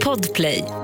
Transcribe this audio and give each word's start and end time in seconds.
Podplay. 0.00 0.83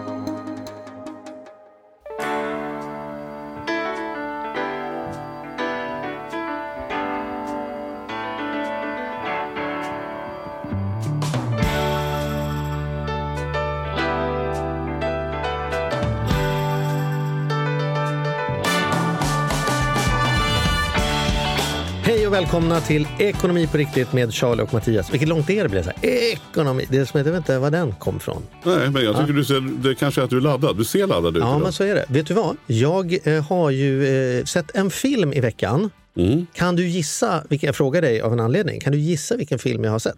Välkomna 22.51 22.80
till 22.80 23.06
Ekonomi 23.19 23.66
på 23.66 23.77
riktigt 23.77 24.12
med 24.12 24.34
Charlie 24.34 24.62
och 24.62 24.74
Mattias. 24.74 25.12
Vilket 25.12 25.28
långt 25.28 25.51
är 25.51 25.62
det 25.62 25.69
blev 25.69 25.83
så 25.83 25.91
här. 25.91 26.05
Ekonomi. 26.05 26.87
Det 26.91 26.96
är 26.98 27.05
som 27.05 27.20
att 27.20 27.27
jag 27.27 27.33
vet 27.33 27.38
inte 27.38 27.59
var 27.59 27.70
den 27.70 27.92
kom 27.92 28.20
från. 28.20 28.42
Nej, 28.65 28.91
men 28.91 29.05
jag 29.05 29.19
tycker 29.19 29.33
du 29.33 29.45
ser, 29.45 29.60
det 29.83 29.95
kanske 29.95 30.20
är 30.20 30.25
att 30.25 30.30
du 30.30 30.37
är 30.37 30.41
laddad. 30.41 30.77
Du 30.77 30.84
ser 30.84 31.06
laddad 31.06 31.37
ut 31.37 31.42
Ja, 31.42 31.48
idag. 31.51 31.61
men 31.62 31.73
så 31.73 31.84
är 31.84 31.95
det. 31.95 32.05
Vet 32.09 32.27
du 32.27 32.34
vad? 32.34 32.56
Jag 32.66 33.19
eh, 33.37 33.45
har 33.45 33.70
ju 33.70 34.06
eh, 34.39 34.45
sett 34.45 34.77
en 34.77 34.91
film 34.91 35.33
i 35.33 35.41
veckan. 35.41 35.91
Mm. 36.16 36.47
Kan 36.52 36.77
du 36.77 36.87
gissa, 36.87 37.45
vilken, 37.48 37.66
jag 37.66 37.77
frågar 37.77 38.02
dig 38.02 38.20
av 38.20 38.33
en 38.33 38.41
anledning, 38.41 38.80
kan 38.80 38.92
du 38.92 38.98
gissa 38.98 39.37
vilken 39.37 39.59
film 39.59 39.84
jag 39.84 39.91
har 39.91 39.98
sett? 39.98 40.17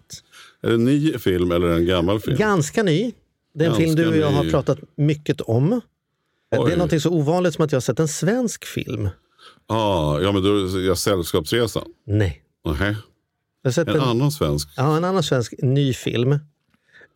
Är 0.63 0.67
det 0.67 0.73
en 0.73 0.85
ny 0.85 1.17
film 1.17 1.51
eller 1.51 1.67
en 1.67 1.85
gammal 1.85 2.19
film? 2.19 2.37
Ganska 2.37 2.83
ny. 2.83 3.11
Det 3.55 3.63
är 3.63 3.69
en 3.69 3.71
Ganska 3.73 3.83
film 3.83 3.95
du 3.95 4.07
och 4.07 4.17
jag 4.17 4.31
har 4.31 4.43
ny. 4.43 4.51
pratat 4.51 4.79
mycket 4.97 5.41
om. 5.41 5.81
Det 6.51 6.57
Oj. 6.59 6.71
är 6.71 6.77
något 6.77 7.01
så 7.01 7.09
ovanligt 7.09 7.53
som 7.53 7.65
att 7.65 7.71
jag 7.71 7.77
har 7.77 7.81
sett 7.81 7.99
en 7.99 8.07
svensk 8.07 8.65
film. 8.65 9.09
Ah, 9.67 10.19
ja, 10.19 10.31
men 10.31 10.43
då 10.43 10.79
jag 10.79 10.97
Sällskapsresan. 10.97 11.83
Nej. 12.07 12.41
Nähä. 12.65 12.95
Jag 13.63 13.73
sett 13.73 13.87
En 13.87 13.95
en, 13.95 14.01
annan 14.01 14.31
svensk. 14.31 14.69
ja, 14.77 14.97
en 14.97 15.03
annan 15.03 15.23
svensk 15.23 15.53
ny 15.59 15.93
film 15.93 16.39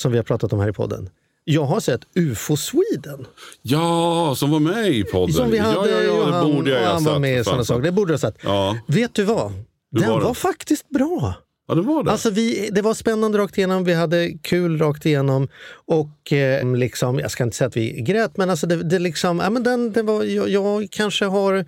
som 0.02 0.12
vi 0.12 0.18
har 0.18 0.23
pratat 0.23 0.54
om 0.54 0.60
här 0.60 0.70
i 0.70 0.73
podden. 0.73 1.10
Jag 1.44 1.64
har 1.64 1.80
sett 1.80 2.02
UFO 2.16 2.58
Sweden. 2.58 3.26
Ja, 3.62 4.34
som 4.38 4.52
var 4.52 4.59
med 4.59 4.88
i 4.90 5.03
podden. 5.03 5.34
Som 5.34 5.52
vi 5.52 5.58
hade 5.58 5.92
ja, 5.92 5.98
ja, 5.98 6.03
ja, 6.03 6.03
Johan 6.03 6.48
det 6.48 6.53
borde 6.56 6.72
jag 6.72 6.80
ha 6.88 6.94
han 6.94 7.03
var 7.03 7.20
med 7.20 7.40
i 7.40 7.44
sådana 7.44 7.64
saker. 7.64 7.81
Det 7.81 7.92
borde 7.92 8.09
du 8.09 8.14
ha 8.14 8.20
sett. 8.20 8.38
Ja. 8.44 8.78
Vet 8.88 9.14
du 9.14 9.23
vad? 9.23 9.52
Hur 9.52 10.00
Den 10.00 10.09
var 10.09 10.18
var, 10.20 10.25
den? 10.25 10.36
faktiskt 10.36 10.90
bra. 10.90 11.34
ja, 11.68 11.75
det 11.75 11.81
var 11.81 12.03
det. 12.03 12.12
Alltså 12.12 12.30
vi, 12.30 12.70
det 12.72 12.81
var 12.81 12.94
spännande 12.94 13.38
rakt 13.38 13.58
igenom, 13.58 13.84
vi 13.84 13.94
hade 13.94 14.31
kul 14.42 14.78
rakt 14.80 15.06
igenom 15.06 15.48
och 15.86 16.34
eh, 16.34 16.75
liksom, 16.75 17.20
jag 17.20 17.31
ska 17.31 17.44
inte 17.44 17.56
säga 17.58 17.68
att 17.68 17.78
vi 17.78 18.02
grät, 18.02 18.38
men 18.38 18.50
alltså 18.50 18.68
det, 18.68 18.84
det 18.84 19.00
liksom, 19.00 19.40
ja, 19.40 19.50
men 19.50 19.64
den, 19.64 19.92
det 19.92 20.02
var, 20.02 20.23
jag, 20.23 20.50
jag 20.50 20.88
kanske 20.92 21.25
har, 21.25 21.66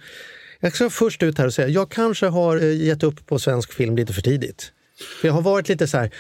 jag 0.60 0.76
ska 0.76 0.90
först 0.90 1.24
ut 1.24 1.38
här 1.38 1.46
och 1.46 1.54
säga, 1.54 1.68
jag 1.68 1.92
kanske 1.92 2.26
har 2.26 2.58
eh, 2.58 2.82
gett 2.86 3.04
upp 3.04 3.26
på 3.26 3.40
svensk 3.40 3.74
film 3.74 3.96
lite 3.96 4.14
för 4.14 4.22
tidigt. 4.22 4.72
För 5.22 5.28
jag 5.28 5.36
har 5.36 5.42
varit 5.42 5.70
lite 5.70 5.88
så 5.88 5.98
här, 5.98 6.12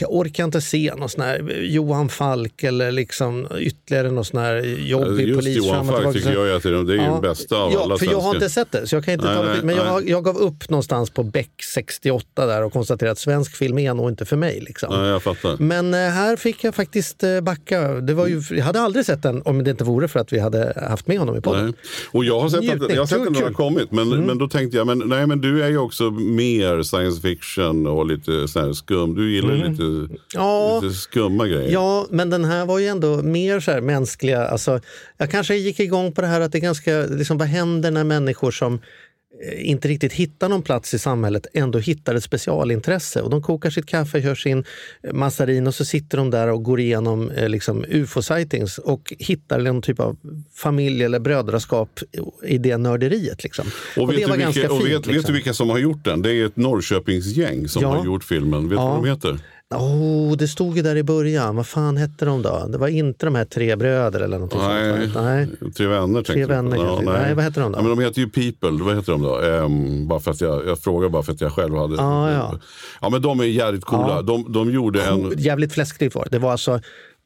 jag 0.00 0.14
orkar 0.14 0.44
inte 0.44 0.60
se 0.60 0.94
någon 0.96 1.08
sån 1.08 1.22
här 1.22 1.52
Johan 1.62 2.08
Falk 2.08 2.62
eller 2.62 2.92
liksom 2.92 3.48
ytterligare 3.58 4.10
någon 4.10 4.24
sån 4.24 4.40
här 4.40 4.56
jobbig 4.78 5.28
Just 5.28 5.38
polis. 5.40 5.56
Johan 5.56 5.86
Falk 5.86 6.12
tycker 6.12 6.32
jag 6.32 6.48
är, 6.48 6.84
det 6.84 6.92
är 6.92 6.96
ju 6.96 7.02
den 7.02 7.20
bästa 7.20 7.56
av 7.56 7.72
ja, 7.72 7.82
alla 7.82 7.98
för 7.98 8.06
jag 8.06 8.20
har 8.20 8.34
inte 8.34 8.50
sett 8.50 8.72
det, 8.72 8.86
så 8.86 8.96
jag 8.96 9.04
kan 9.04 9.14
inte 9.14 9.26
Nej, 9.26 9.36
ta 9.36 9.42
nej, 9.42 9.56
Men 9.62 9.76
nej. 9.76 9.86
jag, 9.86 10.08
jag 10.08 10.24
gav 10.24 10.36
upp 10.36 10.68
någonstans 10.68 11.10
på 11.10 11.22
Beck 11.22 11.62
68 11.74 12.46
där 12.46 12.62
och 12.62 12.72
konstaterade 12.72 13.12
att 13.12 13.18
svensk 13.18 13.56
film 13.56 13.78
är 13.78 13.94
nog 13.94 14.10
inte 14.10 14.24
för 14.24 14.36
mig. 14.36 14.60
Liksom. 14.60 14.88
Ja, 14.92 15.06
jag 15.06 15.22
fattar. 15.22 15.56
Men 15.58 15.94
eh, 15.94 16.00
här 16.00 16.36
fick 16.36 16.64
jag 16.64 16.74
faktiskt 16.74 17.22
eh, 17.22 17.40
backa. 17.40 17.88
Det 17.88 18.14
var 18.14 18.26
ju, 18.26 18.42
jag 18.50 18.64
hade 18.64 18.80
aldrig 18.80 19.06
sett 19.06 19.22
den 19.22 19.42
om 19.42 19.64
det 19.64 19.70
inte 19.70 19.84
vore 19.84 20.08
för 20.08 20.20
att 20.20 20.32
vi 20.32 20.38
hade 20.38 20.86
haft 20.88 21.06
med 21.06 21.18
honom 21.18 21.36
i 21.36 21.40
podden. 21.40 21.64
Nej. 21.64 21.74
Och 22.10 22.24
jag 22.24 22.40
har 22.40 22.48
sett 22.48 22.58
att, 22.58 22.64
Njutning. 22.64 22.90
jag 22.94 23.02
har 23.02 23.06
sett 23.06 23.20
att 23.20 23.26
var 23.26 23.34
den 23.34 23.34
har 23.34 23.40
kul. 23.40 23.66
Mm. 23.66 23.74
kommit. 23.74 23.92
Men, 23.92 24.26
men 24.26 24.38
då 24.38 24.48
tänkte 24.48 24.76
jag, 24.76 24.86
men, 24.86 25.02
nej 25.06 25.26
men 25.26 25.40
du 25.40 25.62
är 25.62 25.68
ju 25.68 25.78
också 25.78 26.10
mer 26.10 26.82
science 26.82 27.20
fiction 27.20 27.86
och 27.86 28.06
lite 28.06 28.48
sån 28.48 28.62
här 28.62 28.72
skum. 28.72 29.14
Du 29.14 29.32
gillar 29.32 29.54
ju 29.54 29.64
lite. 29.82 30.14
Ja. 30.34 30.80
lite 30.82 30.94
skumma 30.94 31.46
grejer. 31.46 31.72
Ja, 31.72 32.06
men 32.10 32.30
den 32.30 32.44
här 32.44 32.66
var 32.66 32.78
ju 32.78 32.86
ändå 32.86 33.22
mer 33.22 33.60
så 33.60 33.70
här 33.70 33.80
mänskliga. 33.80 34.46
Alltså, 34.46 34.80
jag 35.16 35.30
kanske 35.30 35.54
gick 35.56 35.80
igång 35.80 36.12
på 36.12 36.20
det 36.20 36.26
här 36.26 36.40
att 36.40 36.52
det 36.52 36.58
är 36.58 36.62
ganska, 36.62 37.00
liksom, 37.06 37.38
vad 37.38 37.48
händer 37.48 37.90
när 37.90 38.04
människor 38.04 38.50
som 38.50 38.74
eh, 38.74 39.68
inte 39.70 39.88
riktigt 39.88 40.12
hittar 40.12 40.48
någon 40.48 40.62
plats 40.62 40.94
i 40.94 40.98
samhället 40.98 41.46
ändå 41.54 41.78
hittar 41.78 42.14
ett 42.14 42.24
specialintresse. 42.24 43.22
Och 43.22 43.30
de 43.30 43.42
kokar 43.42 43.70
sitt 43.70 43.86
kaffe, 43.86 44.22
kör 44.22 44.34
sin 44.34 44.64
massarin 45.12 45.66
och 45.66 45.74
så 45.74 45.84
sitter 45.84 46.18
de 46.18 46.30
där 46.30 46.48
och 46.48 46.62
går 46.62 46.80
igenom 46.80 47.30
eh, 47.30 47.48
liksom, 47.48 47.84
ufo-sightings 47.84 48.78
och 48.78 49.14
hittar 49.18 49.58
någon 49.60 49.82
typ 49.82 50.00
av 50.00 50.16
familj 50.54 51.02
eller 51.04 51.18
brödraskap 51.18 52.00
i 52.44 52.58
det 52.58 52.76
nörderiet. 52.76 53.42
Liksom. 53.44 53.66
Och, 53.96 54.10
vet, 54.12 54.16
det 54.16 54.26
var 54.26 54.32
vilka, 54.36 54.36
ganska 54.36 54.72
och 54.72 54.78
fint. 54.78 54.90
vet, 54.90 54.98
vet 54.98 55.06
liksom. 55.06 55.26
du 55.28 55.32
vilka 55.32 55.54
som 55.54 55.70
har 55.70 55.78
gjort 55.78 56.04
den? 56.04 56.22
Det 56.22 56.32
är 56.34 56.46
ett 56.46 56.56
Norrköpingsgäng 56.56 57.68
som 57.68 57.82
Ja. 57.82 57.96
har 57.96 58.04
gjort 58.04 58.24
filmen. 58.24 58.62
Vet 58.68 58.70
du 58.70 58.76
Ja. 58.76 58.88
vad 58.90 59.04
de 59.04 59.08
heter? 59.10 59.38
Oh, 59.74 60.36
det 60.36 60.48
stod 60.48 60.76
ju 60.76 60.82
där 60.82 60.96
i 60.96 61.02
början. 61.02 61.56
Vad 61.56 61.66
fan 61.66 61.96
hette 61.96 62.24
de 62.24 62.42
då? 62.42 62.66
Det 62.68 62.78
var 62.78 62.88
inte 62.88 63.26
de 63.26 63.34
här 63.34 63.44
tre 63.44 63.76
bröder 63.76 64.20
eller 64.20 64.36
någonting 64.38 64.60
Nej. 64.60 65.02
sånt. 65.12 65.24
Nej. 65.24 65.48
Tre 65.76 65.86
vänner 65.86 66.22
Tre 66.22 66.46
vänner 66.46 66.76
kanske. 66.76 67.04
Nej, 67.04 67.34
vad 67.34 67.44
heter 67.44 67.60
de 67.60 67.72
då? 67.72 67.78
Ja, 67.78 67.82
men 67.82 67.96
de 67.96 68.02
heter 68.04 68.20
ju 68.20 68.28
People. 68.28 68.84
Vad 68.84 68.96
heter 68.96 69.12
de 69.12 69.22
då? 69.22 69.40
Ehm, 69.40 70.08
bara 70.08 70.20
för 70.20 70.30
att 70.30 70.40
jag, 70.40 70.66
jag 70.66 70.78
frågar 70.78 71.08
bara 71.08 71.22
för 71.22 71.32
att 71.32 71.40
jag 71.40 71.52
själv 71.52 71.76
hade... 71.76 72.02
Ah, 72.02 72.32
ja. 72.32 72.58
ja, 73.00 73.08
men 73.10 73.22
de 73.22 73.40
är 73.40 73.44
jävligt 73.44 73.84
coola. 73.84 74.08
Ja. 74.16 74.22
De, 74.22 74.52
de 74.52 74.70
gjorde 74.70 75.02
en... 75.04 75.32
Jävligt 75.38 75.72
fläskigt 75.72 76.14
var 76.14 76.24
det. 76.24 76.30
Det 76.30 76.38
var 76.38 76.52
alltså 76.52 76.80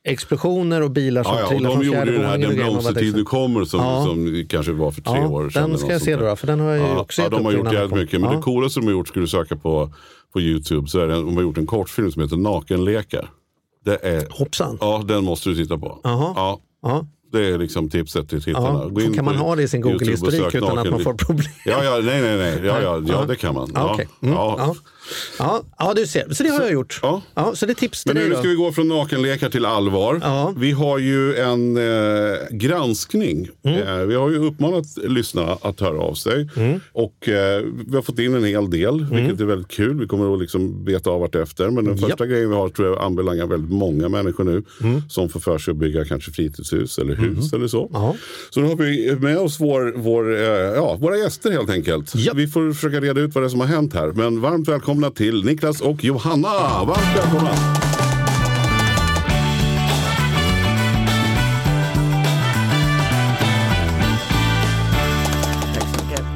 explosioner 0.04 0.82
och 0.82 0.90
bilar 0.90 1.22
som 1.22 1.32
Ja, 1.32 1.38
ja, 1.38 1.44
och 1.44 1.50
trillade 1.50 1.74
de 1.74 1.76
från 1.76 1.84
gjorde 1.86 1.96
fjärde 1.96 2.10
ju 2.12 2.18
den 2.18 2.26
här 2.26 2.32
våningen. 2.38 2.56
Den 2.56 2.66
blomstertid 2.72 3.02
nu 3.12 3.18
liksom- 3.18 3.24
kommer 3.24 3.64
som, 3.64 3.80
Ja. 3.80 4.04
som 4.04 4.46
kanske 4.48 4.72
var 4.72 4.90
för 4.90 5.02
tre 5.02 5.18
Ja, 5.20 5.28
år 5.28 5.50
sedan. 5.50 5.70
den 5.70 5.78
ska 5.78 5.86
något 5.86 5.92
jag 5.92 6.02
se 6.02 6.16
då, 6.16 6.36
för 6.36 6.46
den 6.46 6.60
har 6.60 6.68
jag 6.70 6.78
ju 6.78 6.84
ja, 6.84 7.00
också 7.00 7.22
ja, 7.22 7.28
de 7.28 7.44
har 7.44 7.52
gjort 7.52 7.72
jävligt 7.72 7.96
mycket. 7.98 8.20
Men 8.20 8.30
Ja. 8.30 8.36
det 8.36 8.42
coolaste 8.42 8.80
de 8.80 8.86
har 8.86 8.92
gjort, 8.92 9.08
skulle 9.08 9.22
du 9.22 9.28
söka 9.28 9.56
på, 9.56 9.92
på 10.32 10.40
Youtube, 10.40 10.88
så 10.88 10.98
är 11.00 11.06
det, 11.06 11.14
de 11.14 11.36
har 11.36 11.42
gjort 11.42 11.58
en 11.58 11.66
kortfilm 11.66 12.12
som 12.12 12.22
heter 12.22 12.36
Nakenlekar. 12.36 13.30
Det 13.84 13.98
är, 14.02 14.26
Hoppsan. 14.30 14.78
ja, 14.80 15.02
den 15.08 15.24
måste 15.24 15.48
du 15.48 15.54
titta 15.56 15.78
på. 15.78 16.00
Jaha. 16.02 16.32
Ja, 16.36 16.60
Ja. 16.82 17.06
det 17.32 17.46
är 17.46 17.58
liksom 17.58 17.90
tipset 17.90 18.28
till 18.28 18.42
tittarna. 18.42 18.86
Gå 18.88 19.00
in 19.00 19.14
Kan 19.14 19.24
man 19.24 19.36
ha 19.36 19.56
det 19.56 19.62
i 19.62 19.68
sin 19.68 19.80
Google-historik 19.80 20.54
utan 20.54 20.78
att 20.78 20.90
man 20.90 21.00
får 21.00 21.14
problem? 21.14 21.52
Ja, 21.64 21.84
ja, 21.84 22.00
nej, 22.02 22.20
nej, 22.22 22.36
nej. 22.38 22.60
Ja, 22.64 22.80
ja, 22.82 23.02
ja, 23.08 23.24
det 23.24 23.36
kan 23.36 23.54
man. 23.54 23.70
Ja, 23.74 23.92
okej. 23.94 24.08
Mm, 24.22 24.34
ja. 24.34 24.74
Ja. 25.38 25.62
Ja, 25.78 25.92
du 25.96 26.06
ser. 26.06 26.34
Så 26.34 26.42
det 26.42 26.48
har 26.48 26.60
jag 26.60 26.72
gjort. 26.72 27.00
ja. 27.02 27.22
Ja, 27.34 27.54
så 27.54 27.66
det 27.66 27.74
tips 27.74 28.06
Men 28.06 28.16
nu 28.16 28.34
ska 28.34 28.48
vi 28.48 28.54
gå 28.54 28.72
från 28.72 28.88
nakenlekar 28.88 29.50
till 29.50 29.64
allvar. 29.64 30.18
Ja. 30.22 30.54
Vi 30.56 30.70
har 30.72 30.98
ju 30.98 31.36
en 31.36 31.76
eh, 31.76 32.36
granskning. 32.50 33.48
Mm. 33.64 33.82
Eh, 33.82 34.06
vi 34.06 34.14
har 34.14 34.30
ju 34.30 34.36
uppmanat 34.36 34.84
lyssnarna 34.96 35.58
att 35.62 35.80
höra 35.80 36.00
av 36.00 36.14
sig. 36.14 36.48
Mm. 36.56 36.80
Och 36.92 37.28
eh, 37.28 37.64
vi 37.86 37.94
har 37.94 38.02
fått 38.02 38.18
in 38.18 38.34
en 38.34 38.44
hel 38.44 38.70
del, 38.70 39.06
vilket 39.12 39.40
är 39.40 39.44
väldigt 39.44 39.68
kul. 39.68 40.00
Vi 40.00 40.06
kommer 40.06 40.34
att 40.34 40.40
liksom 40.40 40.84
beta 40.84 41.10
av 41.10 41.24
efter. 41.36 41.70
Men 41.70 41.84
den 41.84 41.96
Japp. 41.96 42.10
första 42.10 42.26
grejen 42.26 42.50
vi 42.50 42.56
har 42.56 42.68
tror 42.68 42.88
jag 42.88 42.98
anbelangar 42.98 43.46
väldigt 43.46 43.70
många 43.70 44.08
människor 44.08 44.44
nu. 44.44 44.62
Mm. 44.82 45.02
Som 45.08 45.28
får 45.28 45.40
för 45.40 45.58
sig 45.58 45.72
att 45.72 45.76
bygga 45.76 46.04
kanske 46.04 46.30
fritidshus 46.30 46.98
eller 46.98 47.14
hus 47.14 47.52
eller 47.52 47.68
så. 47.68 47.90
Ja. 47.92 48.16
Så 48.50 48.60
nu 48.60 48.66
har 48.68 48.76
vi 48.76 49.16
med 49.20 49.38
oss 49.38 49.60
vår, 49.60 49.92
vår, 49.96 50.34
eh, 50.34 50.42
ja, 50.50 50.96
våra 51.00 51.16
gäster 51.16 51.50
helt 51.50 51.70
enkelt. 51.70 52.14
Japp. 52.14 52.36
Vi 52.36 52.46
får 52.46 52.72
försöka 52.72 53.00
reda 53.00 53.20
ut 53.20 53.34
vad 53.34 53.44
det 53.44 53.46
är 53.46 53.50
som 53.50 53.60
har 53.60 53.66
hänt 53.66 53.94
här. 53.94 54.12
Men 54.12 54.40
varmt 54.40 54.68
välkomna 54.90 55.10
till 55.10 55.44
Niklas 55.44 55.80
och 55.80 56.04
Johanna. 56.04 56.48
Varmt 56.84 57.16
välkomna! 57.16 57.50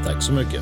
Tack 0.04 0.22
så 0.22 0.32
mycket. 0.32 0.60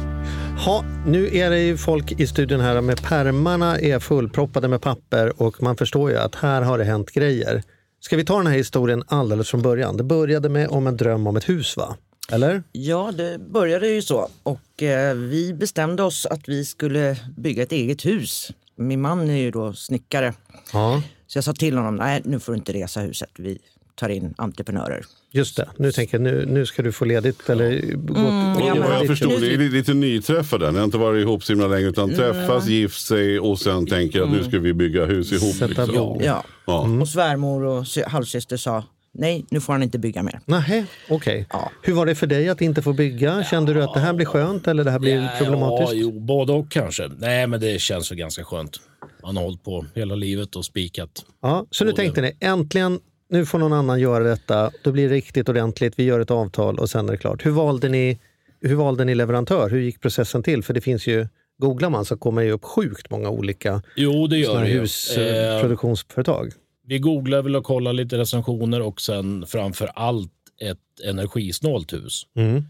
Ha, 0.65 0.85
nu 1.07 1.37
är 1.37 1.51
det 1.51 1.61
ju 1.61 1.77
folk 1.77 2.13
i 2.13 2.27
studion 2.27 2.61
här 2.61 2.81
med 2.81 3.03
pärmarna 3.03 3.79
är 3.79 3.99
fullproppade 3.99 4.69
med 4.69 4.83
papper 4.83 5.43
och 5.43 5.63
man 5.63 5.77
förstår 5.77 6.11
ju 6.11 6.17
att 6.17 6.35
här 6.35 6.63
har 6.63 6.79
det 6.79 6.85
hänt 6.85 7.11
grejer. 7.11 7.63
Ska 8.01 8.17
vi 8.17 8.25
ta 8.25 8.37
den 8.37 8.47
här 8.47 8.57
historien 8.57 9.03
alldeles 9.07 9.49
från 9.49 9.63
början? 9.63 9.97
Det 9.97 10.05
började 10.05 10.49
med 10.49 10.69
om 10.69 10.87
en 10.87 10.97
dröm 10.97 11.27
om 11.27 11.37
ett 11.37 11.49
hus 11.49 11.77
va? 11.77 11.97
Eller? 12.29 12.63
Ja, 12.73 13.13
det 13.17 13.39
började 13.39 13.89
ju 13.89 14.03
så. 14.03 14.29
Och 14.43 14.83
eh, 14.83 15.15
vi 15.15 15.55
bestämde 15.55 16.03
oss 16.03 16.27
att 16.27 16.49
vi 16.49 16.65
skulle 16.65 17.17
bygga 17.37 17.63
ett 17.63 17.73
eget 17.73 18.07
hus. 18.07 18.51
Min 18.77 19.01
man 19.01 19.31
är 19.31 19.37
ju 19.37 19.51
då 19.51 19.73
snickare. 19.73 20.35
Ja, 20.73 21.03
Så 21.27 21.37
jag 21.39 21.45
sa 21.45 21.53
till 21.53 21.77
honom, 21.77 21.97
nej 21.97 22.23
nu 22.25 22.41
får 22.41 22.53
du 22.53 22.59
inte 22.59 22.73
resa 22.73 23.01
huset. 23.01 23.31
Vi 23.39 23.59
tar 23.95 24.09
in 24.09 24.35
entreprenörer. 24.39 25.05
just 25.35 25.57
det. 25.57 25.69
Nu 25.77 25.93
tänker 25.93 26.15
jag, 26.15 26.23
nu, 26.23 26.47
nu 26.47 26.67
ska 26.67 26.83
du 26.83 26.93
få 26.93 27.05
ledigt 27.05 27.49
eller 27.51 27.81
gå 27.97 28.15
Mm, 28.17 28.55
gå- 28.55 28.67
ja, 28.67 28.75
men- 28.75 28.91
jag 28.93 29.07
förstod, 29.07 29.31
jobb. 29.33 29.41
det 29.41 29.55
är 29.55 29.59
lite 29.59 29.95
nyträffade. 29.95 30.71
Ni 30.73 30.79
har 30.79 30.85
inte 30.85 30.99
varit 30.99 31.23
ihop 31.23 31.45
så 31.45 31.53
himla 31.53 31.67
länge 31.67 31.87
utan 31.89 32.15
träffas, 32.15 32.67
gift 32.67 33.01
sig 33.07 33.41
och 33.41 33.59
sen 33.59 33.87
tänker 33.87 34.23
att 34.23 34.31
nu 34.31 34.45
ska 34.45 34.59
vi 34.59 34.75
bygga 34.75 35.05
hus 35.05 35.33
ihop. 35.33 35.55
Sätta 35.55 35.85
Liksom. 35.85 36.21
Ja. 36.25 36.45
Ja. 36.67 36.89
Och 37.01 37.09
svärmor 37.09 37.63
och 37.65 37.87
sy- 37.89 38.03
halvsyster 38.07 38.57
sa, 38.57 38.85
nej 39.15 39.45
nu 39.51 39.61
får 39.61 39.73
han 39.73 39.83
inte 39.83 39.99
bygga 39.99 40.23
mer. 40.23 40.41
Nähä, 40.45 40.87
okej. 41.09 41.47
Ja. 41.51 41.71
Hur 41.83 41.93
var 41.93 42.07
det 42.07 42.15
för 42.15 42.27
dig 42.27 42.49
att 42.49 42.61
inte 42.61 42.83
få 42.83 42.93
bygga? 42.93 43.45
Kände 43.45 43.75
du 43.75 43.83
att 43.83 43.95
det 43.95 44.01
här 44.01 44.13
blir 44.13 44.27
skönt 44.27 44.69
eller 44.69 44.85
det 44.85 44.91
här 44.91 44.99
blir 44.99 45.31
problematiskt? 45.39 45.93
Ja, 45.93 45.99
jo, 45.99 46.21
både 46.21 46.53
och 46.53 46.71
kanske. 46.71 47.09
Nej, 47.19 47.47
men 47.47 47.61
det 47.61 47.81
känns 47.81 48.11
väl 48.11 48.19
ganska 48.19 48.45
skönt. 48.45 48.81
Man 49.23 49.37
har 49.37 49.45
hållit 49.45 49.65
på 49.65 49.87
hela 49.95 50.15
livet 50.15 50.57
och 50.57 50.65
spikat. 50.65 51.25
Ja, 51.43 51.67
så 51.71 51.85
nu 51.85 51.93
tänkte 51.93 52.21
ni, 52.21 52.37
äntligen, 52.41 53.01
nu 53.31 53.47
får 53.47 53.59
någon 53.59 53.73
annan 53.73 54.01
göra 54.01 54.25
detta. 54.25 54.71
Då 54.83 54.93
blir 54.93 55.09
det 55.09 55.15
riktigt 55.15 55.49
ordentligt, 55.49 55.95
vi 55.97 56.05
gör 56.05 56.21
ett 56.21 56.31
avtal 56.31 56.79
och 56.79 56.91
sen 56.91 57.09
är 57.09 57.13
det 57.13 57.19
klart. 57.19 57.47
Hur 57.47 57.51
valde 57.51 57.89
ni, 57.89 58.19
hur 58.61 58.75
valde 58.75 59.05
ni 59.05 59.15
leverantör? 59.15 59.71
Hur 59.71 59.81
gick 59.81 60.01
processen 60.01 60.43
till? 60.43 60.63
För 60.63 60.75
det 60.75 60.81
finns 60.81 61.07
ju, 61.07 61.29
googlar 61.59 61.91
man 61.91 62.05
så 62.05 62.17
kommer 62.17 62.45
det 62.45 62.51
upp 62.53 62.65
sjukt 62.65 63.11
många 63.11 63.29
olika 63.31 63.83
Jo, 63.97 64.27
det 64.27 64.39
gör 64.39 64.61
det 64.63 64.69
ju. 64.69 64.77
Eh, 64.77 64.81
husproduktionsföretag. 64.81 66.53
Vi 66.87 66.99
googlade 66.99 67.43
väl 67.43 67.57
och 67.57 67.65
kollade 67.65 67.97
lite 67.97 68.19
recensioner 68.19 68.81
och 68.83 69.01
sen 69.01 69.47
framför 69.47 69.87
allt 69.95 70.33
ett 70.61 71.01
energisnålt 71.05 71.93
hus. 71.93 72.27
Mm. 72.37 72.63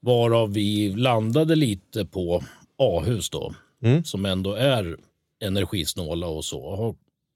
Varav 0.00 0.52
vi 0.52 0.94
landade 0.96 1.54
lite 1.56 2.04
på 2.04 2.42
A-hus 2.78 3.30
då, 3.30 3.54
Mm. 3.82 4.04
som 4.04 4.24
ändå 4.24 4.52
är 4.54 4.96
energisnåla 5.44 6.26
och 6.26 6.44
så. 6.44 6.60
och 6.60 6.76
Har 6.78 6.94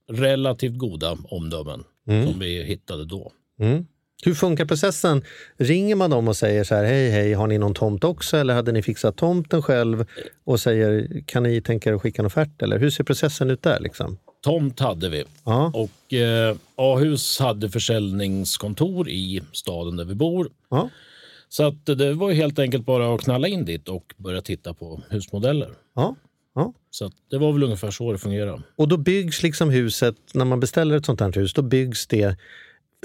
relativt 0.09 0.79
goda 0.79 1.19
omdömen 1.29 1.85
som 2.31 2.39
vi 2.41 2.63
hittade 2.63 3.05
då. 3.05 3.33
Mm. 3.61 3.87
Hur 4.25 4.35
funkar 4.35 4.65
processen? 4.65 5.25
Ringer 5.57 5.97
man 5.97 6.11
dem 6.11 6.29
och 6.29 6.37
säger 6.37 6.65
så 6.65 6.75
här, 6.75 6.85
hej 6.85 7.11
hej, 7.11 7.33
har 7.33 7.47
ni 7.47 7.59
någon 7.59 7.75
tomt 7.75 8.05
också? 8.05 8.37
Eller 8.37 8.55
hade 8.55 8.73
ni 8.73 8.83
fixat 8.83 9.17
tomten 9.17 9.63
själv 9.63 10.07
och 10.45 10.61
säger, 10.61 11.23
kan 11.27 11.43
ni 11.43 11.61
tänka 11.63 11.91
er 11.91 11.95
att 11.95 12.03
skicka 12.03 12.23
en 12.23 12.27
offert? 12.27 12.63
Eller 12.63 12.79
hur 12.79 12.91
ser 12.91 13.05
processen 13.05 13.51
ut 13.51 13.63
där? 13.63 13.81
Liksom? 13.81 14.19
Tomt 14.41 14.81
hade 14.81 15.09
vi 15.09 15.25
Ja, 15.45 15.73
och 15.75 16.15
eh, 16.15 16.57
A-hus 16.77 17.39
hade 17.39 17.71
försäljningskontor 17.71 19.09
i 19.09 19.43
staden 19.53 19.97
där 19.97 20.05
vi 20.05 20.15
bor. 20.15 20.51
ja, 20.71 20.91
Så 21.49 21.67
att 21.67 21.87
det 21.87 22.15
var 22.15 22.33
helt 22.33 22.59
enkelt 22.59 22.87
bara 22.87 23.15
att 23.15 23.21
knalla 23.21 23.49
in 23.49 23.65
dit 23.65 23.89
och 23.89 24.15
börja 24.17 24.41
titta 24.41 24.75
på 24.75 25.01
husmodeller. 25.11 25.71
ja, 25.95 26.17
ja. 26.55 26.73
Så 26.91 27.11
det 27.31 27.39
var 27.39 27.53
väl 27.53 27.63
ungefär 27.63 27.91
så 27.91 28.13
det 28.13 28.19
fungerade. 28.19 28.63
Och 28.77 28.89
då 28.89 28.97
byggs 28.97 29.43
liksom 29.43 29.71
huset, 29.71 30.17
när 30.35 30.45
man 30.45 30.61
beställer 30.61 30.97
ett 30.97 31.07
sånt 31.07 31.21
här 31.21 31.33
hus, 31.33 31.55
då 31.55 31.63
byggs 31.63 32.07
det 32.07 32.37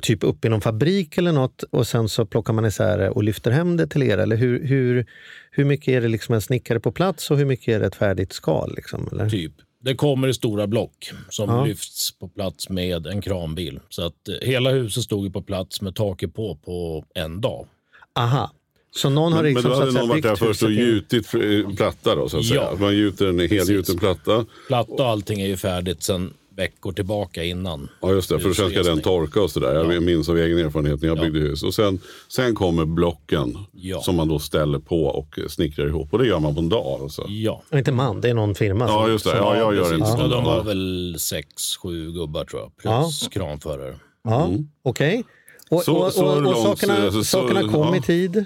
typ 0.01 0.23
upp 0.23 0.45
i 0.45 0.49
någon 0.49 0.61
fabrik 0.61 1.17
eller 1.17 1.31
något 1.31 1.63
och 1.63 1.87
sen 1.87 2.09
så 2.09 2.25
plockar 2.25 2.53
man 2.53 2.65
isär 2.65 2.97
det 2.97 3.09
och 3.09 3.23
lyfter 3.23 3.51
hem 3.51 3.77
det 3.77 3.87
till 3.87 4.03
er? 4.03 4.17
Eller 4.17 4.35
hur, 4.35 4.67
hur, 4.67 5.05
hur 5.51 5.65
mycket 5.65 5.87
är 5.87 6.01
det 6.01 6.07
liksom 6.07 6.35
en 6.35 6.41
snickare 6.41 6.79
på 6.79 6.91
plats 6.91 7.31
och 7.31 7.37
hur 7.37 7.45
mycket 7.45 7.75
är 7.75 7.79
det 7.79 7.85
ett 7.85 7.95
färdigt 7.95 8.33
skal? 8.33 8.73
Liksom, 8.75 9.09
eller? 9.11 9.29
Typ. 9.29 9.53
Det 9.85 9.95
kommer 9.95 10.27
i 10.27 10.33
stora 10.33 10.67
block 10.67 11.11
som 11.29 11.49
Ja. 11.49 11.65
lyfts 11.65 12.11
på 12.11 12.27
plats 12.27 12.69
med 12.69 13.07
en 13.07 13.21
kranbil. 13.21 13.79
Så 13.89 14.05
att 14.05 14.27
eh, 14.27 14.47
hela 14.47 14.69
huset 14.71 15.03
stod 15.03 15.25
ju 15.25 15.31
på 15.31 15.41
plats 15.41 15.81
med 15.81 15.95
taket 15.95 16.33
på 16.33 16.55
på 16.55 17.05
en 17.15 17.41
dag. 17.41 17.67
Aha, 18.15 18.51
så 18.95 19.09
någon 19.09 19.33
har 19.33 19.43
Men, 19.43 19.53
men 19.53 19.53
liksom 19.53 19.69
då 19.71 19.75
så 19.77 19.81
hade 19.85 19.99
någon 19.99 20.09
varit 20.09 20.23
där 20.23 20.35
först 20.35 20.63
och 20.63 20.71
gjutit 20.71 21.27
fr- 21.27 21.75
platta 21.75 22.15
då 22.15 22.29
så 22.29 22.37
att 22.37 22.43
Ja. 22.45 22.49
säga. 22.49 22.79
Man 22.79 22.95
gjuter 22.95 23.27
en 23.27 23.39
helgjuten 23.39 23.97
platta. 23.99 24.45
Platta 24.67 24.93
och 24.93 25.05
allting 25.09 25.41
är 25.41 25.47
ju 25.47 25.57
färdigt 25.57 26.03
sedan 26.03 26.33
veckor 26.55 26.91
tillbaka 26.91 27.43
innan. 27.43 27.89
Ja 28.01 28.11
just 28.11 28.29
det, 28.29 28.39
för 28.39 28.53
sen 28.53 28.69
ska 28.69 28.83
den 28.83 29.01
torka 29.01 29.41
och 29.41 29.51
sådär. 29.51 29.73
Jag 29.93 30.03
minns 30.03 30.29
av 30.29 30.37
egen 30.37 30.57
erfarenhet 30.57 31.01
när 31.01 31.07
jag 31.07 31.19
byggde 31.19 31.39
hus. 31.39 31.63
Och 31.63 31.73
sen, 31.73 31.99
sen 32.27 32.55
kommer 32.55 32.85
blocken 32.85 33.57
Ja. 33.71 34.01
som 34.01 34.15
man 34.15 34.27
då 34.27 34.39
ställer 34.39 34.79
på 34.79 35.05
och 35.05 35.39
snickrar 35.49 35.87
ihop. 35.87 36.13
Och 36.13 36.19
det 36.19 36.27
gör 36.27 36.39
man 36.39 36.53
på 36.55 36.59
en 36.61 36.69
dag. 36.69 37.01
Alltså. 37.01 37.25
Ja. 37.27 37.61
Ja, 37.69 37.77
Inte 37.77 37.91
man, 37.91 38.21
det 38.21 38.29
är 38.29 38.33
någon 38.33 38.55
firma. 38.55 38.85
Ja 38.87 39.07
just 39.09 39.25
det, 39.25 39.37
ja, 39.37 39.57
jag 39.57 39.75
gör 39.75 39.81
precis. 39.83 39.97
inte 40.09 40.21
Ja, 40.21 40.27
de 40.27 40.43
var 40.43 40.55
Ja. 40.57 40.63
väl 40.63 41.15
sex, 41.19 41.77
sju 41.83 42.11
gubbar 42.11 42.45
tror 42.45 42.61
jag. 42.61 42.77
Plus 42.77 43.27
kranförare. 43.27 43.95
Ja, 44.23 44.49
Okej. 44.83 45.23
Och, 45.69 45.83
Så- 45.83 45.95
och, 45.95 46.13
så 46.13 46.25
och, 46.25 46.35
och 46.35 46.41
långt, 46.41 46.57
sakerna, 46.79 47.11
så- 47.11 47.23
sakerna 47.23 47.61
kom 47.61 47.71
ja. 47.87 47.95
i 47.97 48.01
tid? 48.01 48.45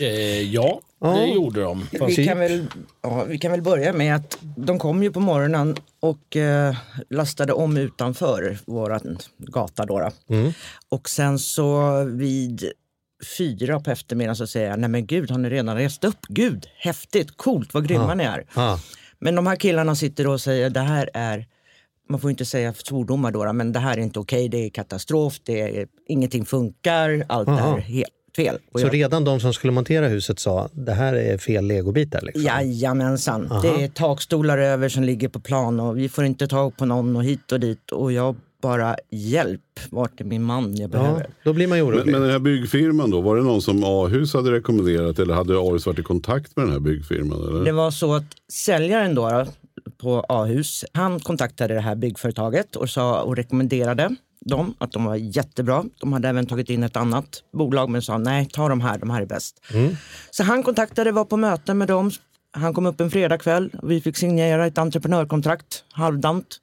Eh, 0.00 0.42
ja, 0.52 0.80
Ja. 1.02 1.10
det 1.10 1.26
gjorde 1.26 1.60
de. 1.62 1.86
Vi 2.06 2.26
kan, 2.26 2.38
väl, 2.38 2.66
ja, 3.02 3.24
vi 3.24 3.38
kan 3.38 3.50
väl 3.50 3.62
börja 3.62 3.92
med 3.92 4.16
att 4.16 4.38
de 4.56 4.78
kom 4.78 5.02
ju 5.02 5.12
på 5.12 5.20
morgonen 5.20 5.76
och 6.00 6.36
eh, 6.36 6.76
lastade 7.10 7.52
om 7.52 7.76
utanför 7.76 8.58
våran 8.66 9.18
gata. 9.38 9.86
Då, 9.86 9.98
då. 9.98 10.34
Mm. 10.34 10.52
Och 10.88 11.08
sen 11.08 11.38
så 11.38 12.04
vid 12.04 12.72
fyra 13.38 13.80
på 13.80 13.90
eftermiddagen 13.90 14.36
så 14.36 14.46
säger 14.46 14.70
jag, 14.70 14.78
nej 14.78 14.88
men 14.88 15.06
gud 15.06 15.30
har 15.30 15.38
ni 15.38 15.50
redan 15.50 15.76
rest 15.76 16.04
upp? 16.04 16.26
Gud, 16.28 16.66
häftigt, 16.76 17.36
coolt, 17.36 17.74
vad 17.74 17.88
grymma 17.88 18.14
ni 18.14 18.24
är. 18.24 18.46
Ja. 18.54 18.80
Men 19.18 19.34
de 19.34 19.46
här 19.46 19.56
killarna 19.56 19.96
sitter 19.96 20.26
och 20.26 20.40
säger, 20.40 20.70
det 20.70 20.80
här 20.80 21.10
är, 21.14 21.46
man 22.08 22.20
får 22.20 22.30
inte 22.30 22.44
säga 22.44 22.74
svordomar 22.74 23.30
då, 23.30 23.44
då, 23.44 23.52
men 23.52 23.72
det 23.72 23.78
här 23.78 23.96
är 23.96 24.02
inte 24.02 24.18
okej, 24.18 24.48
det 24.48 24.66
är 24.66 24.70
katastrof, 24.70 25.40
det 25.44 25.78
är, 25.80 25.86
ingenting 26.08 26.44
funkar, 26.44 27.24
allt 27.28 27.48
Aha. 27.48 27.76
är 27.76 27.80
helt 27.80 28.21
fel. 28.36 28.58
Och 28.72 28.80
Så 28.80 28.86
jag- 28.86 28.94
redan 28.94 29.24
de 29.24 29.40
som 29.40 29.52
skulle 29.54 29.72
montera 29.72 30.08
huset 30.08 30.38
sa 30.38 30.68
det 30.72 30.92
här 30.92 31.14
är 31.14 31.38
fel 31.38 31.66
legobitar? 31.66 32.20
Liksom. 32.22 32.42
Jajamensan. 32.42 33.48
Det 33.62 33.68
är 33.84 33.88
takstolar 33.88 34.58
över 34.58 34.88
som 34.88 35.02
ligger 35.04 35.28
på 35.28 35.40
plan 35.40 35.80
och 35.80 35.98
vi 35.98 36.08
får 36.08 36.24
inte 36.24 36.46
tag 36.48 36.76
på 36.76 36.84
någon 36.86 37.16
och 37.16 37.24
hit 37.24 37.52
och 37.52 37.60
dit. 37.60 37.90
Och 37.92 38.12
jag 38.12 38.36
bara, 38.62 38.96
hjälp, 39.10 39.60
vart 39.90 40.20
är 40.20 40.24
min 40.24 40.42
man 40.42 40.76
jag 40.76 40.84
Ja, 40.84 40.88
behöver? 40.88 41.26
då 41.44 41.52
blir 41.52 41.66
man 41.66 41.78
ju 41.78 41.84
Men, 41.84 41.94
orolig. 41.94 42.12
men 42.12 42.20
den 42.22 42.30
här 42.30 42.38
byggfirman 42.38 43.10
då, 43.10 43.20
var 43.20 43.36
det 43.36 43.42
någon 43.42 43.62
som 43.62 43.84
A-hus 43.84 44.34
hade 44.34 44.52
rekommenderat 44.52 45.18
eller 45.18 45.34
hade 45.34 45.58
A-hus 45.58 45.86
varit 45.86 45.98
i 45.98 46.02
kontakt 46.02 46.56
med 46.56 46.64
den 46.66 46.72
här 46.72 46.80
byggfirman? 46.80 47.48
Eller? 47.48 47.64
Det 47.64 47.72
var 47.72 47.90
så 47.90 48.14
att 48.14 48.24
säljaren 48.52 49.14
då 49.14 49.46
på 49.98 50.24
A-hus, 50.28 50.84
han 50.92 51.20
kontaktade 51.20 51.74
det 51.74 51.80
här 51.80 51.94
byggföretaget 51.94 52.76
och, 52.76 52.88
sa, 52.90 53.22
och 53.22 53.36
rekommenderade 53.36 54.16
dem 54.44 54.74
att 54.78 54.92
de 54.92 55.04
var 55.04 55.16
jättebra. 55.16 55.84
De 56.00 56.12
hade 56.12 56.28
även 56.28 56.46
tagit 56.46 56.70
in 56.70 56.82
ett 56.82 56.96
annat 56.96 57.42
bolag 57.52 57.90
men 57.90 58.02
sa 58.02 58.18
nej, 58.18 58.48
ta 58.52 58.68
de 58.68 58.80
här, 58.80 58.98
de 58.98 59.10
här 59.10 59.22
är 59.22 59.26
bäst. 59.26 59.60
Så 60.30 60.42
han 60.42 60.62
kontaktade, 60.62 61.12
var 61.12 61.24
på 61.24 61.36
möte 61.36 61.74
med 61.74 61.88
dem. 61.88 62.10
Han 62.54 62.74
kom 62.74 62.86
upp 62.86 63.00
en 63.00 63.10
fredagkväll 63.10 63.70
och 63.82 63.90
vi 63.90 64.00
fick 64.00 64.16
signera 64.16 64.66
ett 64.66 64.78
entreprenörkontrakt, 64.78 65.84
halvdant 65.92 66.60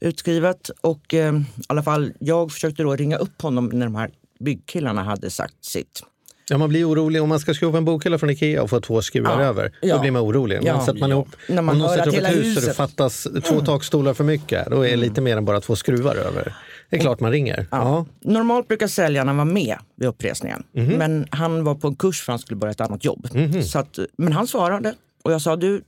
utskrivet. 0.00 0.70
Och 0.80 1.14
eh, 1.14 1.34
i 1.36 1.44
alla 1.66 1.82
fall, 1.82 2.12
jag 2.18 2.52
försökte 2.52 2.82
då 2.82 2.96
ringa 2.96 3.16
upp 3.16 3.42
honom 3.42 3.66
när 3.72 3.86
de 3.86 3.94
här 3.94 4.10
byggkillarna 4.40 5.02
hade 5.02 5.30
sagt 5.30 5.64
sitt. 5.64 6.02
Ja, 6.50 6.58
man 6.58 6.68
blir 6.68 6.88
orolig 6.90 7.22
om 7.22 7.28
man 7.28 7.40
ska 7.40 7.54
skruva 7.54 7.78
en 7.78 7.84
bokhylla 7.84 8.18
från 8.18 8.30
Ikea 8.30 8.62
och 8.62 8.70
få 8.70 8.80
två 8.80 9.02
skruvar 9.02 9.40
Ja, 9.40 9.46
över. 9.46 9.72
Då 9.82 9.88
ja. 9.88 9.98
blir 9.98 10.10
man 10.10 10.22
orolig. 10.22 10.58
Ja, 10.62 10.76
man 10.86 10.96
ja. 11.00 11.08
ihop, 11.08 11.28
När 11.48 11.62
man 11.62 11.74
om 11.74 11.78
någon 11.78 11.88
sätter 11.96 12.08
upp 12.08 12.14
ett 12.14 12.28
hus 12.28 12.36
och 12.36 12.42
det 12.42 12.48
huset- 12.60 12.76
fattas 12.76 13.26
två 13.44 13.60
takstolar 13.60 14.14
för 14.14 14.24
mycket, 14.24 14.66
då 14.70 14.86
är 14.86 14.90
det 14.90 14.96
lite 14.96 15.20
mer 15.20 15.36
än 15.36 15.44
bara 15.44 15.60
två 15.60 15.76
skruvar 15.76 16.16
över. 16.16 16.54
Det 16.90 16.96
är 16.96 17.00
klart 17.00 17.20
man 17.20 17.30
ringer. 17.30 17.66
Ja. 17.70 18.06
Normalt 18.20 18.68
brukar 18.68 18.86
säljarna 18.86 19.32
vara 19.32 19.44
med 19.44 19.78
vid 19.96 20.08
uppresningen. 20.08 20.62
Men 20.72 21.26
han 21.30 21.64
var 21.64 21.74
på 21.74 21.88
en 21.88 21.96
kurs 21.96 22.22
för 22.22 22.32
han 22.32 22.38
skulle 22.38 22.56
börja 22.56 22.70
ett 22.70 22.80
annat 22.80 23.04
jobb. 23.04 23.28
Så 23.64 23.78
att, 23.78 23.98
men 24.18 24.32
han 24.32 24.46
svarade 24.46 24.94
och 25.24 25.32
jag 25.32 25.42
sa 25.42 25.56
du, 25.56 25.82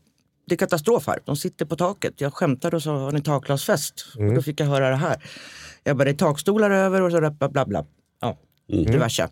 det 0.47 0.55
är 0.55 0.57
katastrof 0.57 1.07
här. 1.07 1.19
De 1.25 1.37
sitter 1.37 1.65
på 1.65 1.77
taket. 1.77 2.21
Jag 2.21 2.35
skämtade 2.35 2.77
och 2.77 2.83
sa 2.83 2.99
har 2.99 3.13
ni 3.13 3.23
takglasfest? 3.23 4.07
Och 4.17 4.35
då 4.35 4.43
fick 4.43 4.61
jag 4.61 4.67
höra 4.67 4.91
det 4.91 4.97
här. 4.97 5.23
Jag 5.85 5.97
bara 5.97 6.05
det 6.05 6.11
är 6.11 6.15
takstolar 6.15 6.71
över 6.71 7.03
och 7.03 7.13
så 7.13 7.31
bla 7.31 7.49
bla 7.49 7.67
bla. 7.67 7.85
Ja, 8.21 8.39
diverse. 8.67 9.29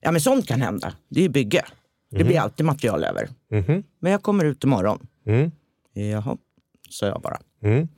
Ja 0.00 0.10
men 0.10 0.20
sånt 0.20 0.46
kan 0.46 0.60
hända. 0.60 0.92
Det 1.08 1.20
är 1.20 1.22
ju 1.22 1.28
bygge. 1.28 1.64
Det 2.10 2.24
blir 2.24 2.40
alltid 2.40 2.66
material 2.66 3.04
över. 3.04 3.28
Men 4.00 4.12
jag 4.12 4.22
kommer 4.22 4.44
ut 4.44 4.64
imorgon. 4.64 5.06
Mm. 5.26 5.50
Jaha, 5.92 6.36
sa 6.90 7.06
jag 7.06 7.20
bara. 7.20 7.38
Mm. 7.62 7.88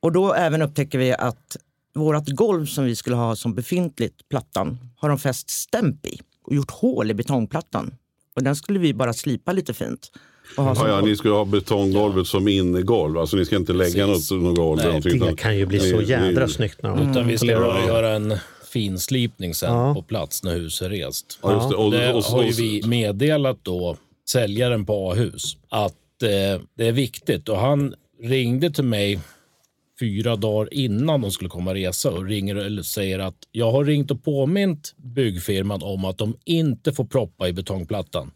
Och 0.00 0.12
då 0.12 0.34
även 0.34 0.62
upptäcker 0.62 0.98
vi 0.98 1.12
att 1.12 1.56
vårt 1.94 2.28
golv 2.28 2.66
som 2.66 2.84
vi 2.84 2.96
skulle 2.96 3.16
ha 3.16 3.36
som 3.36 3.54
befintligt 3.54 4.28
plattan 4.28 4.78
har 4.96 5.08
de 5.08 5.18
fäst 5.18 5.50
stämp 5.50 6.06
i 6.06 6.20
och 6.44 6.54
gjort 6.54 6.70
hål 6.70 7.10
i 7.10 7.14
betongplattan. 7.14 7.94
Och 8.36 8.42
den 8.42 8.56
skulle 8.56 8.78
vi 8.78 8.94
bara 8.94 9.12
slipa 9.12 9.52
lite 9.52 9.74
fint. 9.74 10.10
Och 10.56 10.64
ha 10.64 10.74
som 10.74 10.84
Ja, 10.86 10.90
ja, 10.92 10.96
golv. 11.00 11.08
ni 11.10 11.16
skulle 11.16 11.34
ha 11.34 11.44
betonggolvet 11.44 12.26
som 12.26 12.48
innegolv. 12.48 13.18
Alltså 13.18 13.36
ni 13.36 13.44
ska 13.44 13.56
inte 13.56 13.72
lägga 13.72 14.06
något, 14.06 14.14
Precis. 14.16 14.30
något 14.30 14.56
golv. 14.56 14.80
eller 14.80 14.92
Nej, 14.92 15.00
Det 15.00 15.08
utan- 15.10 15.36
kan 15.36 15.56
ju 15.58 15.66
bli 15.66 15.80
så 15.80 16.02
jädra 16.02 16.48
snyggt. 16.48 16.82
När 16.82 16.90
de 16.96 17.10
Utan 17.10 17.26
vi 17.28 17.38
ska 17.38 17.46
bara 17.60 17.86
göra 17.86 18.10
en 18.10 18.34
finslipning 18.72 19.54
sen 19.54 19.72
Ja. 19.74 19.94
på 19.94 20.02
plats 20.02 20.42
när 20.42 20.54
huset 20.54 20.86
är 20.86 20.90
rest. 20.90 21.38
Ja, 21.42 21.54
just 21.54 21.68
det. 21.70 21.74
Och, 21.76 21.90
Det 21.90 22.10
och, 22.12 22.18
och, 22.18 22.24
har 22.24 22.42
ju 22.44 22.52
vi 22.52 22.82
meddelat 22.86 23.58
då 23.62 23.96
säljaren 24.28 24.86
på 24.86 25.10
A-hus 25.10 25.56
att 25.68 25.92
eh, 26.22 26.60
det 26.76 26.88
är 26.88 26.92
viktigt. 26.92 27.48
Och 27.48 27.58
han 27.58 27.94
ringde 28.22 28.70
till 28.70 28.84
mig 28.84 29.20
fyra 30.00 30.36
dagar 30.36 30.74
innan 30.74 31.20
de 31.20 31.30
skulle 31.30 31.50
komma 31.50 31.70
och 31.70 31.76
resa 31.76 32.10
och 32.10 32.24
ringer 32.26 32.56
eller 32.56 32.82
säger 32.82 33.18
att 33.18 33.34
jag 33.52 33.70
har 33.72 33.84
ringt 33.84 34.10
och 34.10 34.24
påmint 34.24 34.94
byggfirman 34.96 35.82
om 35.82 36.04
att 36.04 36.18
de 36.18 36.36
inte 36.44 36.92
får 36.92 37.04
proppa 37.04 37.48
i 37.48 37.52
betongplattan 37.52 38.30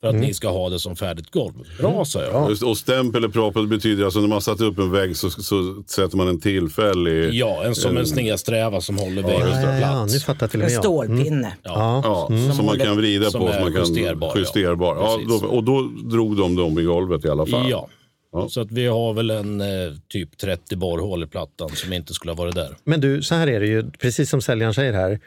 för 0.00 0.08
att 0.08 0.14
ni 0.14 0.34
ska 0.34 0.48
ha 0.48 0.68
det 0.68 0.78
som 0.78 0.96
färdigt 0.96 1.30
golv. 1.30 1.54
Bra, 1.78 2.04
sa 2.04 2.22
jag. 2.22 2.50
Just, 2.50 2.62
och 2.62 2.78
stämpel 2.78 3.24
eller 3.24 3.32
proppel 3.32 3.66
betyder 3.66 4.04
alltså 4.04 4.20
när 4.20 4.28
man 4.28 4.40
satt 4.40 4.60
upp 4.60 4.78
en 4.78 4.90
vägg 4.90 5.16
så, 5.16 5.30
så 5.30 5.82
sätter 5.86 6.16
man 6.16 6.28
en 6.28 6.40
tillfällig... 6.40 7.34
Ja, 7.34 7.64
en, 7.64 7.74
som 7.74 7.96
en 7.96 8.06
snedsträva 8.06 8.80
som 8.80 8.98
håller 8.98 9.22
väggen 9.22 9.40
på 9.40 9.46
Ja, 9.48 9.72
ja, 9.72 9.78
plats. 9.78 10.14
nu 10.14 10.20
fattar 10.20 10.48
till 10.48 10.60
och 10.60 10.66
En 10.66 10.72
med 10.72 10.76
jag. 10.76 10.82
stålpinne. 10.84 11.52
Ja. 11.62 12.00
Ja, 12.04 12.52
som 12.56 12.66
man 12.66 12.78
kan 12.78 12.96
vrida 12.96 13.30
Som 13.30 13.40
på. 13.40 13.48
är 13.48 13.52
Som 13.52 13.62
man 13.62 13.72
kan 13.72 13.80
justerbar, 13.94 14.32
ja. 14.34 14.38
justerbar. 14.40 14.96
Ja, 14.96 15.18
då, 15.28 15.46
och 15.48 15.64
då 15.64 15.82
drog 16.10 16.36
de 16.36 16.56
dem 16.56 16.78
i 16.78 16.82
golvet 16.82 17.24
i 17.24 17.28
alla 17.28 17.46
fall. 17.46 17.70
Ja. 17.70 17.88
Ja. 18.32 18.48
Så 18.48 18.60
att 18.60 18.72
vi 18.72 18.86
har 18.86 19.12
väl 19.12 19.30
en 19.30 19.60
eh, 19.60 19.66
typ 20.08 20.38
30 20.38 20.76
borrhål 20.76 21.22
i 21.22 21.26
plattan 21.26 21.68
som 21.68 21.92
inte 21.92 22.14
skulle 22.14 22.32
ha 22.32 22.36
varit 22.36 22.54
där. 22.54 22.76
Men 22.84 23.00
du, 23.00 23.22
så 23.22 23.34
här 23.34 23.46
är 23.46 23.60
det 23.60 23.66
ju, 23.66 23.90
precis 23.90 24.30
som 24.30 24.42
säljaren 24.42 24.74
säger 24.74 24.92
här. 24.92 25.20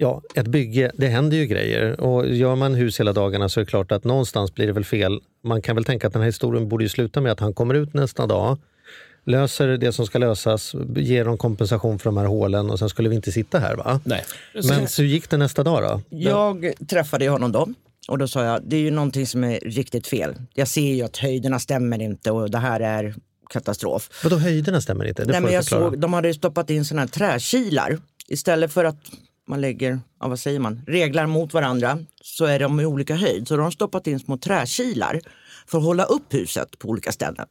Ja, 0.00 0.22
ett 0.34 0.46
bygge, 0.46 0.92
det 0.94 1.06
händer 1.06 1.36
ju 1.36 1.46
grejer. 1.46 2.00
Och 2.00 2.28
gör 2.28 2.56
man 2.56 2.74
hus 2.74 3.00
hela 3.00 3.12
dagarna 3.12 3.48
så 3.48 3.60
är 3.60 3.64
det 3.64 3.70
klart 3.70 3.92
att 3.92 4.04
någonstans 4.04 4.54
blir 4.54 4.66
det 4.66 4.72
väl 4.72 4.84
fel. 4.84 5.20
Man 5.44 5.62
kan 5.62 5.76
väl 5.76 5.84
tänka 5.84 6.06
att 6.06 6.12
den 6.12 6.22
här 6.22 6.26
historien 6.26 6.68
borde 6.68 6.84
ju 6.84 6.88
sluta 6.88 7.20
med 7.20 7.32
att 7.32 7.40
han 7.40 7.54
kommer 7.54 7.74
ut 7.74 7.94
nästa 7.94 8.26
dag, 8.26 8.58
löser 9.24 9.68
det 9.68 9.92
som 9.92 10.06
ska 10.06 10.18
lösas, 10.18 10.74
ger 10.96 11.24
dem 11.24 11.38
kompensation 11.38 11.98
för 11.98 12.04
de 12.04 12.16
här 12.16 12.24
hålen 12.24 12.70
och 12.70 12.78
sen 12.78 12.88
skulle 12.88 13.08
vi 13.08 13.16
inte 13.16 13.32
sitta 13.32 13.58
här 13.58 13.76
va? 13.76 14.00
Nej. 14.04 14.24
Men 14.68 14.88
så 14.88 15.02
gick 15.02 15.30
det 15.30 15.36
nästa 15.36 15.62
dag 15.62 15.82
då? 15.82 16.18
Jag 16.18 16.72
träffade 16.88 17.28
honom 17.28 17.52
då 17.52 17.68
och 18.08 18.18
då 18.18 18.28
sa 18.28 18.44
jag 18.44 18.62
det 18.64 18.76
är 18.76 18.80
ju 18.80 18.90
någonting 18.90 19.26
som 19.26 19.44
är 19.44 19.60
riktigt 19.60 20.06
fel. 20.06 20.34
Jag 20.54 20.68
ser 20.68 20.94
ju 20.94 21.02
att 21.02 21.16
höjderna 21.16 21.58
stämmer 21.58 22.02
inte 22.02 22.30
och 22.30 22.50
det 22.50 22.58
här 22.58 22.80
är 22.80 23.14
katastrof. 23.50 24.20
Vadå 24.24 24.36
höjderna 24.36 24.80
stämmer 24.80 25.04
inte? 25.04 25.24
Det 25.24 25.32
Nej, 25.32 25.40
men 25.40 25.52
jag 25.52 25.64
förklara. 25.64 25.90
såg, 25.90 25.98
de 25.98 26.12
hade 26.12 26.34
stoppat 26.34 26.70
in 26.70 26.84
såna 26.84 27.00
här 27.00 27.08
träkilar. 27.08 27.98
Istället 28.28 28.72
för 28.72 28.84
att 28.84 28.96
man 29.48 29.60
lägger, 29.60 30.00
ja, 30.20 30.28
vad 30.28 30.38
säger 30.38 30.60
man, 30.60 30.80
reglar 30.86 31.26
mot 31.26 31.54
varandra 31.54 31.98
så 32.22 32.44
är 32.44 32.58
de 32.58 32.80
i 32.80 32.86
olika 32.86 33.14
höjd. 33.14 33.48
Så 33.48 33.56
de 33.56 33.62
har 33.62 33.70
stoppat 33.70 34.06
in 34.06 34.18
små 34.20 34.36
träkilar 34.38 35.20
för 35.66 35.78
att 35.78 35.84
hålla 35.84 36.04
upp 36.04 36.34
huset 36.34 36.78
på 36.78 36.88
olika 36.88 37.12
ställen. 37.12 37.46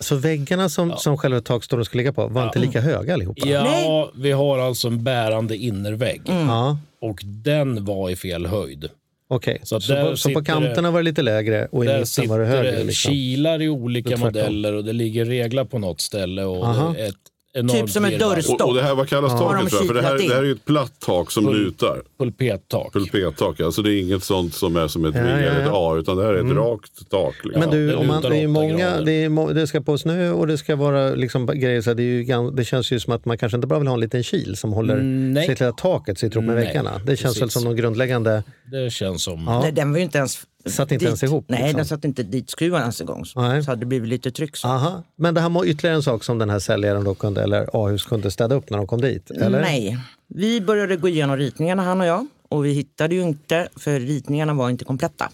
Så 0.00 0.16
väggarna 0.16 0.68
som, 0.68 0.96
som 0.96 1.18
själva 1.18 1.40
takstolen 1.40 1.84
ska 1.84 1.98
ligga 1.98 2.12
på 2.12 2.26
var 2.28 2.44
inte 2.46 2.58
lika 2.58 2.80
höga 2.80 3.14
allihopa? 3.14 3.46
Ja, 3.48 3.62
Nej. 3.64 4.10
vi 4.16 4.32
har 4.32 4.58
alltså 4.58 4.88
en 4.88 5.04
bärande 5.04 5.56
innervägg. 5.56 6.22
Ja, 6.24 6.78
Och 7.00 7.20
den 7.24 7.84
var 7.84 8.10
i 8.10 8.16
fel 8.16 8.46
höjd. 8.46 8.88
Okej, 9.30 9.60
så, 9.62 9.80
Så 9.80 9.92
där 9.92 10.10
på, 10.10 10.16
så 10.16 10.30
på 10.30 10.44
kanterna 10.44 10.90
var 10.90 10.98
det 11.00 11.04
lite 11.04 11.22
lägre 11.22 11.66
och 11.66 11.84
i 11.84 11.88
Där 11.88 11.98
mitten 12.00 12.28
var 12.28 12.38
det 12.38 12.46
högre? 12.46 12.70
det 12.70 12.84
Liksom. 12.84 13.10
kilar 13.12 13.62
i 13.62 13.68
olika 13.68 14.16
modeller 14.16 14.72
och 14.72 14.84
det 14.84 14.92
ligger 14.92 15.24
reglar 15.24 15.64
på 15.64 15.78
något 15.78 16.00
ställe. 16.00 16.44
Och 16.44 16.64
Aha. 16.64 16.94
ett 16.96 17.14
enormt 17.58 17.72
Typ 17.80 17.90
som 17.90 18.04
ett 18.04 18.12
virrvarr. 18.12 18.34
dörrstopp. 18.34 18.60
Och, 18.60 18.68
och 18.68 18.74
det 18.74 18.82
här, 18.82 18.94
vad 18.94 19.08
kallas 19.08 19.32
Har 19.32 19.38
taket? 19.38 19.70
de 19.70 19.76
För, 19.76 19.84
för 19.84 19.94
det, 19.94 20.02
här, 20.02 20.18
det 20.18 20.34
här 20.34 20.42
är 20.42 20.46
ju 20.46 20.52
ett 20.52 20.64
platt 20.64 20.92
tak 21.00 21.30
som 21.30 21.52
lutar. 21.54 22.02
Pulpettak. 22.18 22.92
Pulpettak, 22.92 23.60
alltså 23.60 23.82
det 23.82 23.92
är 23.94 24.00
inget 24.02 24.24
sånt 24.24 24.54
som 24.54 24.76
är 24.76 24.88
som 24.88 25.04
ett 25.04 25.14
Ja, 25.14 25.22
V 25.22 25.28
ja, 25.30 25.36
eller 25.36 25.60
ett 25.60 25.66
ja. 25.66 25.92
A, 25.94 25.96
utan 25.98 26.16
det 26.16 26.24
här 26.24 26.34
är 26.34 26.44
ett 26.50 26.56
rakt 26.56 27.10
tak. 27.10 27.34
Liksom. 27.44 27.60
Men 27.60 27.70
du, 27.70 27.86
det 27.86 27.94
om 27.96 28.06
man, 28.06 28.22
det 28.22 28.36
är 28.36 28.48
många, 28.48 29.00
det, 29.00 29.12
är, 29.12 29.28
må- 29.28 29.52
det 29.52 29.66
ska 29.66 29.80
på 29.80 29.98
snö 29.98 30.30
och 30.30 30.46
det 30.46 30.58
ska 30.58 30.76
vara 30.76 31.10
liksom 31.14 31.46
grejer, 31.46 31.80
så 31.80 31.94
det, 31.94 32.02
är 32.02 32.04
ju, 32.04 32.50
det 32.50 32.64
känns 32.64 32.90
ju 32.92 33.00
som 33.00 33.12
att 33.12 33.24
man 33.24 33.38
kanske 33.38 33.56
inte 33.56 33.66
bara 33.66 33.78
vill 33.78 33.88
ha 33.88 33.94
en 33.94 34.00
liten 34.00 34.22
kil 34.22 34.56
som 34.56 34.72
håller 34.72 34.94
Mm, 34.94 35.32
nej. 35.32 35.46
sig 35.46 35.56
till 35.56 35.66
att 35.66 35.78
taket 35.78 36.18
sitter 36.18 36.36
ihop 36.36 36.46
med 36.46 36.56
väggarna. 36.56 37.00
Det 37.06 37.16
känns 37.16 37.42
väl 37.42 37.50
som 37.50 37.64
någon 37.64 37.76
grundläggande... 37.76 38.42
Det 38.72 38.92
känns 38.92 39.22
som... 39.22 39.44
Ja. 39.46 39.60
Nej, 39.60 39.72
den 39.72 39.90
var 39.92 39.98
ju 39.98 40.04
inte 40.04 40.18
ens 40.18 40.38
Satt 40.70 40.92
inte 40.92 41.04
dit. 41.04 41.06
ens 41.06 41.22
ihop, 41.22 41.44
Nej, 41.48 41.60
liksom. 41.62 41.76
den 41.76 41.86
satt 41.86 42.04
inte 42.04 42.22
dit 42.22 42.50
skruven 42.50 42.80
ens 42.80 43.00
en 43.00 43.06
gång. 43.06 43.24
Så, 43.24 43.40
Nej. 43.40 43.62
så 43.64 43.70
hade 43.70 43.80
det 43.80 43.86
blivit 43.86 44.08
lite 44.08 44.30
tryck. 44.30 44.56
Så. 44.56 44.68
Aha. 44.68 45.02
Men 45.16 45.34
det 45.34 45.40
här 45.40 45.48
var 45.50 45.64
ytterligare 45.64 45.96
en 45.96 46.02
sak 46.02 46.24
som 46.24 46.38
den 46.38 46.50
här 46.50 46.58
säljaren 46.58 47.04
då 47.04 47.14
kunde, 47.14 47.42
eller 47.42 47.68
A-hus 47.72 48.04
kunde 48.04 48.30
städa 48.30 48.54
upp 48.54 48.70
när 48.70 48.78
de 48.78 48.86
kom 48.86 49.00
dit? 49.00 49.30
Eller? 49.30 49.60
Nej, 49.60 49.98
vi 50.34 50.60
började 50.60 50.96
gå 50.96 51.08
igenom 51.08 51.36
ritningarna 51.36 51.82
han 51.82 52.00
och 52.00 52.06
jag 52.06 52.26
och 52.48 52.64
vi 52.64 52.72
hittade 52.72 53.14
ju 53.14 53.22
inte, 53.22 53.68
för 53.76 54.00
ritningarna 54.00 54.54
var 54.54 54.70
inte 54.70 54.84
kompletta. 54.84 55.30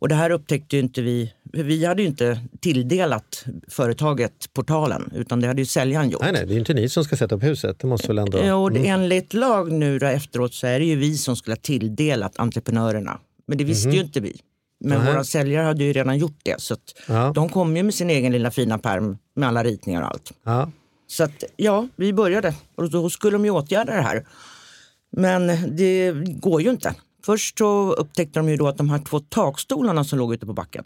Och 0.00 0.08
det 0.08 0.14
här 0.14 0.30
upptäckte 0.30 0.76
ju 0.76 0.82
inte 0.82 1.02
vi, 1.02 1.32
vi 1.52 1.84
hade 1.84 2.02
ju 2.02 2.08
inte 2.08 2.40
tilldelat 2.60 3.44
företaget 3.68 4.32
portalen 4.54 5.12
utan 5.14 5.40
det 5.40 5.46
hade 5.46 5.60
ju 5.62 5.66
säljaren 5.66 6.10
gjort. 6.10 6.22
Nej, 6.22 6.32
nej, 6.32 6.42
det 6.46 6.50
är 6.50 6.54
ju 6.54 6.58
inte 6.58 6.74
ni 6.74 6.88
som 6.88 7.04
ska 7.04 7.16
sätta 7.16 7.34
upp 7.34 7.42
huset. 7.42 7.78
Det 7.78 7.86
måste 7.86 8.06
väl 8.08 8.18
ändå... 8.18 8.38
Eh, 8.38 8.62
Och 8.62 8.76
enligt 8.76 9.34
lag 9.34 9.72
nu 9.72 9.98
då 9.98 10.06
efteråt 10.06 10.54
så 10.54 10.66
är 10.66 10.78
det 10.78 10.84
ju 10.84 10.96
vi 10.96 11.16
som 11.16 11.36
skulle 11.36 11.52
ha 11.52 11.60
tilldelat 11.62 12.32
entreprenörerna. 12.38 13.18
Men 13.46 13.58
det 13.58 13.64
visste 13.64 13.90
ju 13.90 14.00
inte 14.00 14.20
vi. 14.20 14.36
Men 14.80 15.06
våra 15.06 15.24
säljare 15.24 15.64
hade 15.64 15.84
ju 15.84 15.92
redan 15.92 16.18
gjort 16.18 16.38
det. 16.42 16.60
Så 16.60 16.76
Ja. 17.08 17.32
de 17.34 17.48
kom 17.48 17.76
ju 17.76 17.82
med 17.82 17.94
sin 17.94 18.10
egen 18.10 18.32
lilla 18.32 18.50
fina 18.50 18.78
perm 18.78 19.18
med 19.34 19.48
alla 19.48 19.64
ritningar 19.64 20.02
och 20.02 20.08
allt. 20.08 20.32
Ja. 20.44 20.70
Så 21.06 21.24
att, 21.24 21.44
ja, 21.56 21.88
vi 21.96 22.12
började 22.12 22.54
och 22.74 22.90
då 22.90 23.10
skulle 23.10 23.32
de 23.34 23.44
ju 23.44 23.50
åtgärda 23.50 23.92
det 23.94 24.02
här. 24.02 24.26
Men 25.16 25.46
det 25.76 26.12
går 26.40 26.62
ju 26.62 26.70
inte. 26.70 26.94
Först 27.24 27.58
så 27.58 27.92
upptäckte 27.92 28.38
de 28.38 28.48
ju 28.48 28.56
då 28.56 28.68
att 28.68 28.76
de 28.76 28.90
här 28.90 28.98
två 28.98 29.20
takstolarna 29.20 30.04
som 30.04 30.18
låg 30.18 30.34
ute 30.34 30.46
på 30.46 30.52
backen, 30.52 30.84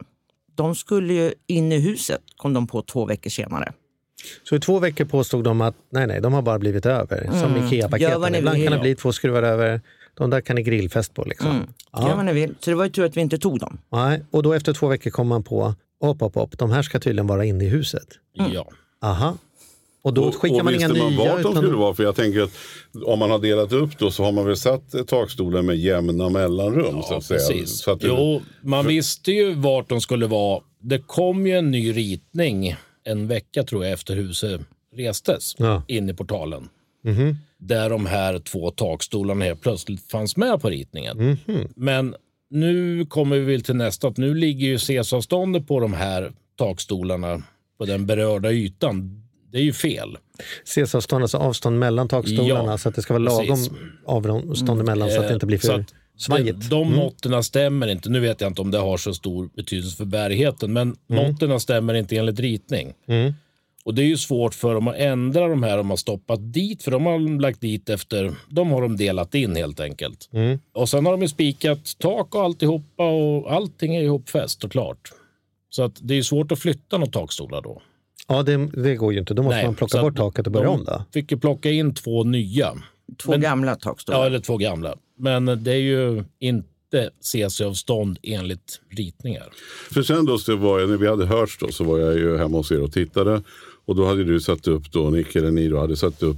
de 0.55 0.75
skulle 0.75 1.15
ju 1.15 1.35
in 1.47 1.73
i 1.73 1.79
huset, 1.79 2.21
kom 2.37 2.53
de 2.53 2.67
på 2.67 2.83
två 2.83 3.07
veckor 3.07 3.31
senare. 3.31 3.73
Så 4.49 4.57
i 4.57 4.61
två 4.61 4.79
veckor 4.79 5.05
påstod 5.05 5.45
de 5.45 5.61
att 5.61 5.75
nej, 5.93 6.07
nej, 6.07 6.21
de 6.21 6.33
har 6.33 6.43
bara 6.43 6.59
blivit 6.59 6.87
över. 6.87 7.25
Som 7.25 7.35
Mm. 7.43 7.57
Gör 7.57 7.67
Ikea-paketen. 7.67 8.35
Ibland 8.35 8.65
kan 8.65 8.73
det 8.73 8.79
bli 8.79 8.95
två 8.95 9.13
skruvar 9.13 9.43
över. 9.43 9.81
De 10.15 10.31
där 10.31 10.41
kan 10.41 10.57
ni 10.57 10.63
grillfest 10.63 11.15
på. 11.15 11.25
Liksom. 11.25 11.51
Mm. 11.51 12.09
Gör 12.09 12.17
vad 12.17 12.25
ni 12.25 12.33
vill. 12.33 12.55
Så 12.61 12.71
det 12.71 12.77
var 12.77 12.85
ju 12.85 12.91
tur 12.91 13.05
att 13.05 13.17
vi 13.17 13.21
inte 13.21 13.39
tog 13.39 13.59
dem. 13.61 13.79
Nej. 13.93 14.23
Och 14.31 14.43
då 14.43 14.53
efter 14.53 14.73
två 14.73 14.87
veckor 14.89 15.11
kom 15.11 15.29
man 15.29 15.43
på, 15.43 15.75
hopp, 16.01 16.21
hopp, 16.21 16.35
hopp, 16.35 16.59
de 16.59 16.71
här 16.71 16.83
ska 16.83 17.01
tydligen 17.01 17.27
vara 17.27 17.45
inne 17.45 17.65
i 17.65 17.69
huset. 17.69 18.07
Ja. 18.33 18.69
Aha. 19.03 19.37
Och 20.03 20.15
då 20.15 20.25
Och, 20.25 20.35
skickar 20.35 20.59
och 20.59 20.65
man 20.65 20.75
inga 20.75 20.89
visste 20.89 21.03
man 21.05 21.13
nya. 21.15 21.33
vart 21.35 21.43
de 21.43 21.55
skulle 21.57 21.77
vara? 21.77 21.95
För 21.95 22.03
jag 22.03 22.17
tänker 22.17 22.41
att 22.43 22.51
om 23.05 23.19
man 23.19 23.31
har 23.31 23.39
delat 23.39 23.73
upp 23.73 23.99
då 23.99 24.11
så 24.11 24.25
har 24.25 24.33
man 24.33 24.47
väl 24.47 24.57
satt 24.57 25.07
takstolen 25.07 25.67
med 25.67 25.77
jämna 25.77 26.29
mellanrum. 26.29 27.03
så 27.03 27.07
Ja, 27.13 27.17
att 27.19 27.25
säga. 27.25 27.39
precis. 27.39 27.79
Så 27.83 27.91
att 27.91 28.01
det, 28.01 28.07
Jo, 28.07 28.43
man 28.63 28.87
visste 28.87 29.33
ju 29.33 29.55
vart 29.55 29.89
de 29.89 30.01
skulle 30.01 30.27
vara. 30.27 30.61
Det 30.81 30.99
kom 31.07 31.47
ju 31.47 31.53
en 31.59 31.71
ny 31.71 31.93
ritning 31.93 32.77
en 33.05 33.27
vecka 33.29 33.63
tror 33.63 33.85
jag 33.85 33.93
efter 33.93 34.15
huset 34.17 34.61
restes 34.97 35.55
Ja. 35.59 35.83
in 35.89 36.09
i 36.11 36.15
portalen. 36.15 36.69
Mhm. 37.05 37.37
Där 37.67 37.91
de 37.91 38.07
här 38.07 38.39
två 38.39 38.71
takstolarna 38.71 39.45
helt 39.45 39.61
plötsligt 39.61 40.11
fanns 40.11 40.37
med 40.37 40.61
på 40.61 40.71
ritningen. 40.71 41.17
Mhm. 41.47 41.69
Men 41.77 42.15
nu 42.51 43.07
kommer 43.07 43.39
vi 43.39 43.63
till 43.63 43.77
nästa. 43.77 44.09
Att 44.09 44.17
nu 44.17 44.35
ligger 44.35 44.67
ju 44.67 44.79
CS-avståndet 44.79 45.67
på 45.67 45.81
de 45.81 45.93
här 45.93 46.33
takstolarna 46.59 47.43
på 47.79 47.85
den 47.85 48.07
berörda 48.07 48.53
ytan. 48.53 49.21
Det 49.53 49.59
är 49.59 49.63
ju 49.63 49.73
fel. 49.73 50.17
CS-avstånd, 50.65 51.25
alltså 51.25 51.39
avstånd 51.39 51.79
mellan 51.79 52.09
takstolarna 52.09 52.71
Ja, 52.71 52.79
så 52.79 52.89
att 52.89 52.95
det 52.95 53.03
ska 53.03 53.15
vara 53.15 53.23
lagom 53.23 53.47
precis. 53.57 53.73
avstånd 54.07 54.81
emellan 54.81 55.11
så 55.11 55.21
att 55.21 55.29
det 55.29 55.35
inte 55.35 55.47
blir 55.47 55.59
för 55.59 55.85
svajigt. 56.17 56.61
De, 56.61 56.69
de 56.69 56.97
måtten 56.97 57.45
stämmer 57.45 57.87
inte. 57.87 58.11
Nu 58.11 58.21
vet 58.21 58.41
jag 58.41 58.51
inte 58.51 58.63
om 58.63 58.71
det 58.71 58.79
har 58.79 58.97
så 58.97 59.15
stor 59.15 59.51
betydelse 59.57 59.97
för 59.97 60.05
bärigheten, 60.05 60.73
men 60.73 60.97
måtten 61.07 61.61
stämmer 61.61 61.95
inte 61.95 62.17
enligt 62.17 62.41
ritning. 62.41 62.93
Mm. 63.09 63.33
Och 63.85 63.95
det 63.95 64.03
är 64.03 64.07
ju 64.07 64.17
svårt 64.17 64.55
för 64.55 64.75
dem 64.75 64.89
att 64.89 64.97
ändra 64.97 65.49
de 65.49 65.63
här 65.63 65.77
de 65.77 65.91
har 65.91 65.97
stoppat 65.97 66.53
dit, 66.53 66.83
för 66.83 66.91
de 66.91 67.07
har 67.07 67.41
lagt 67.41 67.61
dit 67.61 67.89
efter, 67.89 68.35
de 68.49 68.71
har 68.71 68.83
de 68.83 68.97
delat 68.97 69.35
in 69.35 69.57
helt 69.57 69.81
enkelt. 69.81 70.29
Mm. 70.33 70.59
Och 70.73 70.89
sen 70.89 71.05
har 71.07 71.13
de 71.13 71.23
ju 71.23 71.29
spikat 71.29 71.99
tak 71.99 72.35
och 72.35 72.43
alltihopa 72.43 73.05
och 73.09 73.53
allting 73.53 73.97
är 73.97 74.03
ihopfäst 74.03 74.65
och 74.65 74.73
klart. 74.73 75.13
Så 75.71 75.83
att 75.83 75.99
det 76.01 76.15
är 76.15 76.23
svårt 76.23 76.53
att 76.53 76.59
flytta 76.59 76.99
några 76.99 77.13
takstolar 77.13 77.63
då. 77.63 77.83
Ja, 78.29 78.43
det, 78.43 78.57
det 78.67 78.95
går 78.97 79.13
ju 79.13 79.19
inte. 79.19 79.35
Då 79.35 79.43
måste 79.43 79.57
Nej, 79.57 79.67
man 79.67 79.75
plocka 79.75 80.01
bort 80.03 80.17
taket 80.17 80.47
och 80.47 80.53
börja 80.53 80.69
om 80.69 80.85
då. 80.85 81.05
fick 81.13 81.33
ju 81.33 81.39
plocka 81.39 81.71
in 81.71 81.95
två 81.95 82.25
nya. 82.25 82.75
Två 83.23 83.31
Men- 83.33 83.41
gamla 83.41 83.75
takstolar. 83.75 84.19
Ja, 84.19 84.27
eller 84.27 84.41
två 84.41 84.57
gamla. 84.57 84.95
Men 85.19 85.65
det 85.65 85.73
är 85.73 85.77
ju 85.77 86.25
inte 86.41 87.11
CC-avstånd 87.21 88.19
enligt 88.23 88.81
ritningar. 88.91 89.49
För 89.93 90.03
sen 90.03 90.25
då, 90.25 90.39
så 90.39 90.57
var 90.57 90.81
jag, 90.81 90.91
när 90.91 90.97
vi 90.97 91.09
hade 91.09 91.27
hörts 91.27 91.59
då, 91.59 91.69
så 91.69 91.85
var 91.85 91.99
jag 91.99 92.15
ju 92.15 92.37
hemma 92.39 92.57
hos 92.57 92.73
er 92.73 92.83
och 92.83 92.93
tittade. 92.93 93.43
Och 93.87 93.97
då 93.97 94.07
hade 94.07 94.25
du 94.25 94.41
satt 94.41 94.67
upp, 94.69 94.93
då, 94.93 95.11
Nick 95.11 95.37
eller 95.37 95.51
ni 95.51 95.69
då, 95.69 95.79
hade 95.81 95.97
satt 95.97 96.23
upp 96.23 96.37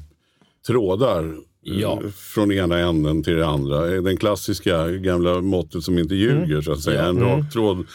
trådar. 0.67 1.25
eh, 1.25 1.33
Ja. 1.63 2.01
Från 2.35 2.53
ena 2.53 2.79
änden 2.79 3.23
till 3.23 3.35
det 3.37 3.47
andra. 3.47 3.95
Eh, 3.95 4.03
Den 4.03 4.17
klassiska 4.17 4.89
gamla 4.91 5.41
måttet 5.41 5.83
som 5.83 5.99
inte 5.99 6.15
ljuger 6.15 6.61
så 6.61 6.73
att 6.73 6.81
säga. 6.81 7.03
Ja. 7.03 7.09
En 7.09 7.21
rak 7.21 7.53
tråd. 7.53 7.87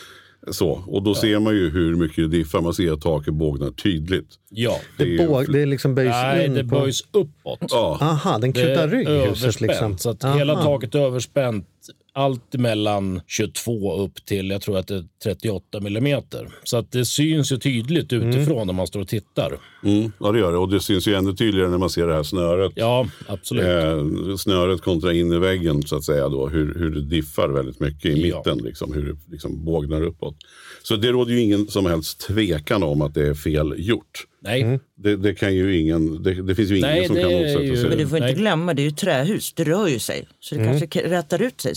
Så. 0.51 0.69
Och 0.87 1.03
då 1.03 1.15
ser 1.15 1.39
man 1.39 1.55
ju 1.55 1.69
hur 1.69 1.95
mycket 1.95 2.15
det 2.31 2.37
diffar. 2.37 2.61
Man 2.61 2.73
ser 2.73 2.91
att 2.93 3.01
taket 3.01 3.33
bågnar 3.33 3.71
tydligt. 3.71 4.27
Ja. 4.49 4.79
Det 4.97 5.03
är 5.03 5.17
Det, 5.17 5.27
båg, 5.27 5.51
det 5.51 5.65
liksom 5.65 5.95
böjs 5.95 6.09
Nej, 6.09 6.45
in 6.45 6.53
det 6.53 6.63
på... 6.63 6.79
böjs 6.79 7.01
uppåt. 7.11 7.59
Ja, 7.69 7.97
Aha, 8.01 8.37
den 8.37 8.53
kutar 8.53 8.87
rygg 8.87 9.07
överspänt, 9.07 9.61
liksom. 9.61 9.97
Så 9.97 10.09
att 10.09 10.23
Aha. 10.23 10.37
hela 10.37 10.63
taket 10.63 10.95
är 10.95 10.99
överspänt. 10.99 11.67
Allt 12.13 12.53
mellan 12.53 13.21
22 13.27 13.95
upp 14.03 14.25
till, 14.25 14.49
jag 14.49 14.61
tror 14.61 14.77
att 14.77 14.87
det 14.87 14.95
är 14.95 15.03
38 15.23 15.79
millimeter. 15.79 16.47
Så 16.63 16.77
att 16.77 16.91
det 16.91 17.05
syns 17.05 17.51
ju 17.51 17.57
tydligt 17.57 18.13
utifrån 18.13 18.67
när 18.67 18.73
man 18.73 18.87
står 18.87 18.99
och 18.99 19.07
tittar. 19.07 19.57
mm, 19.85 20.11
ja, 20.19 20.31
det 20.31 20.39
gör 20.39 20.51
det. 20.51 20.57
Och 20.57 20.69
det 20.71 20.79
syns 20.79 21.07
ju 21.07 21.15
ännu 21.15 21.33
tydligare 21.33 21.69
när 21.69 21.77
man 21.77 21.89
ser 21.89 22.07
det 22.07 22.13
här 22.13 22.23
snöret. 22.23 22.71
Ja, 22.75 23.07
absolut. 23.27 23.65
Eh, 23.65 24.35
snöret 24.37 24.81
kontra 24.81 25.13
innerväggen 25.13 25.83
så 25.83 25.95
att 25.95 26.03
säga 26.03 26.29
då, 26.29 26.47
hur, 26.49 26.75
hur 26.75 26.89
det 26.91 27.01
diffar 27.01 27.49
väldigt 27.49 27.79
mycket 27.79 28.05
i 28.05 28.29
Ja. 28.29 28.37
mitten, 28.37 28.57
liksom, 28.57 28.93
hur 28.93 29.01
det 29.13 29.17
liksom 29.31 29.65
bågnar 29.65 30.01
uppåt. 30.03 30.35
Så 30.83 30.95
det 30.95 31.07
råder 31.11 31.33
ju 31.33 31.39
ingen 31.41 31.67
som 31.67 31.85
helst 31.85 32.19
tvekan 32.27 32.83
om 32.83 33.01
att 33.01 33.13
det 33.13 33.27
är 33.27 33.33
fel 33.33 33.73
gjort. 33.77 34.25
Nej, 34.43 34.79
Det, 34.95 35.15
det 35.15 35.33
kan 35.35 35.55
ju 35.55 35.79
ingen, 35.79 36.23
det, 36.23 36.33
det 36.41 36.55
finns 36.55 36.71
ju 36.71 36.77
ingen 36.77 36.89
Nej, 36.89 37.07
som 37.07 37.15
kan 37.15 37.31
motsätta 37.31 37.59
sig 37.59 37.81
Men 37.89 37.89
det. 37.89 37.95
du 38.03 38.07
får 38.07 38.17
inte 38.17 38.25
Nej. 38.27 38.35
glömma, 38.35 38.73
det 38.73 38.81
är 38.81 38.83
ju 38.83 38.91
trähus, 38.91 39.53
det 39.53 39.63
rör 39.63 39.87
ju 39.87 39.99
sig. 39.99 40.27
Så 40.39 40.55
det 40.55 40.65
kanske 40.65 40.87
k- 40.87 40.99
rätar 41.09 41.41
ut 41.41 41.61
sig. 41.61 41.73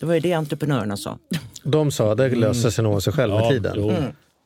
Det 0.00 0.06
var 0.06 0.14
ju 0.14 0.20
det 0.20 0.32
entreprenörerna 0.32 0.96
sa. 0.96 1.18
De 1.62 1.90
sa 1.90 2.14
det 2.14 2.28
löser 2.34 2.70
sig 2.70 2.84
nog 2.84 2.94
av 2.94 3.00
sig 3.00 3.12
själv 3.12 3.32
med 3.34 3.42
ja, 3.42 3.50
tiden. 3.50 3.72
jo. 3.76 3.92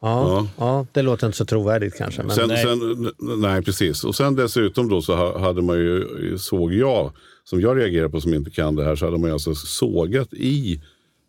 Ja, 0.04 0.46
ja, 0.58 0.86
det 0.92 1.02
låter 1.02 1.26
inte 1.26 1.38
så 1.38 1.44
trovärdigt 1.44 1.98
kanske. 1.98 2.22
Men... 2.22 2.36
Sen, 2.36 2.48
Nej. 2.48 2.62
sen, 2.62 3.12
nej, 3.40 3.62
precis. 3.62 4.04
Och 4.04 4.14
sen 4.14 4.36
dessutom 4.36 4.88
då 4.88 5.02
så 5.02 5.16
ha- 5.16 5.38
hade 5.38 5.62
man 5.62 5.76
ju, 5.76 6.06
såg 6.38 6.74
jag, 6.74 7.12
som 7.44 7.60
jag 7.60 7.78
reagerar 7.78 8.08
på 8.08 8.20
som 8.20 8.34
inte 8.34 8.50
kan 8.50 8.76
det 8.76 8.84
här, 8.84 8.96
så 8.96 9.04
hade 9.04 9.18
man 9.18 9.28
ju 9.28 9.32
alltså 9.32 9.54
sågat 9.54 10.32
i 10.32 10.80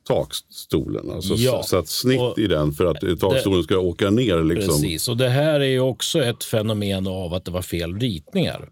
takstolen. 0.07 1.11
Alltså 1.11 1.33
Ja. 1.33 1.63
satt 1.63 1.87
snitt 1.87 2.19
Och 2.21 2.39
i 2.39 2.47
den 2.47 2.71
för 2.71 2.85
att 2.85 3.03
eh, 3.03 3.15
takstolen 3.15 3.63
ska 3.63 3.77
åka 3.77 4.09
ner. 4.09 4.43
Liksom. 4.43 4.67
Precis, 4.81 5.09
och 5.09 5.17
det 5.17 5.29
här 5.29 5.59
är 5.59 5.65
ju 5.65 5.79
också 5.79 6.23
ett 6.23 6.43
fenomen 6.43 7.07
av 7.07 7.33
att 7.33 7.45
det 7.45 7.51
var 7.51 7.61
fel 7.61 7.99
ritningar. 7.99 8.69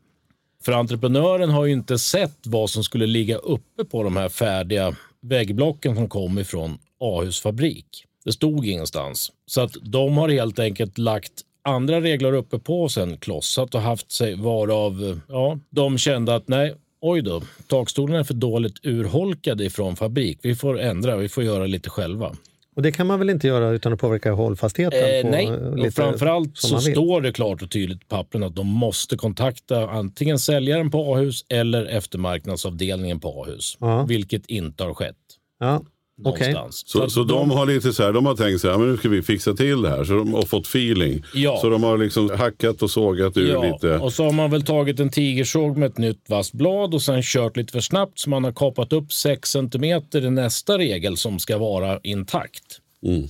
För 0.66 0.72
entreprenören 0.72 1.50
har 1.50 1.66
ju 1.66 1.72
inte 1.74 2.00
sett 2.00 2.38
vad 2.46 2.70
som 2.70 2.84
skulle 2.84 3.06
ligga 3.06 3.38
uppe 3.38 3.86
på 3.92 4.04
de 4.04 4.18
här 4.18 4.30
färdiga 4.30 4.96
väggblocken 5.22 5.96
som 5.96 6.10
kom 6.10 6.40
ifrån 6.40 6.78
Ahus 7.00 7.42
fabrik. 7.42 8.06
Det 8.26 8.32
stod 8.32 8.66
ingenstans. 8.66 9.32
Så 9.46 9.62
att 9.62 9.76
de 9.82 10.18
har 10.18 10.30
helt 10.30 10.60
enkelt 10.60 10.98
lagt 10.98 11.32
andra 11.64 12.02
regler 12.02 12.34
uppe 12.34 12.60
på 12.60 12.82
och 12.82 12.92
sen 12.92 13.18
klossat 13.18 13.76
och 13.76 13.82
haft 13.82 14.12
sig 14.12 14.36
varav 14.36 15.22
ja, 15.28 15.60
de 15.70 15.98
kände 15.98 16.36
att 16.36 16.48
nej, 16.48 16.76
oj 17.02 17.22
då, 17.22 17.42
takstolen 17.68 18.16
är 18.16 18.24
för 18.24 18.34
dåligt 18.34 18.86
urholkade 18.86 19.66
ifrån 19.66 19.96
fabrik. 19.96 20.40
Vi 20.42 20.56
får 20.56 20.80
ändra, 20.80 21.18
vi 21.18 21.30
får 21.30 21.44
göra 21.44 21.66
lite 21.66 21.90
själva. 21.90 22.36
Och 22.76 22.82
det 22.82 22.92
kan 22.92 23.08
man 23.08 23.20
väl 23.20 23.30
inte 23.30 23.48
göra 23.48 23.70
utan 23.70 23.94
att 23.94 24.00
påverka 24.00 24.32
hållfastheten? 24.32 25.16
Eh, 25.16 25.22
på 25.22 25.30
nej, 25.30 25.76
lite 25.76 25.88
och 25.88 25.94
framförallt 25.94 26.58
så 26.58 26.80
står 26.80 27.22
det 27.22 27.32
klart 27.32 27.62
och 27.62 27.72
tydligt 27.72 28.08
på 28.08 28.16
pappren 28.16 28.44
att 28.44 28.56
de 28.56 28.68
måste 28.68 29.18
kontakta 29.18 29.90
antingen 29.90 30.40
säljaren 30.40 30.92
på 30.92 31.14
A-hus 31.16 31.46
eller 31.50 31.86
eftermarknadsavdelningen 31.86 33.20
på 33.20 33.44
A-hus. 33.44 33.78
Ja. 33.80 34.04
Vilket 34.04 34.46
inte 34.46 34.84
har 34.84 34.94
skett 34.94 35.16
Ja, 35.60 35.82
någonstans. 36.24 36.84
Så, 36.86 37.10
så 37.10 37.24
de 37.24 37.52
har 37.52 37.66
lite 37.66 37.94
så 37.94 38.04
här, 38.04 38.14
de 38.14 38.26
har 38.26 38.36
tänkt 38.36 38.62
så 38.62 38.72
här, 38.72 38.78
men 38.78 38.92
nu 38.92 38.98
ska 38.98 39.10
vi 39.10 39.22
fixa 39.22 39.54
till 39.54 39.82
det 39.82 39.90
här. 39.90 40.04
Så 40.04 40.14
de 40.14 40.34
har 40.34 40.42
fått 40.42 40.66
feeling. 40.68 41.24
Ja. 41.34 41.58
Så 41.62 41.70
de 41.70 41.84
har 41.84 41.98
liksom 41.98 42.30
hackat 42.30 42.82
och 42.82 42.92
sågat 42.92 43.38
ur 43.38 43.50
Ja, 43.52 43.64
lite. 43.74 43.98
och 43.98 44.14
så 44.14 44.24
har 44.24 44.32
man 44.32 44.52
väl 44.52 44.64
tagit 44.64 45.00
en 45.00 45.10
tigersåg 45.10 45.78
med 45.78 45.90
ett 45.90 45.98
nytt 45.98 46.24
vasst 46.30 46.54
blad 46.54 46.94
och 46.94 47.02
sen 47.02 47.22
kört 47.24 47.58
lite 47.58 47.72
för 47.72 47.80
snabbt 47.80 48.20
så 48.20 48.30
man 48.30 48.44
har 48.44 48.52
kapat 48.52 48.94
upp 48.94 49.14
6 49.14 49.50
centimeter 49.52 50.26
i 50.26 50.30
nästa 50.30 50.78
regel 50.78 51.18
som 51.18 51.40
ska 51.40 51.58
vara 51.58 52.00
intakt. 52.04 52.64
Mm. 53.06 53.28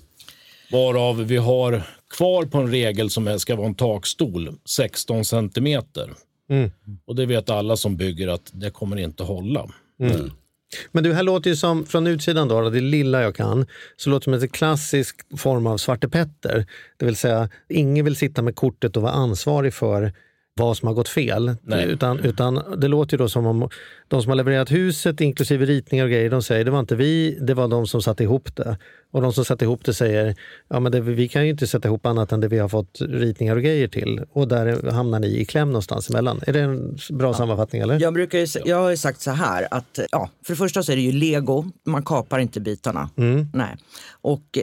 Varav 0.72 1.24
vi 1.24 1.38
har 1.38 1.84
kvar 2.18 2.46
på 2.46 2.58
en 2.58 2.72
regel 2.72 3.10
som 3.10 3.28
är- 3.28 3.38
ska 3.38 3.56
vara 3.56 3.68
en 3.68 3.76
takstol 3.76 4.50
16 4.66 5.26
centimeter. 5.26 6.10
Mm. 6.50 6.72
Och 7.06 7.16
det 7.16 7.26
vet 7.26 7.50
alla 7.50 7.78
som 7.78 7.98
bygger 7.98 8.28
att 8.28 8.50
det 8.54 8.70
kommer 8.70 8.98
inte 9.00 9.24
hålla. 9.24 9.70
Men 10.92 11.04
du, 11.04 11.14
här 11.14 11.24
låter 11.24 11.50
ju 11.50 11.56
som, 11.56 11.86
från 11.86 12.08
utsidan 12.08 12.48
då, 12.48 12.70
det 12.70 12.82
lilla 12.82 13.22
jag 13.22 13.36
kan, 13.36 13.66
så 13.98 14.10
låter 14.10 14.32
det 14.32 14.38
som 14.38 14.44
en 14.44 14.50
klassisk 14.50 15.16
form 15.38 15.68
av 15.68 15.78
Svarte 15.78 16.10
Petter. 16.10 16.66
Det 16.98 17.06
vill 17.06 17.16
säga, 17.16 17.50
ingen 17.70 18.06
vill 18.06 18.16
sitta 18.16 18.42
med 18.42 18.56
kortet 18.56 18.98
och 18.98 19.04
vara 19.04 19.14
ansvarig 19.14 19.74
för 19.74 20.14
vad 20.54 20.78
som 20.78 20.88
har 20.88 20.96
gått 20.96 21.10
fel. 21.10 21.56
Nej. 21.62 21.86
Utan, 21.86 22.20
utan 22.20 22.64
det 22.78 22.88
låter 22.88 23.14
ju 23.14 23.18
då 23.18 23.30
som 23.30 23.46
om 23.46 23.70
de 24.08 24.22
som 24.22 24.30
har 24.30 24.36
levererat 24.36 24.72
huset, 24.72 25.22
inklusive 25.22 25.66
ritningar 25.66 26.06
och 26.06 26.12
grejer, 26.12 26.30
de 26.30 26.44
säger 26.44 26.66
det 26.66 26.72
var 26.72 26.80
inte 26.80 26.96
vi, 26.96 27.38
det 27.42 27.54
var 27.54 27.68
de 27.68 27.88
som 27.88 28.02
satte 28.02 28.24
ihop 28.24 28.56
det. 28.56 28.78
Och 29.12 29.22
de 29.22 29.34
som 29.34 29.46
satte 29.46 29.66
ihop 29.66 29.86
det 29.86 29.94
säger, 29.94 30.36
ja 30.68 30.80
men 30.80 30.92
det, 30.92 31.02
vi 31.02 31.28
kan 31.28 31.44
ju 31.44 31.50
inte 31.52 31.68
sätta 31.68 31.88
ihop 31.88 32.06
annat 32.06 32.32
än 32.32 32.40
det 32.40 32.48
vi 32.48 32.60
har 32.60 32.70
fått 32.70 33.02
ritningar 33.02 33.56
och 33.56 33.64
grejer 33.64 33.88
till. 33.88 34.22
Och 34.32 34.48
där 34.48 34.92
hamnar 34.92 35.20
ni 35.20 35.28
i 35.28 35.46
kläm 35.46 35.68
någonstans 35.68 36.10
emellan. 36.10 36.42
Är 36.48 36.54
det 36.54 36.60
en 36.60 36.98
bra 37.10 37.34
sammanfattning 37.34 37.82
eller? 37.82 38.00
Jag, 38.00 38.14
brukar 38.14 38.40
ju, 38.40 38.48
jag 38.66 38.78
har 38.78 38.90
ju 38.90 38.98
sagt 38.98 39.22
så 39.22 39.32
här 39.32 39.68
att 39.72 40.00
ja, 40.12 40.30
för 40.46 40.54
det 40.54 40.58
första 40.58 40.84
så 40.84 40.92
är 40.92 40.96
det 40.96 41.02
ju 41.02 41.12
lego, 41.12 41.66
man 41.86 42.04
kapar 42.04 42.40
inte 42.40 42.60
bitarna. 42.60 43.10
Nej. 43.54 43.76
Och 44.22 44.58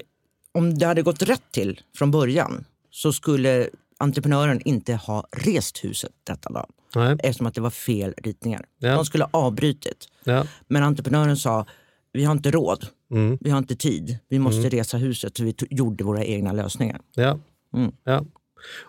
om 0.54 0.78
det 0.78 0.87
hade 0.87 1.02
gått 1.02 1.23
rätt 1.23 1.52
till 1.52 1.80
från 1.99 2.11
början 2.11 2.64
så 2.90 3.12
skulle 3.12 3.68
entreprenören 3.99 4.61
inte 4.64 4.95
ha 4.95 5.26
rest 5.33 5.85
huset 5.85 6.11
detta 6.25 6.52
dag. 6.52 6.67
Nej. 6.95 7.17
Eftersom 7.23 7.47
att 7.47 7.55
det 7.55 7.61
var 7.61 7.71
fel 7.71 8.14
ritningar. 8.17 8.64
Ja. 8.78 8.95
De 8.95 9.05
skulle 9.05 9.25
ha 9.25 9.31
avbrutit. 9.33 10.09
Ja. 10.25 10.45
Men 10.69 10.83
entreprenören 10.83 11.37
sa, 11.37 11.67
vi 12.12 12.25
har 12.25 12.33
inte 12.33 12.50
råd, 12.50 12.87
Mm. 13.11 13.38
vi 13.40 13.50
har 13.50 13.59
inte 13.59 13.76
tid, 13.76 14.19
vi 14.28 14.38
måste 14.38 14.69
resa 14.69 14.97
huset. 14.97 15.37
Så 15.37 15.45
vi 15.45 15.55
gjorde 15.71 16.05
våra 16.05 16.25
egna 16.25 16.52
lösningar. 16.52 17.00
Ja. 17.14 17.38
Mm. 17.76 17.93
ja. 18.05 18.25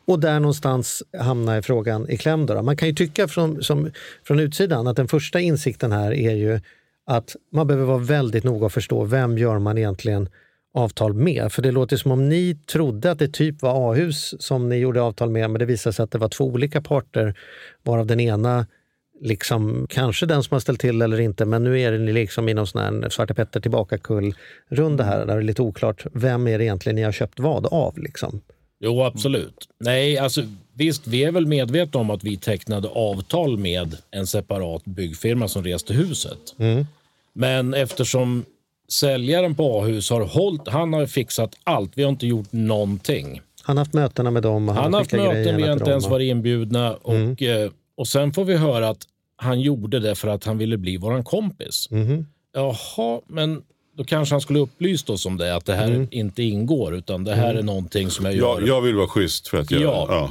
Och 0.05 0.19
där 0.19 0.39
någonstans 0.39 1.03
hamnar 1.19 1.61
frågan 1.61 2.09
i 2.09 2.17
kläm. 2.17 2.45
Då. 2.45 2.61
Man 2.61 2.77
kan 2.77 2.87
ju 2.87 2.93
tycka 2.93 3.27
från, 3.27 3.63
som, 3.63 3.91
från 4.23 4.39
utsidan 4.39 4.87
att 4.87 4.95
den 4.95 5.07
första 5.07 5.39
insikten 5.39 5.91
här 5.91 6.13
är 6.13 6.35
ju 6.35 6.59
att 7.05 7.35
man 7.51 7.67
behöver 7.67 7.85
vara 7.85 7.97
väldigt 7.97 8.43
noga 8.43 8.65
och 8.65 8.73
förstå 8.73 9.03
vem 9.03 9.37
gör 9.37 9.59
man 9.59 9.77
egentligen 9.77 10.29
avtal 10.73 11.13
med. 11.13 11.51
För 11.51 11.61
det 11.61 11.71
låter 11.71 11.97
som 11.97 12.11
om 12.11 12.29
ni 12.29 12.57
trodde 12.65 13.11
att 13.11 13.19
det 13.19 13.27
typ 13.27 13.61
var 13.61 13.91
A-hus 13.91 14.35
som 14.39 14.69
ni 14.69 14.75
gjorde 14.75 15.01
avtal 15.01 15.29
med 15.29 15.49
men 15.49 15.59
det 15.59 15.65
visade 15.65 15.93
sig 15.93 16.03
att 16.03 16.11
det 16.11 16.17
var 16.17 16.29
två 16.29 16.45
olika 16.45 16.81
parter 16.81 17.37
varav 17.83 18.05
den 18.05 18.19
ena 18.19 18.65
liksom, 19.21 19.87
kanske 19.89 20.25
den 20.25 20.43
som 20.43 20.55
har 20.55 20.59
ställt 20.59 20.81
till 20.81 21.01
eller 21.01 21.19
inte, 21.19 21.45
men 21.45 21.63
nu 21.63 21.81
är 21.81 21.91
det 21.91 22.13
liksom 22.13 22.49
i 22.49 22.53
någon 22.53 22.67
sån 22.67 22.81
här 22.81 23.09
Svarte 23.09 23.33
Petter 23.33 23.59
tillbaka-kull-runda 23.59 25.03
här, 25.03 25.25
där 25.25 25.35
det 25.35 25.41
är 25.41 25.41
lite 25.41 25.61
oklart 25.61 26.05
vem 26.13 26.47
är 26.47 26.57
det 26.57 26.63
egentligen 26.63 26.95
ni 26.95 27.03
har 27.03 27.11
köpt 27.11 27.39
vad 27.39 27.65
av. 27.65 27.97
Liksom. 27.97 28.41
Jo, 28.79 29.03
absolut. 29.03 29.69
Nej, 29.79 30.17
alltså 30.17 30.41
visst, 30.73 31.07
vi 31.07 31.23
är 31.23 31.31
väl 31.31 31.47
medvetna 31.47 31.99
om 31.99 32.09
att 32.09 32.23
vi 32.23 32.37
tecknade 32.37 32.87
avtal 32.87 33.57
med 33.57 33.95
en 34.11 34.27
separat 34.27 34.85
byggfirma 34.85 35.47
som 35.47 35.63
reste 35.63 35.93
huset. 35.93 36.55
Men 37.33 37.73
eftersom 37.73 38.45
säljaren 38.91 39.55
på 39.55 39.79
A-hus 39.81 40.09
har 40.09 40.21
hållit, 40.21 40.67
han 40.67 40.93
har 40.93 41.05
fixat 41.05 41.55
allt. 41.63 41.91
Vi 41.95 42.03
har 42.03 42.09
inte 42.09 42.27
gjort 42.27 42.51
någonting. 42.51 43.41
Han 43.63 43.77
har 43.77 43.81
haft 43.85 43.93
mötena 43.93 44.31
med 44.31 44.43
dem 44.43 44.69
och 44.69 44.75
han, 44.75 44.83
Han 44.83 44.93
har 44.93 44.99
haft 44.99 45.11
möten, 45.11 45.55
vi 45.57 45.63
har 45.63 45.73
inte 45.73 45.91
ens 45.91 46.07
varit 46.07 46.29
inbjudna. 46.31 46.93
Och, 46.95 47.41
eh, 47.41 47.71
och 47.97 48.07
sen 48.07 48.33
får 48.33 48.45
vi 48.45 48.55
höra 48.55 48.89
att 48.89 49.01
han 49.35 49.61
gjorde 49.61 49.99
det 49.99 50.15
för 50.15 50.27
att 50.27 50.43
han 50.43 50.57
ville 50.57 50.77
bli 50.77 50.97
våran 50.97 51.23
kompis. 51.23 51.87
Mhm. 51.91 52.25
Jaha, 52.53 53.21
men 53.27 53.61
då 53.97 54.03
kanske 54.03 54.33
han 54.35 54.41
skulle 54.41 54.59
upplyst 54.59 55.09
oss 55.09 55.25
om 55.25 55.37
det, 55.37 55.55
att 55.55 55.65
det 55.65 55.73
här 55.75 55.87
Mm. 55.87 56.07
inte 56.11 56.43
ingår, 56.43 56.95
utan 56.95 57.23
det 57.23 57.35
här 57.35 57.55
är 57.55 57.63
någonting 57.63 58.09
som 58.09 58.25
jag 58.25 58.35
gör. 58.35 58.59
Jag, 58.59 58.67
jag 58.67 58.81
vill 58.81 58.95
vara 58.95 59.07
schysst 59.07 59.47
för 59.47 59.57
att 59.57 59.71
göra 59.71 59.83
Ja. 59.83 60.07
ja. 60.09 60.29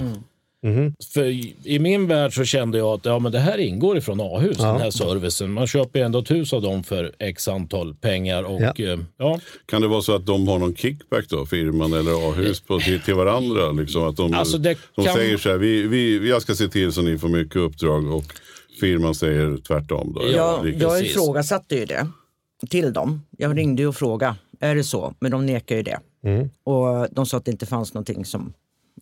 För 1.14 1.25
i, 1.25 1.55
I 1.64 1.79
min 1.79 2.07
värld 2.07 2.35
så 2.35 2.44
kände 2.44 2.79
jag 2.79 2.87
att 2.88 3.05
ja, 3.05 3.18
men 3.18 3.33
det 3.33 3.38
här 3.38 3.59
ingår 3.59 3.97
ifrån 3.99 4.21
A-hus, 4.21 4.57
den 4.57 4.77
här 4.81 4.90
servicen. 4.90 5.53
Man 5.53 5.66
köper 5.66 5.99
ju 5.99 6.05
ändå 6.05 6.18
ett 6.18 6.31
hus 6.31 6.53
av 6.53 6.62
dem 6.62 6.83
för 6.85 7.12
x 7.18 7.49
antal 7.49 7.94
pengar. 7.94 8.42
Och, 8.42 8.61
Ja. 8.62 8.73
ja. 8.77 8.99
ja, 9.18 9.40
Kan 9.66 9.83
det 9.83 9.88
vara 9.88 10.03
så 10.03 10.14
att 10.14 10.27
de 10.27 10.49
har 10.49 10.59
någon 10.59 10.75
kickback 10.75 11.25
då, 11.29 11.47
firman 11.47 11.92
eller 11.92 12.31
A-hus 12.31 12.61
på, 12.61 12.79
till, 12.81 13.01
till 13.01 13.14
varandra? 13.14 13.73
Liksom, 13.73 14.03
att 14.03 14.16
de, 14.16 14.35
Alltså, 14.35 14.59
de 14.59 14.75
kan- 14.75 15.14
säger 15.14 15.37
så 15.37 15.49
här, 15.51 15.57
vi, 15.59 15.83
vi, 15.83 16.29
jag 16.29 16.42
ska 16.42 16.55
se 16.55 16.68
till 16.68 16.92
så 16.92 17.03
ni 17.03 17.18
får 17.18 17.29
mycket 17.29 17.57
uppdrag 17.57 18.12
och 18.12 18.25
firman 18.81 19.14
säger 19.14 19.57
tvärtom. 19.66 20.12
Då, 20.14 20.29
Jag, 20.33 20.64
Lika- 20.66 20.79
jag 20.79 21.05
ifrågasatte 21.07 21.77
ju 21.77 21.85
det 21.85 22.09
till 22.71 22.92
dem. 22.92 23.23
Jag 23.38 23.59
ringde 23.59 23.83
ju 23.83 23.88
och 23.88 23.97
frågade, 23.97 24.35
är 24.61 24.75
det 24.75 24.85
så? 24.85 25.14
Men 25.21 25.31
de 25.31 25.47
nekar 25.47 25.77
ju 25.77 25.83
det. 25.83 25.99
Och 26.64 27.09
de 27.11 27.27
sa 27.27 27.37
att 27.37 27.44
det 27.44 27.51
inte 27.51 27.66
fanns 27.66 27.94
någonting 27.94 28.25
som... 28.25 28.53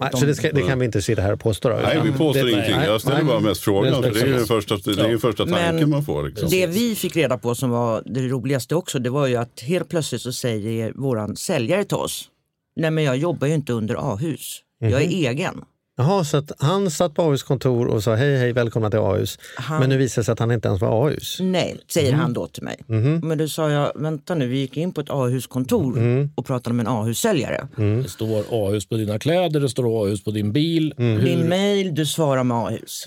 Nej, 0.01 0.09
de- 0.13 0.19
så 0.21 0.27
det, 0.27 0.35
ska, 0.35 0.53
det 0.53 0.63
kan 0.63 0.79
vi 0.79 0.85
inte 0.85 1.03
sitta 1.03 1.23
här 1.23 1.33
och 1.33 1.41
påstå. 1.41 1.69
Då, 1.69 1.77
Nej, 1.77 2.01
vi 2.05 2.13
påstår 2.13 2.45
det- 2.45 2.53
ingenting. 2.53 2.77
nej, 2.77 2.87
jag 2.87 3.01
ställer 3.01 3.17
nej. 3.17 3.25
bara 3.25 3.41
mest 3.41 3.61
frågan. 3.61 4.03
Det 4.03 4.11
det 4.11 4.21
är 4.21 4.27
ju 4.27 4.45
första, 4.45 4.77
det 4.77 4.91
är 4.91 5.19
första 5.19 5.47
tanken 5.47 5.77
Men 5.77 5.91
man 5.91 6.05
får. 6.05 6.29
Liksom. 6.29 6.49
Det 6.51 6.67
vi 6.67 6.95
fick 6.95 7.17
reda 7.17 7.39
på 7.39 7.55
som 7.55 7.71
var 7.71 8.03
det 8.07 8.21
roligaste 8.29 8.75
också, 8.75 8.99
det 8.99 9.11
var 9.11 9.27
ju 9.27 9.37
att 9.37 9.61
helt 9.61 9.89
plötsligt 9.89 10.23
så 10.23 10.33
säger 10.33 10.93
våran 10.93 11.37
säljare 11.37 11.85
till 11.85 11.97
oss, 11.97 12.29
nej 12.77 12.91
men 12.91 13.05
jag 13.05 13.17
jobbar 13.17 13.47
ju 13.47 13.55
inte 13.55 13.73
under 13.73 14.13
A-hus, 14.15 14.61
jag 14.81 15.03
är 15.03 15.09
egen. 15.09 15.55
Jaha, 15.99 16.25
så 16.25 16.37
att 16.37 16.53
han 16.59 16.91
satt 16.91 17.15
på 17.15 17.23
A-hus 17.23 17.43
kontor 17.43 17.87
och 17.87 18.03
sa 18.03 18.15
hej, 18.15 18.37
hej, 18.39 18.53
välkomna 18.53 18.91
till 18.91 18.99
A-hus. 18.99 19.39
Han- 19.57 19.81
Men 19.81 19.89
nu 19.89 19.97
visar 19.97 20.23
det 20.23 20.25
sig 20.25 20.33
att 20.33 20.39
han 20.39 20.51
inte 20.53 20.69
ens 20.69 20.81
var 20.81 21.07
A-hus. 21.07 21.39
Nej, 21.41 21.77
säger 21.89 22.13
han 22.13 22.33
då 22.33 22.47
till 22.47 22.63
mig. 22.63 22.77
Men 23.23 23.39
då 23.39 23.49
sa 23.49 23.71
jag, 23.71 23.93
vänta 23.95 24.35
nu, 24.35 24.47
vi 24.49 24.59
gick 24.59 24.77
in 24.77 24.93
på 24.93 25.01
ett 25.01 25.11
A-huskontor 25.11 25.99
och 26.35 26.47
pratade 26.47 26.75
med 26.77 26.87
en 26.87 26.93
A-hussäljare. 26.93 27.69
Det 28.03 28.09
står 28.09 28.45
A-hus 28.51 28.87
på 28.89 28.97
dina 28.97 29.19
kläder, 29.19 29.61
det 29.61 29.69
står 29.69 30.03
A-hus 30.05 30.25
på 30.25 30.31
din 30.31 30.53
bil. 30.53 30.95
Din 30.97 31.49
mail, 31.49 31.95
du 31.95 32.07
svarar 32.07 32.45
med 32.45 32.57
A-hus. 32.57 33.05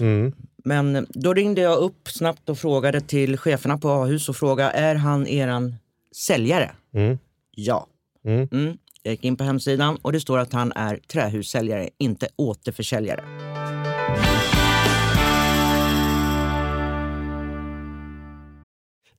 Men 0.64 1.08
då 1.10 1.34
ringde 1.34 1.62
jag 1.62 1.78
upp 1.78 2.08
snabbt 2.10 2.50
och 2.50 2.58
frågade 2.60 3.02
till 3.02 3.38
cheferna 3.38 3.78
på 3.78 3.90
A-hus 3.90 4.30
och 4.30 4.36
frågade, 4.36 4.72
är 4.72 4.96
han 4.96 5.28
eran 5.28 5.76
säljare? 6.28 6.72
Ja. 7.56 7.88
Mm. 9.00 9.04
Jag 9.04 9.12
gick 9.12 9.24
in 9.24 9.36
på 9.36 9.44
hemsidan 9.44 9.98
och 10.02 10.12
det 10.12 10.20
står 10.20 10.38
att 10.38 10.54
han 10.54 10.72
är 10.76 11.00
trähussäljare, 11.08 11.90
inte 11.98 12.28
återförsäljare. 12.36 13.24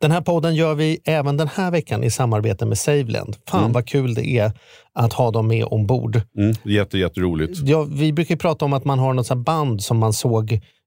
Den 0.00 0.10
här 0.10 0.20
podden 0.20 0.54
gör 0.54 0.74
vi 0.74 0.98
även 1.04 1.36
den 1.36 1.48
här 1.48 1.70
veckan 1.70 2.04
i 2.04 2.10
samarbete 2.10 2.66
med 2.66 2.78
Saveland. 2.78 3.36
Fan 3.48 3.72
vad 3.72 3.86
kul 3.86 4.14
det 4.14 4.28
är 4.28 4.52
att 4.92 5.12
ha 5.12 5.30
dem 5.30 5.48
med 5.48 5.64
ombord. 5.64 6.20
Mm, 6.36 6.54
jätte, 6.62 6.98
jätteroligt. 6.98 7.58
Ja, 7.64 7.82
vi 7.82 8.12
brukar 8.12 8.34
ju 8.34 8.38
prata 8.38 8.64
om 8.64 8.72
att 8.72 8.84
man 8.84 8.98
har 8.98 9.14
något 9.14 9.34
band 9.34 9.82
som 9.82 9.98
man 9.98 10.12
såg 10.12 10.60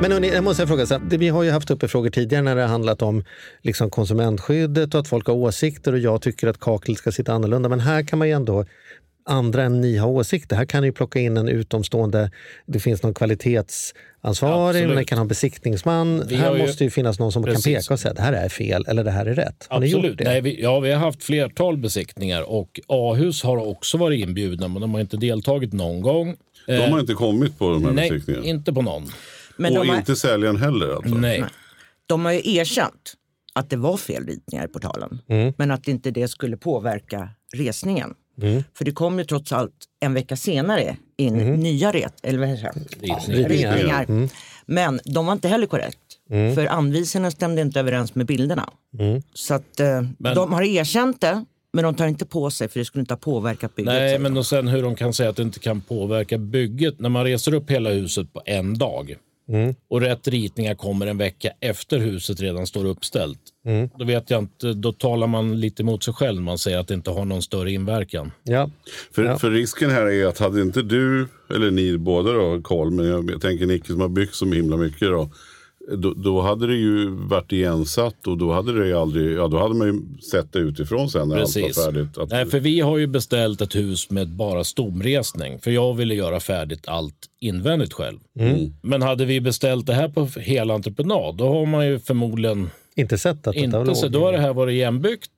Men 0.00 0.12
hörni, 0.12 0.28
jag 0.28 0.44
måste 0.44 0.66
fråga, 0.66 0.86
så 0.86 0.94
här, 0.94 1.02
det- 1.10 1.16
vi 1.16 1.28
har 1.28 1.42
ju 1.42 1.50
haft 1.50 1.70
uppe 1.70 1.88
frågor 1.88 2.10
tidigare 2.10 2.42
när 2.42 2.54
det 2.56 2.60
har 2.62 2.68
handlat 2.68 3.02
om 3.02 3.24
liksom 3.62 3.90
konsumentskyddet 3.90 4.94
och 4.94 5.00
att 5.00 5.08
folk 5.08 5.26
har 5.26 5.34
åsikter 5.34 5.92
och 5.92 5.98
jag 5.98 6.22
tycker 6.22 6.46
att 6.48 6.60
kaklet 6.60 6.98
ska 6.98 7.12
sitta 7.12 7.32
annorlunda. 7.32 7.68
Men 7.68 7.80
här 7.80 8.02
kan 8.02 8.18
man 8.18 8.28
ju 8.28 8.34
ändå, 8.34 8.64
andra 9.24 9.62
än 9.62 9.80
ni 9.80 9.96
har 9.96 10.08
åsikter. 10.08 10.56
Här 10.56 10.64
kan 10.64 10.82
ni 10.82 10.92
plocka 10.92 11.18
in 11.20 11.36
en 11.36 11.48
utomstående, 11.48 12.30
det 12.66 12.80
finns 12.80 13.02
någon 13.02 13.14
kvalitetsansvarig, 13.14 14.78
Absolut. 14.78 14.94
man 14.94 15.04
kan 15.04 15.18
ha 15.18 15.22
en 15.22 15.28
besiktningsman. 15.28 16.22
Vi 16.28 16.36
här 16.36 16.54
ju- 16.56 16.62
måste 16.62 16.84
ju 16.84 16.90
finnas 16.90 17.18
någon 17.18 17.32
som 17.32 17.42
kan 17.44 17.54
Precis. 17.54 17.86
peka 17.86 17.94
och 17.94 18.00
säga 18.00 18.14
det 18.14 18.22
här 18.22 18.32
är 18.32 18.48
fel 18.48 18.84
eller 18.88 19.04
det 19.04 19.10
här 19.10 19.26
är 19.26 19.34
rätt. 19.34 19.66
Har 19.68 19.80
ni 19.80 19.86
gjort 19.86 19.98
Absolut. 19.98 20.18
det? 20.18 20.24
Nej, 20.24 20.40
vi, 20.40 20.62
ja, 20.62 20.80
vi 20.80 20.92
har 20.92 20.98
haft 21.00 21.22
flertal 21.22 21.76
besiktningar 21.76 22.42
och 22.50 22.80
A-hus 22.88 23.42
har 23.42 23.56
också 23.68 23.98
varit 23.98 24.20
inbjudna 24.28 24.68
men 24.68 24.80
de 24.80 24.94
har 24.94 25.00
inte 25.00 25.16
deltagit 25.16 25.72
någon 25.72 26.00
gång. 26.00 26.36
De 26.66 26.76
har 26.92 27.00
inte 27.00 27.14
kommit 27.14 27.58
på 27.58 27.70
de 27.70 27.84
här 27.84 27.92
Nej, 27.92 28.10
besiktningarna. 28.10 28.46
inte 28.46 28.72
på 28.72 28.82
någon. 28.82 29.08
Men 29.60 29.76
Och 29.76 29.84
de 29.84 29.90
har, 29.90 29.96
inte 29.96 30.16
säljaren 30.16 30.56
heller 30.56 30.94
alltså? 30.96 31.14
Nej. 31.14 31.44
de 32.06 32.24
har 32.24 32.32
ju 32.32 32.40
erkänt 32.54 33.14
att 33.54 33.70
det 33.70 33.76
var 33.76 33.96
fel 33.96 34.26
ritningar 34.26 34.64
i 34.64 34.68
portalen. 34.68 35.18
Men 35.56 35.70
att 35.70 35.88
inte 35.88 36.10
det 36.10 36.28
skulle 36.28 36.56
påverka 36.56 37.28
resningen. 37.56 38.14
För 38.74 38.84
det 38.84 38.92
kom 38.92 39.18
ju 39.18 39.24
trots 39.24 39.52
allt 39.52 39.72
en 40.00 40.14
vecka 40.14 40.36
senare 40.36 40.96
in 41.16 41.34
nya 41.36 41.92
ret, 41.92 42.14
eller 42.22 42.38
vad 42.38 42.48
heter 42.48 42.72
det? 42.74 43.06
Ritningar. 43.06 43.48
ritningar. 43.48 44.28
Men 44.66 45.00
de 45.04 45.26
var 45.26 45.32
inte 45.32 45.48
heller 45.48 45.66
korrekt. 45.66 45.98
För 46.28 46.66
anvisningarna 46.66 47.30
stämde 47.30 47.62
inte 47.62 47.80
överens 47.80 48.14
med 48.14 48.26
bilderna. 48.26 48.70
Så 49.34 49.54
att 49.54 49.80
eh, 49.80 50.02
Men- 50.18 50.34
de 50.34 50.52
har 50.52 50.62
erkänt 50.62 51.20
det, 51.20 51.44
men 51.72 51.84
de 51.84 51.94
tar 51.94 52.06
inte 52.06 52.26
på 52.26 52.50
sig 52.50 52.68
för 52.68 52.78
det 52.78 52.84
skulle 52.84 53.00
inte 53.00 53.14
ha 53.14 53.18
påverkat 53.18 53.76
bygget. 53.76 53.92
Nej, 53.92 54.18
men 54.18 54.36
och 54.36 54.46
sen 54.46 54.68
hur 54.68 54.82
de 54.82 54.94
kan 54.94 55.14
säga 55.14 55.30
att 55.30 55.36
det 55.36 55.42
inte 55.42 55.58
kan 55.58 55.80
påverka 55.80 56.38
bygget. 56.38 57.00
När 57.00 57.08
man 57.08 57.24
reser 57.24 57.54
upp 57.54 57.70
hela 57.70 57.90
huset 57.90 58.32
på 58.32 58.42
en 58.46 58.78
dag 58.78 59.16
och 59.90 60.00
rätt 60.00 60.28
ritningar 60.28 60.74
kommer 60.74 61.06
en 61.06 61.18
vecka 61.18 61.50
efter 61.60 61.98
huset 61.98 62.40
redan 62.40 62.66
står 62.66 62.84
uppställt. 62.84 63.38
Då 63.98 64.04
vet 64.04 64.30
jag 64.30 64.38
inte, 64.38 64.72
då 64.72 64.92
talar 64.92 65.26
man 65.26 65.60
lite 65.60 65.84
mot 65.84 66.04
sig 66.04 66.14
själv. 66.14 66.42
Man 66.42 66.58
säger 66.58 66.78
att 66.78 66.88
det 66.88 66.94
inte 66.94 67.10
har 67.10 67.24
någon 67.24 67.42
större 67.42 67.72
inverkan. 67.72 68.32
Ja. 68.42 68.70
För, 69.14 69.24
Ja. 69.24 69.38
för 69.38 69.50
risken 69.50 69.90
här 69.90 70.06
är 70.06 70.26
att 70.26 70.38
hade 70.38 70.62
inte 70.62 70.82
du, 70.82 71.28
eller 71.54 71.70
ni 71.70 71.98
båda 71.98 72.32
då, 72.32 72.60
Karl, 72.64 72.90
men 72.90 73.06
jag, 73.06 73.30
jag 73.30 73.40
tänker 73.40 73.66
Nicke 73.66 73.86
som 73.86 74.00
har 74.00 74.08
byggt 74.08 74.34
så 74.34 74.46
himla 74.46 74.76
mycket 74.76 75.08
då. 75.08 75.30
Då, 75.96 76.14
då 76.14 76.40
hade 76.40 76.66
det 76.66 76.74
ju 76.76 77.08
varit 77.10 77.52
igensatt 77.52 78.26
och 78.26 78.38
då 78.38 78.52
hade 78.52 78.78
det 78.80 78.86
ju 78.86 78.94
aldrig, 78.94 79.36
ja 79.38 79.48
då 79.48 79.58
hade 79.58 79.74
man 79.74 79.86
ju 79.88 80.22
sett 80.22 80.52
det 80.52 80.58
utifrån 80.58 81.10
sen 81.10 81.28
när 81.28 81.36
Precis. 81.36 81.64
allt 81.64 81.76
var 81.76 81.84
färdigt. 81.84 82.18
Att, 82.18 82.30
Nej, 82.30 82.46
för 82.46 82.60
vi 82.60 82.80
har 82.80 82.98
ju 82.98 83.06
beställt 83.06 83.60
ett 83.60 83.74
hus 83.76 84.10
med 84.10 84.28
bara 84.28 84.64
stomresning. 84.64 85.58
För 85.58 85.70
jag 85.70 85.94
ville 85.94 86.14
göra 86.14 86.40
färdigt 86.40 86.88
allt 86.88 87.14
invändigt 87.40 87.92
själv. 87.92 88.18
Men 88.82 89.02
hade 89.02 89.24
vi 89.24 89.40
beställt 89.40 89.86
det 89.86 89.94
här 89.94 90.08
på 90.08 90.28
hela 90.40 90.74
entreprenad, 90.74 91.36
då 91.36 91.48
har 91.48 91.66
man 91.66 91.86
ju 91.86 91.98
förmodligen 91.98 92.70
Inte 92.96 93.18
sett 93.18 93.46
att 93.46 93.54
inte 93.56 93.84
låg. 93.84 93.96
så. 93.96 94.08
Då 94.08 94.24
har 94.24 94.32
det 94.32 94.38
här 94.38 94.54
varit 94.54 94.72
igenbyggt. 94.72 95.30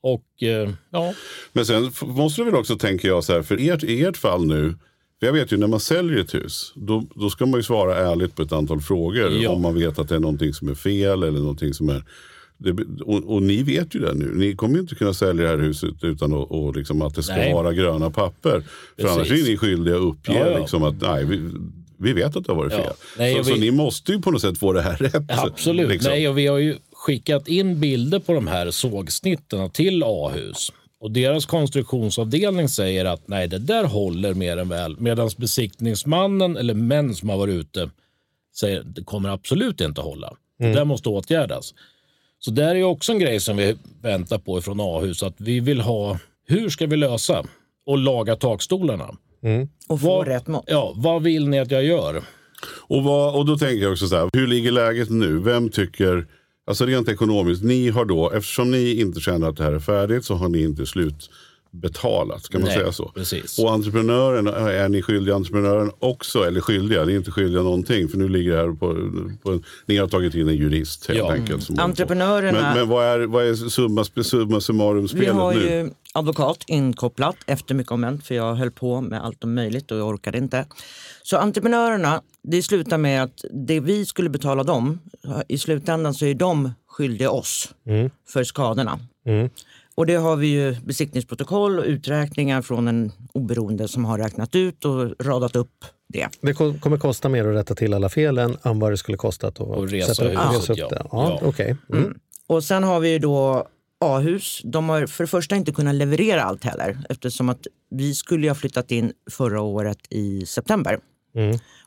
Och 0.00 0.42
eh, 0.42 0.70
ja, 0.90 1.14
Men 1.52 1.66
sen 1.66 1.90
måste 2.02 2.40
du 2.40 2.44
väl 2.44 2.54
också, 2.54 2.76
tänker 2.76 3.08
jag, 3.08 3.24
så 3.24 3.32
här, 3.32 3.42
för 3.42 3.70
ert, 3.70 3.84
i 3.84 4.04
ert 4.04 4.16
fall 4.16 4.46
nu, 4.46 4.74
för 5.22 5.26
jag 5.26 5.32
vet 5.32 5.52
ju 5.52 5.56
när 5.56 5.66
man 5.66 5.80
säljer 5.80 6.18
ett 6.18 6.34
hus, 6.34 6.72
då, 6.74 7.04
då 7.14 7.30
ska 7.30 7.46
man 7.46 7.58
ju 7.60 7.64
svara 7.64 7.96
ärligt 7.96 8.36
på 8.36 8.42
ett 8.42 8.52
antal 8.52 8.80
frågor. 8.80 9.30
Ja. 9.42 9.50
Om 9.50 9.62
man 9.62 9.74
vet 9.74 9.98
att 9.98 10.08
det 10.08 10.14
är 10.14 10.18
någonting 10.20 10.52
som 10.54 10.68
är 10.68 10.74
fel 10.74 11.22
eller 11.22 11.38
någonting 11.38 11.74
som 11.74 11.88
är... 11.88 12.04
Det, 12.58 12.70
och, 13.04 13.34
och 13.34 13.42
ni 13.42 13.62
vet 13.62 13.94
ju 13.94 14.00
det 14.00 14.14
nu. 14.14 14.32
Ni 14.34 14.56
kommer 14.56 14.74
ju 14.74 14.80
inte 14.80 14.94
kunna 14.94 15.14
sälja 15.14 15.42
det 15.42 15.48
här 15.48 15.58
huset 15.58 15.94
utan 16.04 16.32
att, 16.32 16.50
och 16.50 16.76
liksom 16.76 17.02
att 17.02 17.14
det 17.14 17.22
ska 17.22 17.34
Nej. 17.34 17.52
vara 17.54 17.72
gröna 17.72 18.10
papper. 18.10 18.50
För 18.50 18.62
Precis. 18.96 19.16
annars 19.16 19.30
är 19.30 19.50
ni 19.50 19.56
skyldiga 19.56 19.94
att 19.94 20.02
uppge 20.02 20.32
Ja, 20.32 20.50
ja. 20.50 20.58
Liksom 20.58 20.82
att 20.82 21.00
nej, 21.00 21.24
vi, 21.24 21.40
vi 21.98 22.12
vet 22.12 22.36
att 22.36 22.44
det 22.46 22.52
har 22.52 22.56
varit 22.56 22.72
fel. 22.72 22.92
Nej, 23.18 23.34
så, 23.34 23.40
och 23.40 23.46
så 23.46 23.54
vi- 23.54 23.60
ni 23.60 23.70
måste 23.70 24.12
ju 24.12 24.20
på 24.22 24.30
något 24.30 24.40
sätt 24.42 24.58
få 24.58 24.72
det 24.72 24.82
här 24.82 24.96
rätt. 24.96 25.24
absolut. 25.28 25.88
liksom. 25.88 26.10
Nej, 26.10 26.28
och 26.28 26.38
vi 26.38 26.46
har 26.46 26.58
ju 26.58 26.76
skickat 26.92 27.48
in 27.48 27.80
bilder 27.80 28.18
på 28.18 28.32
de 28.32 28.46
här 28.46 28.70
sågsnitten 28.70 29.70
till 29.70 30.02
A-hus. 30.06 30.72
Och 31.02 31.10
deras 31.10 31.46
konstruktionsavdelning 31.46 32.68
säger 32.68 33.04
att 33.04 33.28
nej, 33.28 33.48
det 33.48 33.58
där 33.58 33.84
håller 33.84 34.34
mer 34.34 34.56
än 34.56 34.68
väl. 34.68 34.96
Medan 35.00 35.30
besiktningsmannen 35.36 36.56
eller 36.56 36.74
män 36.74 37.14
som 37.14 37.28
har 37.28 37.36
varit 37.36 37.54
ute 37.54 37.90
säger 38.54 38.80
att 38.80 38.94
det 38.94 39.04
kommer 39.04 39.28
absolut 39.28 39.80
inte 39.80 40.00
att 40.00 40.06
hålla. 40.06 40.32
Det 40.58 40.72
där 40.72 40.84
måste 40.84 41.08
åtgärdas. 41.08 41.74
Så 42.38 42.50
där 42.50 42.68
är 42.68 42.74
ju 42.74 42.84
också 42.84 43.12
en 43.12 43.18
grej 43.18 43.40
som 43.40 43.56
vi 43.56 43.76
väntar 44.02 44.38
på 44.38 44.58
ifrån 44.58 44.80
A-hus. 44.80 45.22
Att 45.22 45.34
vi 45.36 45.60
vill 45.60 45.80
ha, 45.80 46.18
hur 46.46 46.68
ska 46.68 46.86
vi 46.86 46.96
lösa 46.96 47.44
och 47.86 47.98
laga 47.98 48.36
takstolarna? 48.36 49.10
Och 49.88 50.00
få 50.00 50.06
Vad- 50.06 50.26
rätt 50.28 50.46
mått. 50.46 50.64
Ja, 50.66 50.92
vad 50.96 51.22
vill 51.22 51.48
ni 51.48 51.58
att 51.58 51.70
jag 51.70 51.84
gör? 51.84 52.22
Och, 52.88 53.02
vad, 53.04 53.34
och 53.36 53.46
då 53.46 53.58
tänker 53.58 53.82
jag 53.82 53.92
också 53.92 54.06
så 54.06 54.16
här, 54.16 54.30
hur 54.32 54.46
ligger 54.46 54.72
läget 54.72 55.10
nu? 55.10 55.38
Vem 55.38 55.68
tycker, 55.68 56.26
alltså 56.72 56.86
rent 56.86 57.08
ekonomiskt, 57.08 57.62
ni 57.62 57.88
har 57.90 58.04
då, 58.04 58.30
eftersom 58.30 58.70
ni 58.70 59.00
inte 59.00 59.20
känner 59.20 59.48
att 59.48 59.56
det 59.56 59.64
här 59.64 59.72
är 59.72 59.78
färdigt 59.78 60.24
så 60.24 60.34
har 60.34 60.48
ni 60.48 60.62
inte 60.62 60.86
slut 60.86 61.30
slutbetalat, 61.72 62.48
kan 62.48 62.60
man 62.60 62.68
Nej, 62.68 62.78
säga 62.78 62.92
så? 62.92 63.08
precis. 63.14 63.58
Och 63.58 63.72
entreprenören, 63.72 64.46
är 64.46 64.88
ni 64.88 65.02
skyldiga 65.02 65.34
entreprenören 65.34 65.90
också 65.98 66.44
eller 66.46 66.60
skyldiga? 66.60 67.04
Ni 67.04 67.12
är 67.12 67.16
inte 67.16 67.30
skyldiga 67.30 67.62
någonting 67.62 68.08
för 68.08 68.18
nu 68.18 68.28
ligger 68.28 68.52
det 68.52 68.58
här 68.58 68.68
på, 68.72 68.94
på 69.42 69.50
en, 69.52 69.64
ni 69.86 69.96
har 69.96 70.08
tagit 70.08 70.34
in 70.34 70.48
en 70.48 70.56
jurist 70.56 71.06
helt 71.08 71.18
Ja. 71.18 71.32
enkelt. 71.32 71.62
Som. 71.62 71.78
Entreprenörerna- 71.78 72.52
Men, 72.62 72.76
men 72.78 72.88
vad 72.88 73.04
är, 73.06 73.20
vad 73.26 73.44
är 73.44 73.54
summa, 73.54 74.04
summa 74.22 74.60
summarum 74.60 75.02
Vi 75.02 75.08
spelet 75.08 75.34
har 75.34 75.54
nu? 75.54 75.60
ju 75.60 75.90
advokat 76.14 76.64
inkopplat 76.66 77.36
efter 77.46 77.74
mycket 77.74 77.92
om 77.92 78.20
för 78.24 78.34
jag 78.34 78.54
höll 78.54 78.70
på 78.70 79.00
med 79.00 79.24
allt 79.24 79.44
om 79.44 79.54
möjligt 79.54 79.90
och 79.90 79.98
jag 79.98 80.08
orkade 80.08 80.38
inte. 80.38 80.66
Så 81.22 81.36
entreprenörerna, 81.36 82.22
det 82.42 82.62
slutar 82.62 82.98
med 82.98 83.22
att 83.22 83.44
det 83.66 83.80
vi 83.80 84.06
skulle 84.06 84.30
betala 84.30 84.62
dem, 84.64 84.98
i 85.48 85.58
slutändan 85.58 86.14
så 86.14 86.26
är 86.26 86.34
de 86.34 86.70
skyldiga 86.88 87.30
oss 87.30 87.74
för 88.32 88.44
skadorna. 88.44 88.98
Och 89.94 90.06
det 90.06 90.14
har 90.14 90.36
vi 90.36 90.46
ju 90.46 90.76
besiktningsprotokoll 90.84 91.78
och 91.78 91.84
uträkningar 91.84 92.62
från 92.62 92.88
en 92.88 93.12
oberoende 93.34 93.88
som 93.88 94.04
har 94.04 94.18
räknat 94.18 94.54
ut 94.54 94.84
och 94.84 95.10
radat 95.26 95.56
upp 95.56 95.84
det. 96.08 96.28
Det 96.40 96.54
ko- 96.54 96.74
kommer 96.80 96.98
kosta 96.98 97.28
mer 97.28 97.48
att 97.48 97.56
rätta 97.56 97.74
till 97.74 97.94
alla 97.94 98.08
felen 98.08 98.56
än 98.62 98.78
vad 98.78 98.92
det 98.92 98.96
skulle 98.96 99.16
kostat 99.18 99.60
att 99.60 99.68
Och 99.68 99.88
resa 99.88 100.14
sätta 100.14 100.48
huset, 100.50 100.60
resa 100.62 100.72
upp 100.72 100.78
ja. 100.78 100.88
det. 100.88 101.02
Ja, 101.12 101.38
Ja. 101.42 101.48
okej. 101.48 101.76
Mm. 101.92 102.14
Och 102.46 102.64
sen 102.64 102.82
har 102.84 103.00
vi 103.00 103.12
ju 103.12 103.18
då 103.18 103.66
A-hus. 104.04 104.60
De 104.64 104.88
har 104.88 105.06
för 105.06 105.24
det 105.24 105.28
första 105.28 105.56
inte 105.56 105.72
kunnat 105.72 105.94
leverera 105.94 106.42
allt 106.42 106.64
heller 106.64 106.98
eftersom 107.08 107.48
att 107.48 107.66
vi 107.90 108.14
skulle 108.14 108.42
ju 108.42 108.50
ha 108.50 108.54
flyttat 108.54 108.90
in 108.90 109.12
förra 109.30 109.60
året 109.60 109.98
i 110.10 110.46
september. 110.46 110.98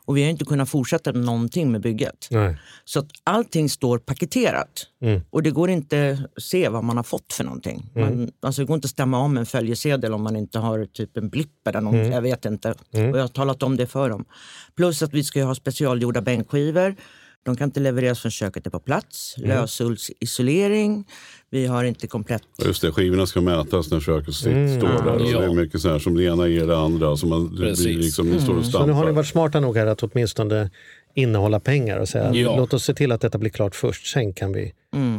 Och 0.04 0.16
vi 0.16 0.22
har 0.22 0.30
inte 0.30 0.44
kunnat 0.44 0.68
fortsätta 0.68 1.12
någonting 1.12 1.72
med 1.72 1.80
bygget. 1.80 2.28
Nej. 2.30 2.58
Så 2.84 2.98
att 2.98 3.06
allting 3.24 3.68
står 3.68 3.98
paketerat 3.98 4.86
och 5.30 5.42
det 5.42 5.50
går 5.50 5.70
inte 5.70 6.18
att 6.36 6.42
se 6.42 6.68
vad 6.68 6.84
man 6.84 6.96
har 6.96 7.04
fått 7.04 7.32
för 7.32 7.44
någonting. 7.44 7.90
Man, 7.94 8.30
alltså 8.40 8.62
det 8.62 8.66
går 8.66 8.74
inte 8.74 8.86
att 8.86 8.90
stämma 8.90 9.18
om 9.18 9.36
en 9.36 9.46
följesedel 9.46 10.14
om 10.14 10.22
man 10.22 10.36
inte 10.36 10.58
har 10.58 10.84
typ 10.84 11.16
en 11.16 11.28
blipp 11.28 11.68
eller 11.68 11.80
någonting. 11.80 12.12
Jag 12.12 12.22
vet 12.22 12.44
inte. 12.44 12.70
Och 12.70 12.76
jag 12.92 13.20
har 13.20 13.28
talat 13.28 13.62
om 13.62 13.76
det 13.76 13.86
för 13.86 14.10
dem. 14.10 14.24
Plus 14.76 15.02
att 15.02 15.14
vi 15.14 15.24
ska 15.24 15.44
ha 15.44 15.54
specialgjorda 15.54 16.20
bänkskivor. 16.20 16.96
De 17.46 17.56
kan 17.56 17.64
inte 17.68 17.80
levereras 17.80 18.20
förrän 18.20 18.30
köket 18.30 18.66
är 18.66 18.70
på 18.70 18.80
plats. 18.80 19.34
Lösullsisolering. 19.38 21.04
Vi 21.50 21.66
har 21.66 21.84
inte 21.84 22.06
komplett... 22.06 22.42
Just 22.64 22.82
det, 22.82 22.92
skivorna 22.92 23.26
ska 23.26 23.40
mätas 23.40 23.90
när 23.90 24.00
köket 24.00 24.46
Mm. 24.46 24.78
står 24.80 24.88
där. 24.88 25.32
Ja. 25.32 25.38
Det 25.40 25.44
är 25.46 25.54
mycket 25.54 25.80
så 25.80 25.88
här 25.88 25.98
som 25.98 26.14
det 26.16 26.24
ena 26.24 26.48
ger 26.48 26.66
det 26.66 26.78
andra. 26.78 27.16
Så 27.16 27.26
man, 27.26 27.54
det 27.56 27.62
Precis. 27.62 27.86
liksom, 27.96 28.30
det 28.30 28.40
står 28.40 28.52
och 28.54 28.58
Mm. 28.58 28.70
Så 28.72 28.86
nu 28.86 28.92
har 28.92 29.00
ni 29.00 29.06
stampar. 29.06 29.12
varit 29.12 29.26
smarta 29.28 29.60
nog 29.60 29.76
här 29.76 29.86
att 29.86 30.02
åtminstone 30.02 30.70
innehålla 31.14 31.60
pengar 31.60 31.98
och 31.98 32.08
säga 32.08 32.34
Ja. 32.34 32.56
låt 32.56 32.74
oss 32.74 32.84
se 32.84 32.94
till 32.94 33.12
att 33.12 33.20
detta 33.20 33.38
blir 33.38 33.50
klart 33.50 33.74
först, 33.74 34.06
sen 34.06 34.32
kan 34.32 34.52
vi 34.52 34.72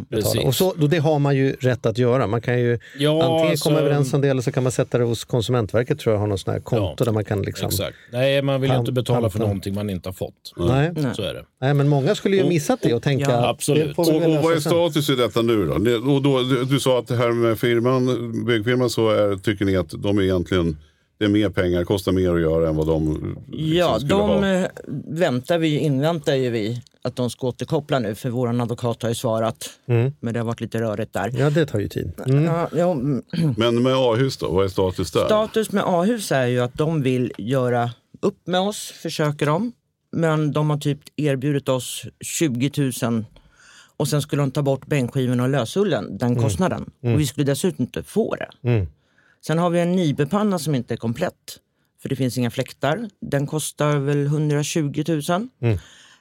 Precis. 0.10 0.46
Och 0.46 0.56
så, 0.56 0.74
då 0.78 0.88
det 0.88 0.98
har 0.98 1.20
man 1.20 1.36
ju 1.36 1.52
rätt 1.60 1.86
att 1.86 1.98
göra. 1.98 2.28
Man 2.28 2.42
kan 2.42 2.60
ju 2.60 2.80
Ja, 2.98 3.24
antingen 3.24 3.52
alltså- 3.52 3.70
komma 3.70 3.80
överens 3.80 4.14
om 4.14 4.22
det 4.22 4.28
eller 4.28 4.42
så 4.42 4.52
kan 4.52 4.64
man 4.64 4.72
sätta 4.72 4.98
det 4.98 5.04
hos 5.04 5.24
Konsumentverket 5.26 6.00
tror 6.00 6.14
jag 6.16 6.20
har 6.20 6.28
någon 6.28 6.38
sån 6.38 6.54
här 6.54 6.60
konto 6.62 6.96
Ja, 7.00 7.06
där 7.06 7.12
man 7.12 7.26
kan 7.26 7.42
liksom... 7.42 7.68
Exakt. 7.68 7.96
Nej, 8.12 8.42
man 8.42 8.62
vill 8.62 8.72
ju 8.72 8.78
inte 8.78 8.92
betala 8.92 9.30
för 9.30 9.40
någonting 9.40 9.74
man 9.74 9.90
inte 9.90 10.10
har 10.10 10.14
fått. 10.14 10.54
Nej. 10.58 10.92
Så 11.16 11.22
är 11.22 11.34
det. 11.34 11.44
Nej, 11.62 11.74
men 11.74 11.88
många 11.88 12.16
skulle 12.16 12.36
ju 12.38 12.44
missat 12.44 12.80
det 12.82 12.94
och 12.94 13.04
tänka 13.04 13.32
Ja, 13.32 13.50
absolut. 13.50 13.98
Och, 13.98 14.16
och 14.16 14.22
vad 14.44 14.54
är 14.54 14.60
status 14.60 15.10
i 15.10 15.16
detta 15.16 15.42
nu 15.42 15.66
då? 15.66 15.74
Och 16.14 16.22
då 16.22 16.44
du, 16.44 16.66
du 16.66 16.80
sa 16.80 17.00
att 17.00 17.08
det 17.08 17.16
här 17.16 17.32
med 17.32 17.60
firman, 17.60 18.46
byggfirman 18.46 18.90
så 18.90 19.10
är, 19.10 19.36
tycker 19.36 19.66
ni 19.66 19.76
att 19.76 19.90
de 19.98 20.18
är 20.18 20.22
egentligen, 20.22 20.78
det 21.18 21.26
är 21.26 21.30
mer 21.30 21.50
pengar, 21.50 21.84
kostar 21.84 22.12
mer 22.12 22.34
att 22.34 22.42
göra 22.42 22.70
än 22.70 22.76
vad 22.76 22.88
de 22.88 23.14
liksom 23.48 23.78
Ja, 23.78 24.00
skulle 24.00 24.14
de 24.14 24.30
ha. 24.30 24.48
eh, 24.48 24.68
väntar 25.08 25.58
vi, 25.58 25.78
inväntar 25.80 26.36
ju 26.36 26.50
vi 26.50 26.82
att 27.02 27.16
de 27.16 27.30
ska 27.30 27.48
återkoppla 27.48 28.00
nu 28.00 28.16
för 28.16 28.30
vår 28.30 28.62
advokat 28.62 29.02
har 29.02 29.10
ju 29.10 29.16
svarat. 29.16 29.70
Mm. 29.88 30.14
Men 30.20 30.34
det 30.34 30.40
har 30.40 30.46
varit 30.46 30.62
lite 30.62 30.82
rörigt 30.82 31.14
där. 31.14 31.32
Ja, 31.38 31.50
det 31.50 31.66
tar 31.66 31.80
ju 31.80 31.88
tid. 31.88 32.12
Mm. 32.26 32.44
Ja, 32.44 32.70
ja, 32.76 32.92
mm. 32.92 33.24
Men 33.58 33.84
med 33.84 33.94
A-hus 33.96 34.38
då, 34.38 34.52
vad 34.52 34.66
är 34.66 34.70
status 34.70 35.12
där? 35.12 35.26
Status 35.26 35.72
med 35.72 35.84
A-hus 35.88 36.32
är 36.32 36.46
ju 36.48 36.60
att 36.60 36.74
de 36.74 37.02
vill 37.02 37.32
göra 37.38 37.92
upp 38.22 38.48
med 38.48 38.60
oss, 38.62 38.92
försöker 38.92 39.46
de. 39.46 39.72
Men 40.12 40.52
de 40.52 40.70
har 40.70 40.78
typ 40.78 41.00
erbjudit 41.16 41.70
oss 41.70 42.06
20 42.22 42.92
000 43.04 43.26
och 43.98 44.08
sen 44.08 44.22
skulle 44.22 44.42
de 44.42 44.52
ta 44.52 44.62
bort 44.62 44.86
bänkskivorna 44.86 45.44
och 45.44 45.50
lösullen, 45.50 46.18
den 46.18 46.36
kostnaden. 46.36 46.90
Och 47.02 47.20
vi 47.20 47.26
skulle 47.28 47.46
dessutom 47.46 47.84
inte 47.86 48.04
få 48.04 48.36
det. 48.36 48.80
Mm. 49.50 49.58
Sen 49.58 49.58
har 49.58 49.70
vi 49.70 49.80
en 49.80 49.92
nibepanna 49.92 50.60
som 50.60 50.76
inte 50.76 50.94
är 50.94 50.98
komplett. 50.98 51.60
För 52.02 52.10
det 52.10 52.16
finns 52.16 52.38
inga 52.38 52.52
fläktar. 52.52 53.10
Den 53.22 53.48
kostar 53.48 53.98
väl 53.98 54.26
120 54.26 55.04
000. 55.08 55.50
Mm. 55.62 55.78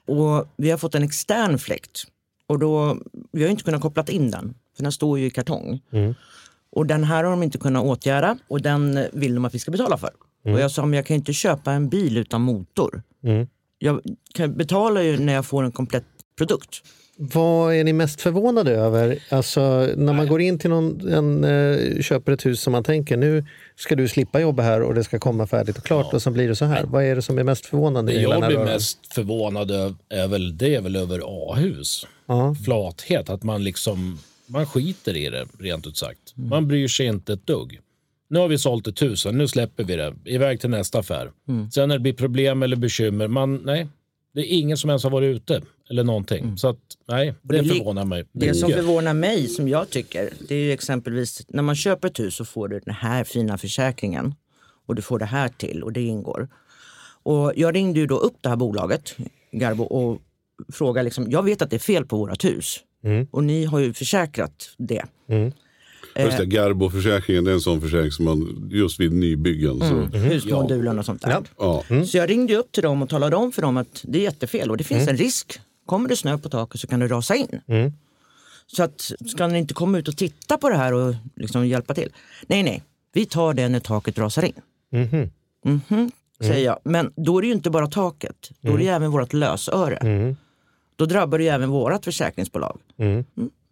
Och 0.07 0.47
vi 0.57 0.71
har 0.71 0.79
fått 0.79 0.95
en 0.95 1.03
extern 1.03 1.59
fläkt. 1.59 2.05
Och 2.47 2.59
då, 2.59 2.99
vi 3.33 3.43
har 3.43 3.51
inte 3.51 3.65
kunnat 3.65 3.83
koppla 3.83 4.05
in 4.09 4.31
den. 4.31 4.55
För 4.77 4.83
den 4.83 4.93
står 4.93 5.19
ju 5.19 5.27
i 5.27 5.31
kartong. 5.31 5.81
Mm. 5.93 6.15
Och 6.71 6.87
den 6.87 7.05
här 7.05 7.25
har 7.25 7.31
de 7.31 7.43
inte 7.43 7.59
kunnat 7.59 7.85
åtgärda 7.85 8.39
och 8.49 8.63
den 8.63 9.07
vill 9.13 9.35
de 9.35 9.45
att 9.45 9.55
vi 9.55 9.59
ska 9.59 9.71
betala 9.71 9.99
för. 9.99 10.11
Och 10.45 10.61
jag 10.61 10.71
sa, 10.71 10.87
men 10.87 10.97
jag 10.97 11.07
kan 11.07 11.17
inte 11.17 11.33
köpa 11.33 11.73
en 11.73 11.89
bil 11.89 12.17
utan 12.17 12.41
motor. 12.41 13.03
Mm. 13.25 13.47
Jag 13.79 14.01
kan 14.35 14.57
betala 14.57 15.03
ju 15.03 15.19
när 15.19 15.33
jag 15.33 15.47
får 15.47 15.63
en 15.65 15.73
komplett 15.73 16.05
produkt. 16.39 16.83
Vad 17.19 17.75
är 17.75 17.85
ni 17.85 17.93
mest 17.93 18.21
förvånade 18.21 18.71
över? 18.71 19.19
Alltså, 19.29 19.61
när 19.97 20.13
man 20.13 20.27
går 20.29 20.41
in 20.41 20.59
till 20.59 20.71
någon, 20.71 21.09
en, 21.09 21.45
eh, 21.45 22.03
köper 22.03 22.33
ett 22.33 22.47
hus 22.47 22.61
som 22.61 22.73
man 22.73 22.85
tänker 22.85 23.17
nu 23.17 23.45
ska 23.77 23.95
du 23.95 24.09
slippa 24.09 24.41
jobba 24.41 24.63
här 24.63 24.83
och 24.83 24.95
det 24.95 25.05
ska 25.05 25.19
komma 25.19 25.47
färdigt 25.47 25.79
och 25.79 25.85
klart 25.85 26.15
och 26.15 26.23
så 26.23 26.31
blir 26.31 26.49
det 26.49 26.57
så 26.57 26.65
här. 26.65 26.85
Vad 26.85 27.05
är 27.05 27.17
det 27.17 27.23
som 27.23 27.39
är 27.39 27.45
mest 27.45 27.67
förvånande? 27.67 28.13
Det 28.13 28.21
jag 28.21 28.47
blir 28.47 28.59
mest 28.59 29.15
förvånad 29.15 29.71
över 30.11 30.37
väl, 30.39 30.59
det 30.59 30.75
är 30.75 30.81
väl 30.81 30.97
över 30.97 31.21
A-hus. 31.25 32.07
Ja. 32.27 32.55
Flathet, 32.65 33.31
att 33.31 33.43
man 33.43 33.65
liksom 33.65 34.19
man 34.47 34.67
skiter 34.67 35.17
i 35.17 35.29
det 35.29 35.47
rent 35.59 35.87
ut 35.87 35.97
sagt. 35.97 36.37
Mm. 36.37 36.49
Man 36.49 36.69
bryr 36.69 36.89
sig 36.89 37.07
inte 37.07 37.33
ett 37.33 37.47
dugg. 37.47 37.81
Nu 38.29 38.39
har 38.39 38.49
vi 38.49 38.59
sålt 38.59 38.87
ett 38.87 39.03
hus, 39.03 39.27
nu 39.33 39.49
släpper 39.49 39.85
vi 39.85 39.97
det. 39.97 40.15
Iväg 40.25 40.61
till 40.61 40.71
nästa 40.71 40.99
affär. 40.99 41.31
Mm. 41.49 41.71
Sen 41.71 41.89
när 41.89 41.97
det 41.97 42.01
blir 42.01 42.13
problem 42.13 42.63
eller 42.63 42.77
bekymmer, 42.77 43.29
man, 43.29 43.57
nej. 43.65 43.87
Det 44.37 44.53
är 44.53 44.59
ingen 44.59 44.77
som 44.77 44.91
ens 44.91 45.05
har 45.05 45.11
varit 45.11 45.37
ute 45.37 45.63
eller 45.91 46.05
någonting. 46.05 46.59
Så 46.59 46.69
att, 46.69 46.79
nej, 47.09 47.35
det 47.43 47.59
det 47.59 47.69
förvånar 47.69 48.05
mig. 48.05 48.25
Det 48.33 48.55
som 48.55 48.71
förvånar 48.71 49.15
mig, 49.15 49.49
som 49.49 49.69
jag 49.69 49.91
tycker, 49.91 50.33
det 50.49 50.55
är 50.55 50.59
ju 50.59 50.73
exempelvis 50.73 51.47
när 51.49 51.63
man 51.63 51.77
köper 51.77 52.09
ett 52.09 52.19
hus 52.19 52.35
så 52.35 52.45
får 52.45 52.69
du 52.69 52.81
den 52.81 52.95
här 52.95 53.25
fina 53.25 53.59
försäkringen 53.59 54.35
och 54.87 54.95
du 54.95 55.03
får 55.03 55.19
det 55.19 55.25
här 55.25 55.49
till 55.49 55.83
och 55.83 55.93
det 55.93 56.03
ingår. 56.03 56.49
Och 57.23 57.53
jag 57.57 57.75
ringde 57.75 58.01
ju 58.01 58.07
då 58.07 58.19
upp 58.19 58.37
det 58.41 58.49
här 58.49 58.57
bolaget, 58.57 59.17
Garbo, 59.53 59.83
och 59.85 60.21
frågade 60.73 61.05
liksom, 61.05 61.31
jag 61.31 61.43
vet 61.43 61.63
att 61.63 61.71
det 61.71 61.77
är 61.77 61.81
fel 61.81 62.07
på 62.07 62.17
vårt 62.17 62.45
hus 62.45 62.79
och 63.31 63.45
ni 63.45 63.65
har 63.65 63.79
ju 63.79 63.95
försäkrat 63.95 64.75
det. 64.77 65.05
Just 66.25 66.39
det, 66.39 66.47
Garbo-försäkringen 66.47 67.45
det 67.45 67.51
är 67.51 67.55
en 67.55 67.61
sån 67.61 67.81
försäkring 67.81 68.11
som 68.13 68.25
man 68.25 68.69
just 68.73 69.01
vid 69.01 69.13
nybyggen. 69.13 69.79
Så, 69.79 70.19
Husmodulen 70.19 70.99
och 70.99 71.05
sånt 71.05 71.23
där. 71.23 71.31
Ja. 71.59 71.83
ja. 71.89 72.05
Så 72.07 72.17
jag 72.17 72.31
ringde 72.31 72.57
upp 72.57 72.73
till 72.73 72.83
dem 72.83 73.03
och 73.03 73.09
talade 73.09 73.37
om 73.37 73.53
för 73.53 73.63
dem 73.63 73.77
att 73.77 74.01
det 74.05 74.19
är 74.19 74.23
jättefel 74.23 74.71
och 74.71 74.77
det 74.77 74.85
finns 74.85 75.09
en 75.09 75.17
risk. 75.17 75.61
Kommer 75.87 76.09
det 76.09 76.17
snö 76.17 76.39
på 76.39 76.49
taket 76.49 76.81
så 76.81 76.87
kan 76.87 77.01
det 77.01 77.07
rasa 77.09 77.35
in. 77.35 77.61
Så 78.67 78.83
att, 78.83 79.13
ska 79.27 79.47
ni 79.47 79.59
inte 79.59 79.75
komma 79.75 79.99
ut 79.99 80.09
och 80.09 80.17
titta 80.17 80.59
på 80.59 80.69
det 80.69 80.77
här 80.77 80.93
och 80.93 81.15
liksom 81.37 81.67
hjälpa 81.67 81.95
till? 81.95 82.13
Nej, 82.47 82.63
nej, 82.63 82.83
vi 83.13 83.27
tar 83.27 83.55
det 83.55 83.69
när 83.69 83.81
taket 83.81 84.19
rasar 84.19 84.45
in. 84.45 84.53
Mhm, 85.65 86.11
säger 86.41 86.65
jag. 86.65 86.79
Men 86.85 87.13
då 87.17 87.39
är 87.39 87.43
det 87.43 87.47
ju 87.49 87.55
inte 87.55 87.71
bara 87.71 87.87
taket, 87.87 88.51
då 88.61 88.73
är 88.73 88.77
det 88.79 88.85
ju 88.85 88.91
även 88.91 89.11
vårt 89.11 89.33
lösöre. 89.33 89.99
Då 90.97 91.07
drabbar 91.07 91.39
det 91.39 91.45
ju 91.45 91.51
även 91.51 91.71
vårt 91.71 92.05
försäkringsbolag. 92.05 92.79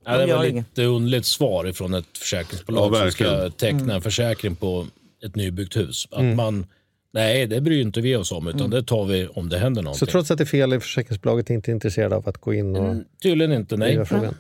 Mm. 0.06 0.20
Ja, 0.20 0.26
det 0.26 0.34
var 0.34 0.44
inget. 0.44 0.66
lite 0.68 0.84
underligt 0.88 1.26
svar 1.26 1.72
från 1.72 1.94
ett 1.94 2.18
försäkringsbolag 2.18 2.94
Ja, 2.94 3.00
som 3.00 3.10
ska 3.10 3.50
teckna 3.50 3.94
en 3.94 4.02
försäkring 4.02 4.56
på 4.56 4.86
ett 5.24 5.36
nybyggt 5.36 5.76
hus. 5.76 6.08
Att 6.10 6.36
man, 6.36 6.66
nej, 7.12 7.46
det 7.46 7.60
bryr 7.60 7.80
inte 7.82 8.00
vi 8.00 8.16
oss 8.16 8.32
om, 8.32 8.48
utan 8.48 8.70
det 8.70 8.82
tar 8.82 9.04
vi 9.04 9.26
om 9.26 9.48
det 9.48 9.58
händer 9.58 9.80
Så 9.80 9.84
någonting. 9.84 10.08
trots 10.08 10.30
att 10.30 10.38
det 10.38 10.44
är 10.44 10.46
fel 10.46 10.72
är 10.72 10.78
försäkringsbolaget 10.78 11.50
inte 11.50 11.70
intresserade 11.70 12.16
av 12.16 12.28
att 12.28 12.38
gå 12.38 12.54
in 12.54 12.76
och 12.76 12.96
Tydligen 13.22 13.52
inte, 13.52 13.76
nej. 13.76 14.04
frågan? 14.06 14.34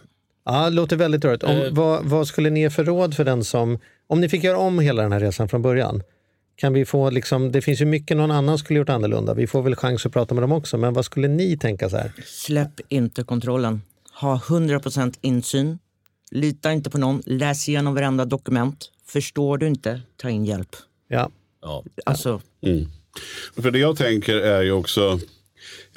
Ja, 0.44 0.64
det 0.64 0.70
låter 0.76 0.96
väldigt 0.96 1.24
rörigt. 1.24 1.42
Om, 1.42 1.50
Eh. 1.50 1.70
vad, 1.72 2.04
vad 2.04 2.28
skulle 2.28 2.50
ni 2.50 2.60
ge 2.60 2.70
för 2.70 2.84
råd 2.84 3.14
för 3.14 3.24
den 3.24 3.44
som, 3.44 3.78
om 4.06 4.20
ni 4.20 4.28
fick 4.28 4.44
göra 4.44 4.58
om 4.58 4.78
hela 4.78 5.02
den 5.02 5.12
här 5.12 5.20
resan 5.20 5.48
från 5.48 5.62
början? 5.62 6.02
Kan 6.56 6.72
vi 6.72 6.84
få 6.84 7.10
liksom, 7.10 7.52
det 7.52 7.62
finns 7.62 7.80
ju 7.80 7.84
mycket 7.84 8.16
någon 8.16 8.30
annan 8.30 8.58
skulle 8.58 8.78
gjort 8.78 8.88
annorlunda. 8.88 9.34
Vi 9.34 9.46
får 9.46 9.62
väl 9.62 9.74
chans 9.76 10.06
att 10.06 10.12
prata 10.12 10.34
med 10.34 10.42
dem 10.42 10.52
också. 10.52 10.78
Men 10.78 10.92
vad 10.94 11.04
skulle 11.04 11.28
ni 11.28 11.56
tänka 11.58 11.88
så 11.90 11.96
här? 11.96 12.12
Släpp 12.24 12.80
inte 12.88 13.22
kontrollen. 13.22 13.82
Ha 14.20 14.36
100% 14.36 15.18
insyn. 15.20 15.78
Lita 16.30 16.72
inte 16.72 16.90
på 16.90 16.98
någon. 16.98 17.22
Läs 17.26 17.68
igenom 17.68 17.94
varenda 17.94 18.24
dokument. 18.24 18.90
Förstår 19.06 19.58
du 19.58 19.66
inte, 19.66 20.00
ta 20.16 20.30
in 20.30 20.44
hjälp. 20.44 20.76
Ja. 21.08 21.30
Ja. 21.62 21.84
Alltså, 22.06 22.40
För 23.56 23.70
det 23.70 23.78
jag 23.78 23.96
tänker 23.96 24.36
är 24.36 24.62
ju 24.62 24.72
också, 24.72 25.18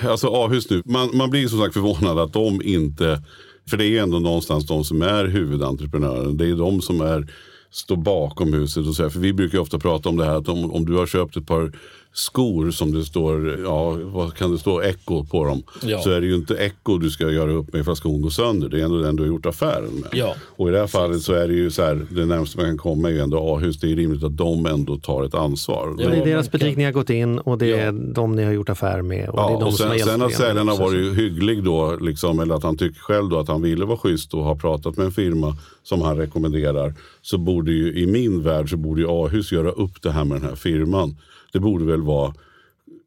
alltså 0.02 0.28
A-hus 0.28 0.70
nu, 0.70 0.82
man, 0.86 1.18
man 1.18 1.30
blir 1.30 1.48
som 1.48 1.60
sagt 1.60 1.74
förvånad 1.74 2.20
att 2.20 2.34
de 2.34 2.62
inte, 2.62 3.24
för 3.70 3.78
det 3.78 3.86
är 3.86 4.04
ändå 4.04 4.20
någonstans 4.20 4.68
de 4.68 4.84
som 4.84 5.02
är 5.02 5.26
huvudentreprenören. 5.26 6.38
Det 6.38 6.46
är 6.46 6.56
de 6.56 6.82
som 6.82 7.02
är, 7.02 7.34
står 7.72 7.96
bakom 7.96 8.54
huset. 8.54 8.88
Och 8.88 8.96
så 8.96 9.04
här. 9.04 9.10
För 9.10 9.20
vi 9.20 9.34
brukar 9.34 9.58
ju 9.58 9.62
ofta 9.62 9.80
prata 9.80 10.10
om 10.10 10.18
det 10.18 10.26
här 10.26 10.36
att 10.36 10.50
om, 10.50 10.72
om 10.72 10.86
du 10.86 10.94
har 10.94 11.08
köpt 11.08 11.38
ett 11.38 11.48
par 11.48 11.72
skor 12.18 12.72
som 12.72 12.94
det 12.94 13.06
står, 13.06 13.60
ja 13.64 13.98
vad 14.04 14.34
kan 14.34 14.52
det 14.52 14.58
stå, 14.58 14.82
Echo 14.82 15.26
på 15.26 15.46
dem. 15.46 15.64
Ja. 15.84 16.00
Så 16.00 16.12
är 16.12 16.22
det 16.22 16.28
ju 16.28 16.36
inte 16.36 16.56
Echo 16.56 16.98
du 16.98 17.10
ska 17.10 17.32
göra 17.32 17.52
upp 17.52 17.74
med 17.74 17.90
att 17.90 17.98
skon 17.98 18.22
går 18.22 18.30
sönder. 18.30 18.70
Det 18.70 18.80
är 18.80 18.86
ändå 18.86 18.98
den 18.98 19.16
du 19.16 19.24
har 19.24 19.28
gjort 19.28 19.46
affären 19.46 19.94
med. 19.94 20.10
Ja. 20.14 20.36
Och 20.56 20.70
i 20.70 20.72
det 20.72 20.80
här 20.80 20.88
fallet 20.88 21.22
så 21.22 21.34
är 21.34 21.48
det 21.48 21.54
ju 21.54 21.72
så 21.72 21.84
här, 21.84 22.06
det 22.10 22.26
närmaste 22.26 22.58
man 22.58 22.66
kan 22.66 22.78
komma 22.78 23.10
är 23.10 23.14
ju 23.14 23.20
ändå 23.20 23.56
A-hus. 23.56 23.80
Det 23.80 23.92
är 23.92 23.96
rimligt 23.96 24.24
att 24.24 24.38
de 24.38 24.66
ändå 24.66 24.98
tar 24.98 25.24
ett 25.24 25.34
ansvar. 25.34 25.96
Ja, 26.00 26.10
det 26.10 26.18
är 26.18 26.26
deras 26.26 26.52
butik 26.52 26.78
ni 26.78 26.84
har 26.84 26.92
gått 26.92 27.10
in 27.10 27.40
och 27.40 27.58
det 27.58 27.72
är 27.72 27.92
de 28.14 28.36
ni 28.36 28.44
har 28.44 28.52
gjort 28.52 28.70
affär 28.70 29.02
med. 29.02 29.30
Och 29.30 29.38
det 29.38 29.42
är 29.42 29.52
Ja, 29.52 29.60
de 29.60 29.66
och 29.66 29.74
som 29.74 29.88
sen, 29.88 29.98
hjälpt 29.98 30.12
sen 30.12 30.22
att 30.22 30.34
säljaren 30.34 30.68
har 30.68 30.78
varit 30.78 31.18
hygglig 31.18 31.64
då, 31.64 31.98
liksom, 32.02 32.40
eller 32.40 32.56
att 32.56 32.64
han 32.64 32.78
tycker 32.78 33.00
själv 33.00 33.30
då 33.30 33.40
att 33.40 33.48
han 33.48 33.62
ville 33.62 33.86
vara 33.86 33.98
schysst 33.98 34.34
och 34.34 34.44
har 34.44 34.56
pratat 34.56 34.98
med 34.98 35.06
en 35.06 35.12
firma 35.12 35.58
som 35.84 36.02
han 36.02 36.18
rekommenderar. 36.18 36.94
Så 37.22 37.38
borde 37.38 37.72
ju 37.72 37.94
i 37.94 38.08
min 38.08 38.44
värld 38.44 38.70
så 38.70 38.78
borde 38.78 39.02
ju 39.02 39.08
A-hus 39.10 39.52
göra 39.52 39.72
upp 39.72 40.02
det 40.02 40.12
här 40.12 40.26
med 40.26 40.42
den 40.42 40.50
här 40.50 40.56
firman. 40.56 41.16
Det 41.52 41.60
borde 41.60 41.86
väl 41.86 42.02
vara 42.02 42.34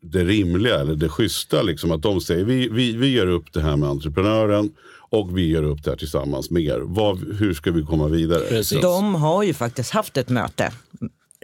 det 0.00 0.24
rimliga 0.24 0.80
eller 0.80 0.94
det 0.94 1.08
schyssta. 1.08 1.62
Liksom, 1.62 1.90
att 1.92 2.02
de 2.02 2.20
säger 2.20 2.44
vi, 2.44 2.68
vi, 2.68 2.96
vi 2.96 3.12
gör 3.12 3.26
upp 3.26 3.52
det 3.52 3.60
här 3.60 3.76
med 3.76 3.88
entreprenören 3.88 4.72
och 5.10 5.38
vi 5.38 5.48
gör 5.48 5.62
upp 5.62 5.84
det 5.84 5.90
här 5.90 5.96
tillsammans 5.96 6.50
med 6.50 6.62
er. 6.62 6.80
Vad, 6.80 7.18
hur 7.18 7.54
ska 7.54 7.70
vi 7.70 7.82
komma 7.82 8.08
vidare? 8.08 8.40
Precis. 8.48 8.80
de 8.80 9.14
har 9.14 9.42
ju 9.42 9.54
faktiskt 9.54 9.90
haft 9.90 10.16
ett 10.16 10.28
möte. 10.28 10.72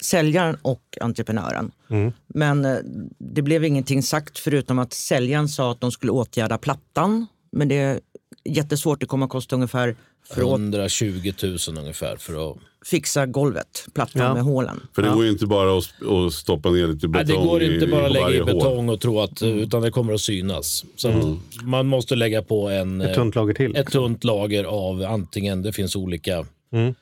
Säljaren 0.02 0.56
och 0.62 0.98
entreprenören. 1.00 1.70
Men 2.26 2.64
eh, 2.64 2.76
det 3.18 3.42
blev 3.42 3.64
ingenting 3.64 4.02
sagt 4.02 4.38
förutom 4.38 4.78
att 4.78 4.92
säljaren 4.92 5.48
sa 5.48 5.72
att 5.72 5.80
de 5.80 5.92
skulle 5.92 6.12
åtgärda 6.12 6.58
plattan. 6.58 7.26
Men 7.52 7.68
det 7.68 7.74
är 7.74 8.00
jättesvårt. 8.44 9.00
Det 9.00 9.06
kommer 9.06 9.26
att 9.26 9.32
kosta 9.32 9.56
ungefär 9.56 9.96
120 10.34 11.32
000 11.42 11.58
ungefär 11.78 12.16
för 12.16 12.50
att... 12.50 12.56
fixa 12.86 13.26
golvet, 13.26 13.86
plattan 13.94 14.22
Ja. 14.22 14.34
med 14.34 14.42
hålen. 14.42 14.80
För 14.94 15.02
det 15.02 15.08
går 15.10 15.24
ju 15.24 15.30
inte 15.30 15.46
bara 15.46 15.78
att, 15.78 16.32
stoppa 16.34 16.70
ner 16.70 16.86
lite 16.86 17.08
Nej, 17.08 17.24
betong 17.24 17.42
det 17.42 17.48
går 17.48 17.62
inte 17.62 17.84
i, 17.84 17.88
bara 17.88 18.06
att 18.06 18.12
lägga 18.12 18.30
i 18.30 18.38
hål. 18.38 18.46
betong 18.46 18.88
och 18.88 19.00
tro 19.00 19.20
att, 19.20 19.42
utan 19.42 19.82
det 19.82 19.90
kommer 19.90 20.12
att 20.12 20.20
synas. 20.20 20.84
Så 20.96 21.08
att 21.08 21.24
man 21.62 21.86
måste 21.86 22.16
lägga 22.16 22.42
på 22.42 22.68
en, 22.68 23.00
Ett 23.00 23.14
tunt 23.14 23.34
lager 23.34 23.54
till. 23.54 23.76
ett 23.76 23.90
tunt 23.92 24.24
lager 24.24 24.64
av 24.64 25.02
antingen, 25.02 25.62
det 25.62 25.72
finns 25.72 25.96
olika 25.96 26.46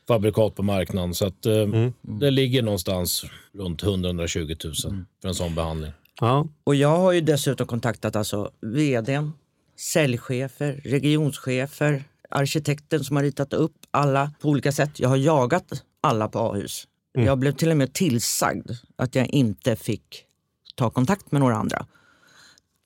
fabrikat 0.08 0.54
på 0.54 0.62
marknaden. 0.62 1.14
Så 1.14 1.26
att, 1.26 1.46
eh, 1.46 1.88
det 2.02 2.30
ligger 2.30 2.62
någonstans 2.62 3.24
runt 3.58 3.82
100-120 3.82 4.86
000 4.88 5.04
för 5.22 5.28
en 5.28 5.34
sån 5.34 5.54
behandling. 5.54 5.92
Ja. 6.20 6.48
Och 6.64 6.74
jag 6.74 6.96
har 6.96 7.12
ju 7.12 7.20
dessutom 7.20 7.66
kontaktat 7.66 8.16
alltså 8.16 8.50
vdn, 8.60 9.32
säljchefer, 9.78 10.80
regionschefer, 10.84 12.04
arkitekten 12.34 13.04
som 13.04 13.16
har 13.16 13.22
ritat 13.22 13.52
upp 13.52 13.74
alla 13.90 14.30
på 14.40 14.48
olika 14.48 14.72
sätt. 14.72 14.90
Jag 15.00 15.08
har 15.08 15.16
jagat 15.16 15.84
alla 16.00 16.28
på 16.28 16.38
A-hus. 16.38 16.84
Mm. 17.16 17.26
Jag 17.26 17.38
blev 17.38 17.52
till 17.52 17.70
och 17.70 17.76
med 17.76 17.92
tillsagd 17.92 18.70
att 18.96 19.14
jag 19.14 19.26
inte 19.28 19.76
fick 19.76 20.24
ta 20.74 20.90
kontakt 20.90 21.32
med 21.32 21.40
några 21.40 21.56
andra. 21.56 21.86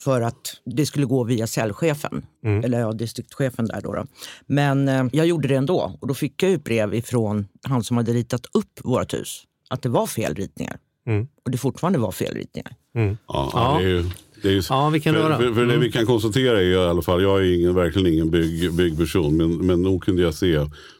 För 0.05 0.21
att 0.21 0.61
det 0.65 0.87
skulle 0.87 1.07
gå 1.07 1.25
via 1.25 1.47
säljchefen, 1.47 2.27
Mm. 2.45 2.65
eller 2.65 2.81
ja, 2.81 2.93
distriktschefen 2.93 3.67
där 3.67 3.81
då. 3.81 3.93
då. 3.93 4.07
Men 4.47 4.89
eh, 4.89 5.05
jag 5.13 5.27
gjorde 5.27 5.49
det 5.49 5.55
ändå 5.55 5.97
och 6.01 6.07
då 6.09 6.15
fick 6.15 6.43
jag 6.43 6.51
ju 6.51 6.59
brev 6.59 6.95
ifrån 6.95 7.49
han 7.63 7.85
som 7.85 7.97
hade 7.97 8.13
ritat 8.13 8.47
upp 8.53 8.81
vårt 8.85 9.15
hus. 9.15 9.45
Att 9.71 9.83
det 9.83 9.89
var 9.89 10.07
fel 10.07 10.35
ritningar. 10.35 10.79
Mm. 11.07 11.29
Och 11.45 11.51
det 11.51 11.59
fortfarande 11.59 11.99
var 11.99 12.13
fel 12.13 12.35
ritningar. 12.35 12.75
Mm. 12.95 13.17
Ja, 13.29 13.51
Ja. 13.53 14.03
Det 14.43 14.49
är 14.49 14.67
Ja, 14.71 14.89
vilken 14.91 15.15
för, 15.15 15.21
röra. 15.23 15.37
för, 15.39 15.45
för 15.53 15.61
det 15.67 15.75
Mm. 15.75 15.81
vi 15.81 15.93
kan 15.93 16.07
konstatera 16.07 16.59
är 16.61 16.65
i 16.65 16.77
alla 16.77 17.03
fall, 17.03 17.23
jag 17.23 17.41
är 17.47 17.53
ingen, 17.55 17.75
verkligen 17.75 18.13
ingen 18.15 18.31
bygg, 18.31 18.73
byggperson, 18.75 19.37
men, 19.37 19.67
men 19.67 19.83
nog 19.83 20.05
kunde 20.05 20.23
jag 20.23 20.35
se 20.35 20.59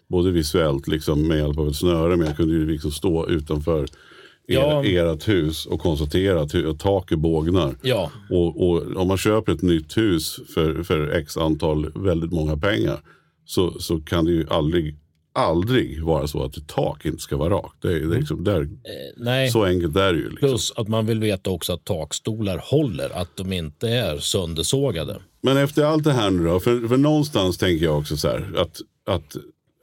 både 0.09 0.31
visuellt 0.31 0.89
liksom, 0.89 1.29
med 1.29 1.39
hjälp 1.39 1.59
av 1.59 1.69
ett 1.69 1.77
snöre, 1.77 2.17
men 2.17 2.27
jag 2.27 2.37
kunde 2.37 2.55
ju 2.55 2.67
liksom 2.71 2.91
stå 2.91 3.29
utanför 3.29 3.81
er, 3.83 3.89
Ja. 4.47 4.85
ert 4.85 5.29
hus 5.29 5.67
och 5.67 5.81
konstatera 5.81 6.41
att, 6.41 6.55
att 6.55 6.79
taket 6.81 7.19
bågnar. 7.19 7.75
Ja. 7.83 8.11
Och, 8.31 8.69
och 8.71 8.97
om 8.97 9.09
man 9.09 9.17
köper 9.19 9.53
ett 9.53 9.63
nytt 9.63 9.97
hus 9.97 10.41
för, 10.55 10.83
för 10.83 11.09
x 11.09 11.37
antal, 11.37 11.93
väldigt 11.95 12.33
många 12.33 12.57
pengar, 12.57 12.97
så, 13.45 13.81
så 13.81 14.01
kan 14.01 14.25
det 14.25 14.31
ju 14.31 14.47
aldrig, 14.51 14.97
aldrig 15.39 16.05
vara 16.05 16.27
så 16.27 16.45
att 16.45 16.57
ett 16.57 16.67
tak 16.67 17.05
inte 17.05 17.23
ska 17.23 17.37
vara 17.37 17.55
rakt. 17.55 17.83
Det 17.83 17.89
är, 17.89 18.01
det 18.01 18.17
är 18.17 18.19
liksom, 18.19 18.45
där, 18.45 18.69
Nej. 19.17 19.51
Så 19.51 19.65
enkelt 19.65 19.97
är 19.97 20.13
det 20.13 20.19
ju. 20.19 20.31
Liksom. 20.31 20.49
Plus 20.49 20.73
att 20.77 20.89
man 20.89 21.07
vill 21.07 21.21
veta 21.21 21.51
också 21.51 21.73
att 21.73 21.85
takstolar 21.85 22.63
håller, 22.65 23.11
att 23.21 23.37
de 23.37 23.53
inte 23.53 23.89
är 23.89 24.19
söndersågade. 24.19 25.17
Men 25.41 25.57
efter 25.57 25.85
allt 25.85 26.05
det 26.05 26.13
här 26.13 26.31
nu 26.31 26.45
då, 26.45 26.61
för, 26.61 26.89
för 26.89 26.97
någonstans 26.97 27.59
tänker 27.59 27.85
jag 27.85 27.99
också 27.99 28.17
så 28.17 28.29
här 28.29 28.53
att, 28.57 28.81
att 29.07 29.37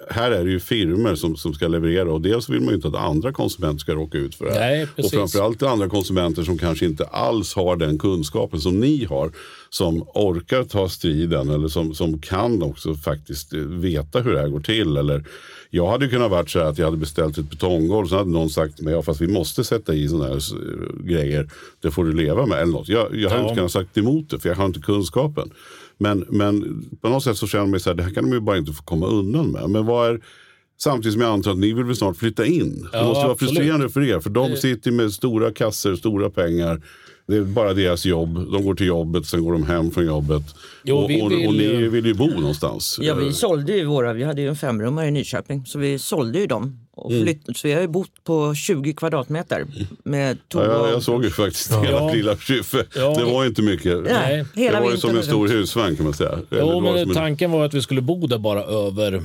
här 0.10 0.32
är 0.32 0.46
det 0.46 0.52
ju 0.52 0.60
firmer 0.60 1.16
som, 1.16 1.36
som 1.36 1.54
ska 1.54 1.68
leverera 1.68 2.12
och 2.14 2.22
dels 2.22 2.50
vill 2.50 2.60
man 2.62 2.70
ju 2.70 2.76
inte 2.76 2.88
att 2.88 2.96
andra 2.96 3.32
konsumenter 3.32 3.80
ska 3.80 3.94
råka 3.94 4.18
ut 4.18 4.36
för 4.36 4.46
det. 4.46 4.54
Nej, 4.60 4.88
och 4.98 5.12
framförallt 5.12 5.64
andra 5.64 5.90
konsumenter 5.90 6.44
som 6.44 6.58
kanske 6.58 6.86
inte 6.86 7.06
alls 7.06 7.56
har 7.56 7.76
den 7.76 7.98
kunskapen 7.98 8.60
som 8.60 8.80
ni 8.80 9.06
har. 9.06 9.32
Som 9.70 10.02
orkar 10.14 10.64
ta 10.64 10.90
striden 10.90 11.50
eller 11.50 11.68
som, 11.68 11.94
som 11.94 12.20
kan 12.22 12.64
också 12.64 12.96
faktiskt 12.96 13.54
eh, 13.54 13.60
veta 13.60 14.20
hur 14.22 14.34
det 14.34 14.40
här 14.40 14.48
går 14.48 14.60
till. 14.60 14.98
Eller, 14.98 15.24
jag 15.70 15.88
hade 15.88 16.08
kunnat 16.08 16.32
varit 16.32 16.50
så 16.50 16.60
här 16.60 16.66
att 16.66 16.78
jag 16.78 16.86
hade 16.86 16.98
beställt 16.98 17.38
ett 17.38 17.50
betonggolv 17.50 18.08
så 18.08 18.18
hade 18.18 18.30
någon 18.30 18.50
sagt 18.50 18.76
till 18.76 18.86
mig, 18.86 18.94
ja, 18.94 19.02
fast 19.02 19.22
vi 19.22 19.28
måste 19.28 19.64
sätta 19.64 19.94
i 19.94 20.08
sådana 20.08 20.26
här 20.28 20.36
eh, 20.36 21.06
grejer. 21.06 21.50
Det 21.82 21.92
får 21.92 22.06
du 22.06 22.14
leva 22.14 22.46
med 22.46 22.58
eller 22.62 22.72
något. 22.72 22.90
Jag, 22.90 23.16
jag 23.16 23.30
hade 23.30 23.42
Ja. 23.42 23.48
inte 23.50 23.56
kunnat 23.56 23.72
sagt 23.72 23.98
emot 23.98 24.30
det 24.30 24.40
för 24.40 24.50
jag 24.50 24.56
har 24.56 24.66
inte 24.66 24.80
kunskapen. 24.80 25.52
Men, 25.98 26.26
men 26.30 26.86
på 27.02 27.10
något 27.10 27.24
sätt 27.24 27.38
så 27.38 27.48
känner 27.48 27.64
man 27.64 27.72
mig 27.72 27.80
så 27.80 27.90
här, 27.90 27.96
det 27.96 28.04
här 28.04 28.12
kan 28.12 28.24
de 28.24 28.34
ju 28.34 28.40
bara 28.40 28.58
inte 28.58 28.74
få 28.74 28.84
komma 28.84 29.08
undan 29.08 29.52
med. 29.52 29.70
Men 29.70 29.86
vad 29.86 30.10
är, 30.10 30.22
samtidigt 30.78 31.14
som 31.14 31.22
jag 31.22 31.32
antar 31.32 31.52
att 31.52 31.58
ni 31.58 31.74
vill 31.74 31.84
väl 31.84 31.96
snart 31.96 32.18
flytta 32.18 32.46
in. 32.46 32.88
Ja, 32.94 33.00
det 33.00 33.06
måste 33.06 33.24
vara 33.24 33.32
absolut. 33.32 33.54
frustrerande 33.54 33.90
för 33.90 34.02
er, 34.02 34.20
för 34.20 34.30
de 34.30 34.56
sitter 34.56 34.92
med 34.92 35.14
stora 35.14 35.52
kassor, 35.52 35.96
stora 35.96 36.30
pengar. 36.30 36.82
Det 37.28 37.36
är 37.36 37.42
bara 37.42 37.74
deras 37.74 38.06
jobb. 38.06 38.52
De 38.52 38.64
går 38.66 38.76
till 38.76 38.88
jobbet, 38.88 39.26
sen 39.26 39.44
går 39.44 39.52
de 39.52 39.64
hem 39.64 39.92
från 39.92 40.06
jobbet. 40.06 40.44
Jo, 40.84 40.98
och, 40.98 41.10
vi 41.10 41.22
och, 41.22 41.32
vill 41.32 41.48
och 41.48 41.54
ni 41.54 41.88
vill 41.88 42.06
ju 42.06 42.14
bo 42.14 42.28
någonstans. 42.28 43.00
Ja, 43.02 43.16
vi 43.16 43.34
sålde 43.34 43.74
ju 43.74 43.86
våra, 43.86 44.14
vi 44.14 44.24
hade 44.24 44.42
ju 44.42 44.48
en 44.48 44.56
femrummare 44.56 45.08
i 45.08 45.12
Nyköping, 45.12 45.66
så 45.66 45.80
vi 45.80 46.00
sålde 46.00 46.40
ju 46.40 46.48
dem. 46.48 46.80
Och 46.98 47.12
Mm. 47.12 47.24
flytt, 47.24 47.58
Så 47.58 47.68
vi 47.68 47.74
har 47.74 47.82
ju 47.82 47.88
bott 47.88 48.24
på 48.24 48.56
20 48.56 48.94
kvadratmeter 48.94 49.66
med 50.04 50.38
Ja, 50.54 50.64
jag, 50.66 50.90
jag 50.90 51.04
såg 51.04 51.24
ju 51.24 51.30
faktiskt 51.30 51.72
Ja. 51.72 51.82
hela 51.84 52.12
lilla 52.14 52.38
kyffe. 52.38 52.86
Ja. 52.96 53.16
Det 53.20 53.24
var 53.26 53.46
inte 53.46 53.62
mycket. 53.62 54.04
Nej, 54.04 54.46
hela 54.56 54.78
det 54.80 54.86
var 54.86 54.92
ju 54.92 54.98
som 54.98 55.18
en 55.18 55.24
stor 55.24 55.48
husvagn 55.48 55.96
kan 55.96 56.06
man 56.06 56.14
säga. 56.14 56.40
Jo, 56.50 56.80
men 56.80 57.14
tanken 57.14 57.52
var 57.52 57.66
att 57.66 57.74
vi 57.74 57.82
skulle 57.82 58.02
bo 58.02 58.28
där 58.28 58.38
bara 58.38 58.64
över 58.64 59.22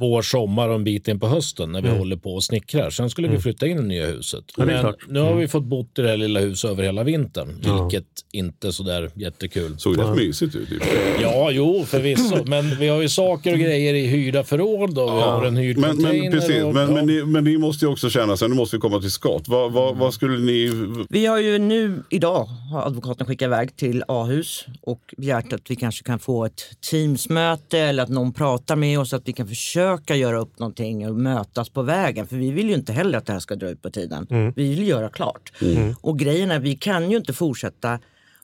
vår, 0.00 0.22
sommar 0.22 0.68
och 0.68 0.74
en 0.74 0.84
bit 0.84 1.08
in 1.08 1.20
på 1.20 1.28
hösten 1.28 1.72
när 1.72 1.82
vi 1.82 1.88
håller 1.88 2.16
på 2.16 2.34
och 2.34 2.44
snickrar. 2.44 2.90
Sen 2.90 3.10
skulle 3.10 3.28
vi 3.28 3.38
flytta 3.38 3.66
in 3.66 3.78
i 3.78 3.80
det 3.80 3.86
nya 3.86 4.06
huset. 4.06 4.44
Ja, 4.56 4.64
det 4.64 4.82
men 4.82 4.94
nu 5.08 5.20
har 5.20 5.34
vi 5.34 5.48
fått 5.48 5.64
bott 5.64 5.98
i 5.98 6.02
det 6.02 6.08
här 6.08 6.16
lilla 6.16 6.40
huset 6.40 6.70
över 6.70 6.82
hela 6.82 7.04
vintern, 7.04 7.48
vilket 7.48 8.06
inte 8.32 8.66
är 8.68 8.70
sådär 8.70 9.10
jättekul. 9.14 9.78
såg 9.78 9.98
rätt 9.98 10.16
mysigt 10.16 10.54
ut. 10.54 10.68
Typ. 10.68 10.82
Ja, 11.22 11.50
jo, 11.50 11.84
förvisso. 11.86 12.44
Men 12.46 12.78
vi 12.78 12.88
har 12.88 13.02
ju 13.02 13.08
saker 13.08 13.52
och 13.52 13.58
grejer 13.58 13.94
i 13.94 14.06
hyrda 14.06 14.44
förråd 14.44 14.98
och 14.98 15.18
vi 15.18 15.22
har 15.22 15.44
en 15.44 15.56
hyrd 15.56 15.78
Men, 15.78 16.02
men, 16.02 16.32
precis, 16.32 16.62
och, 16.62 16.74
men, 16.74 16.88
ja. 16.88 16.94
men, 16.94 17.06
ni, 17.06 17.24
men 17.24 17.44
ni 17.44 17.58
måste 17.58 17.84
ju 17.84 17.92
också 17.92 18.10
känna, 18.10 18.36
sen 18.36 18.50
nu 18.50 18.56
måste 18.56 18.76
vi 18.76 18.80
komma 18.80 19.00
till 19.00 19.10
skott. 19.10 19.48
Vad, 19.48 19.72
vad, 19.72 19.96
vad 19.96 20.14
skulle 20.14 20.38
ni... 20.38 20.70
Vi 21.08 21.26
har 21.26 21.38
ju 21.38 21.58
nu, 21.58 22.02
idag, 22.10 22.44
har 22.44 22.86
advokaten 22.86 23.26
skickat 23.26 23.46
iväg 23.46 23.76
till 23.76 24.04
A-hus 24.08 24.66
och 24.82 25.14
begärt 25.16 25.52
att 25.52 25.70
vi 25.70 25.76
kanske 25.76 26.04
kan 26.04 26.18
få 26.18 26.44
ett 26.44 26.62
Teamsmöte 26.90 27.78
eller 27.78 28.02
att 28.02 28.08
någon 28.08 28.32
pratar 28.32 28.76
med 28.76 29.00
oss, 29.00 29.12
att 29.12 29.28
vi 29.28 29.32
kan 29.32 29.48
försöka 29.48 29.89
göra 30.16 30.38
upp 30.38 30.58
någonting 30.58 31.08
och 31.08 31.14
mötas 31.16 31.68
på 31.68 31.82
vägen. 31.82 32.26
För 32.26 32.36
vi 32.36 32.50
vill 32.50 32.68
ju 32.68 32.74
inte 32.74 32.92
heller 32.92 33.18
att 33.18 33.26
det 33.26 33.32
här 33.32 33.40
ska 33.40 33.54
dra 33.56 33.68
ut 33.70 33.82
på 33.82 33.90
tiden. 33.90 34.26
Vi 34.56 34.74
vill 34.74 34.88
göra 34.88 35.08
klart. 35.08 35.52
Och 36.00 36.18
grejen 36.18 36.50
är, 36.50 36.58
vi 36.60 36.74
kan 36.76 37.10
ju 37.10 37.16
inte 37.16 37.32
fortsätta 37.32 37.98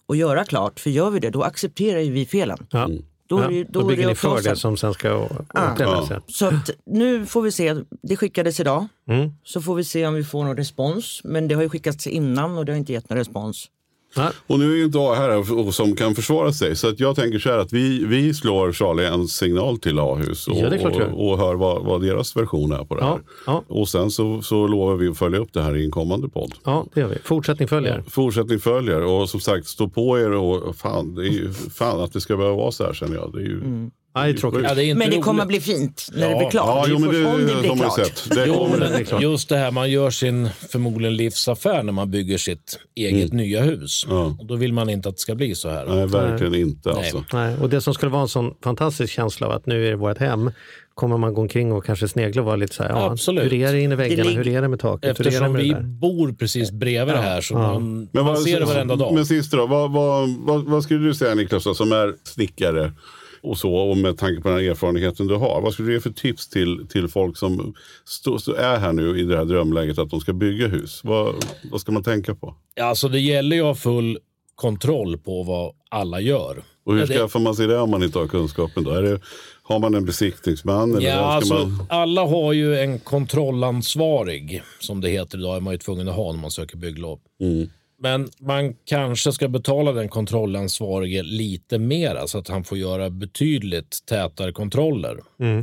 att 0.09 0.17
göra 0.17 0.45
klart, 0.45 0.81
för 0.81 0.91
gör 0.91 1.11
vi 1.11 1.21
det, 1.21 1.31
då 1.31 1.43
accepterar 1.43 2.01
ju 2.01 2.13
vi 2.13 2.27
felen. 2.27 2.67
Ja. 2.71 2.89
Då, 3.29 3.39
är 3.39 3.43
Ja, 3.43 3.49
det- 3.49 3.65
då, 3.65 3.81
då 3.81 3.87
är 3.87 3.89
bygger 3.91 4.03
det 4.03 4.09
ni 4.09 4.15
för 4.15 4.43
det 4.43 4.57
som 4.57 4.77
sen 4.77 4.95
ska 4.95 5.17
åtgärdas. 5.17 6.11
Ja. 6.11 6.21
Så 6.27 6.47
att 6.47 6.71
nu 6.87 7.27
får 7.27 7.43
vi 7.43 7.53
se. 7.53 7.75
Det 8.03 8.17
skickades 8.17 8.61
idag. 8.61 8.87
Mm. 9.09 9.31
Så 9.45 9.63
får 9.63 9.75
vi 9.75 9.85
se 9.85 10.07
om 10.07 10.15
vi 10.15 10.25
får 10.25 10.45
någon 10.45 10.57
respons. 10.57 11.21
Men 11.25 11.49
det 11.49 11.55
har 11.55 11.63
ju 11.63 11.69
skickats 11.69 12.07
innan 12.07 12.59
och 12.59 12.65
det 12.65 12.73
har 12.73 12.77
inte 12.79 12.93
gett 12.93 13.11
någon 13.11 13.19
respons. 13.19 13.67
Ja. 14.15 14.31
Och 14.47 14.59
nu 14.59 14.73
är 14.73 14.77
ju 14.77 14.85
inte 14.85 14.99
A 14.99 15.15
här 15.15 15.71
som 15.71 15.97
kan 15.97 16.15
försvara 16.15 16.53
sig. 16.53 16.77
Så 16.77 16.89
att 16.89 17.01
jag 17.01 17.17
tänker 17.17 17.39
så 17.39 17.49
här 17.51 17.59
att 17.59 17.73
vi, 17.73 18.05
vi 18.05 18.35
slår 18.35 18.73
Charlie 18.73 19.05
en 19.07 19.29
signal 19.29 19.79
till 19.79 19.99
A-hus 19.99 20.49
och, 20.49 20.57
Ja, 20.57 20.89
och, 20.89 21.31
och 21.31 21.39
hör 21.39 21.55
vad, 21.55 21.85
vad 21.85 22.03
deras 22.03 22.37
version 22.37 22.73
är 22.73 22.85
på 22.85 22.95
det 22.95 23.05
här. 23.05 23.11
Ja, 23.11 23.21
ja. 23.47 23.63
Och 23.69 23.89
sen 23.89 24.11
så, 24.11 24.43
så 24.43 24.67
lovar 24.67 24.95
vi 24.97 25.09
att 25.09 25.19
följa 25.19 25.39
upp 25.39 25.53
det 25.53 25.63
här 25.63 25.77
i 25.77 25.85
en 25.85 25.91
kommande 25.91 26.29
podd. 26.29 26.55
ja, 26.65 26.87
det 26.95 27.01
gör 27.01 27.09
vi. 27.09 27.17
Fortsättning 27.25 27.69
följer. 27.69 28.05
Fortsättning 28.09 28.59
följer 28.59 29.03
och 29.03 29.31
som 29.31 29.41
sagt 29.41 29.67
stå 29.67 29.89
på 29.89 30.19
er 30.19 30.31
och 30.31 30.77
fan, 30.77 31.15
det 31.15 31.23
är 31.23 31.31
ju, 31.31 31.53
fan 31.53 32.01
att 32.01 32.13
det 32.13 32.21
ska 32.21 32.37
behöva 32.37 32.57
vara 32.57 32.73
så 32.73 32.85
här 32.85 32.93
känner 32.93 33.15
jag. 33.17 33.33
Det 33.33 33.39
är 33.39 33.43
ju, 33.43 33.61
Ja, 33.63 33.91
det 34.25 34.31
är 34.31 34.35
tråkigt. 34.35 34.61
Ja, 34.65 34.75
det 34.75 34.85
är 34.85 34.85
inte 34.85 34.99
Men 34.99 35.09
det 35.11 35.15
roligt. 35.17 35.25
kommer 35.25 35.43
att 35.43 35.49
bli 35.49 35.61
fint 35.61 36.09
när 36.13 36.27
det 36.27 36.33
Ja. 36.33 36.39
blir 36.39 36.51
klart. 36.51 36.67
Ja, 36.67 36.85
jo, 36.89 36.99
men 36.99 37.11
det, 37.11 37.25
om 37.27 37.47
det 37.47 37.61
blir 37.61 37.77
klart. 37.77 38.25
Det 38.31 38.45
Jo, 38.47 38.69
men 38.71 38.81
det. 38.81 39.23
just 39.23 39.49
det 39.49 39.57
här, 39.57 39.71
man 39.71 39.91
gör 39.91 40.11
sin 40.11 40.49
förmodligen 40.71 41.17
livsaffär 41.17 41.83
när 41.83 41.93
man 41.93 42.11
bygger 42.11 42.39
sitt 42.39 42.79
eget 42.95 43.33
nya 43.33 43.63
hus. 43.63 44.05
Mm. 44.07 44.17
Ja. 44.19 44.37
Och 44.39 44.47
då 44.47 44.55
vill 44.57 44.73
man 44.73 44.91
inte 44.91 45.09
att 45.09 45.15
det 45.15 45.21
ska 45.21 45.35
bli 45.35 45.55
så 45.55 45.71
här. 45.71 45.87
Nej, 45.87 46.07
verkligen 46.07 46.55
inte 46.55 46.89
Nej. 46.89 46.99
alltså. 46.99 47.25
Nej, 47.33 47.57
och 47.61 47.69
det 47.71 47.81
som 47.81 47.95
skulle 47.95 48.13
vara 48.13 48.23
en 48.23 48.29
sån 48.29 48.55
fantastisk 48.65 49.13
känsla 49.13 49.47
av 49.47 49.53
att 49.53 49.67
nu 49.67 49.87
är 49.87 49.91
det 49.91 49.97
vårt 49.97 50.19
hem, 50.19 50.51
kommer 50.95 51.17
man 51.17 51.35
gå 51.35 51.41
omkring 51.41 51.73
och 51.73 51.85
kanske 51.85 52.09
snegla 52.09 52.43
och 52.43 52.47
vara 52.47 52.57
lite 52.57 52.75
så 52.75 52.83
här, 52.83 52.91
ja, 52.91 53.11
Absolut. 53.11 53.45
hur 53.45 53.55
är 53.55 53.73
det 53.73 53.81
inne 53.81 53.95
i 53.95 53.97
väggarna, 53.97 54.31
hur 54.31 54.49
är 54.49 54.63
det 54.63 54.69
med 54.69 54.81
taket, 54.81 55.05
hur 55.21 55.27
är 55.27 55.31
det 55.31 55.37
Eftersom 55.37 55.53
med 55.53 55.63
vi 55.63 55.69
det 55.69 55.81
bor 55.83 56.33
precis 56.33 56.71
bredvid 56.71 57.15
det 57.15 57.21
här 57.21 57.41
så 57.41 57.55
Ja. 57.55 57.59
man, 57.79 58.09
man 58.13 58.37
ser 58.37 58.61
det 58.61 58.67
varenda 58.67 58.97
dag. 58.97 59.15
Men 59.15 59.27
sist 59.27 59.53
då, 59.53 59.67
vad, 59.67 59.93
vad, 59.93 60.29
vad, 60.39 60.65
vad 60.65 60.83
skulle 60.83 61.05
du 61.07 61.15
säga 61.15 61.35
Niklas 61.35 61.65
då, 61.65 61.75
som 61.75 61.93
är 61.93 62.15
snickare 62.25 62.93
och 63.43 63.59
så 63.59 63.75
och 63.75 63.97
med 63.97 64.19
tanke 64.19 64.43
på 64.43 64.49
den 64.49 64.59
här 64.59 64.71
erfarenheten 64.71 65.27
du 65.27 65.35
har. 65.35 65.61
Vad 65.61 65.73
skulle 65.73 65.89
du 65.89 65.95
ge 65.95 66.01
för 66.01 66.11
tips 66.11 66.49
till, 66.49 66.87
till 66.89 67.09
folk 67.09 67.37
som 67.37 67.75
stå, 68.05 68.39
stå, 68.39 68.55
är 68.55 68.79
här 68.79 68.93
nu 68.93 69.21
i 69.21 69.23
det 69.23 69.37
här 69.37 69.45
drömläget 69.45 69.99
att 69.99 70.11
de 70.11 70.21
ska 70.21 70.33
bygga 70.33 70.69
hus? 70.69 71.01
Vad, 71.05 71.35
vad 71.71 71.81
ska 71.81 71.93
man 71.93 72.03
tänka 72.03 72.35
på? 72.35 72.55
Alltså 72.81 73.09
det 73.09 73.21
gäller 73.21 73.57
ju 73.57 73.63
att 73.63 73.67
ha 73.67 73.75
full 73.75 74.19
kontroll 74.55 75.19
på 75.19 75.43
vad 75.43 75.73
alla 75.89 76.21
gör. 76.21 76.63
Och 76.85 76.95
hur 76.95 77.07
skaffar 77.07 77.41
man 77.41 77.55
sig 77.55 77.67
det 77.67 77.79
om 77.79 77.91
man 77.91 78.03
inte 78.03 78.19
har 78.19 78.27
kunskapen? 78.27 78.85
Då? 78.85 78.91
Är 78.91 79.03
det, 79.03 79.21
har 79.63 79.79
man 79.79 79.95
en 79.95 80.05
besiktningsman? 80.05 80.95
Eller 80.95 81.09
Ja, 81.09 81.15
alltså, 81.15 81.55
man... 81.55 81.87
alla 81.89 82.25
har 82.27 82.53
ju 82.53 82.79
en 82.79 82.99
kontrollansvarig, 82.99 84.63
som 84.81 85.01
det 85.01 85.09
heter 85.09 85.39
idag, 85.39 85.57
är 85.57 85.61
man 85.61 85.75
ju 85.75 85.79
tvungen 85.79 86.09
att 86.09 86.17
ha 86.17 86.33
när 86.33 86.41
man 86.41 86.51
söker 86.51 86.77
bygglov. 86.77 87.21
Mm. 87.41 87.71
Men 87.99 88.29
man 88.39 88.75
kanske 88.85 89.33
ska 89.33 89.49
betala 89.49 89.93
den 89.93 90.09
kontrollansvarige 90.09 91.23
lite 91.23 91.79
mera 91.79 92.27
så 92.27 92.39
att 92.39 92.49
han 92.49 92.65
får 92.65 92.79
göra 92.79 93.11
betydligt 93.11 94.07
tätare 94.07 94.53
kontroller 94.53 95.17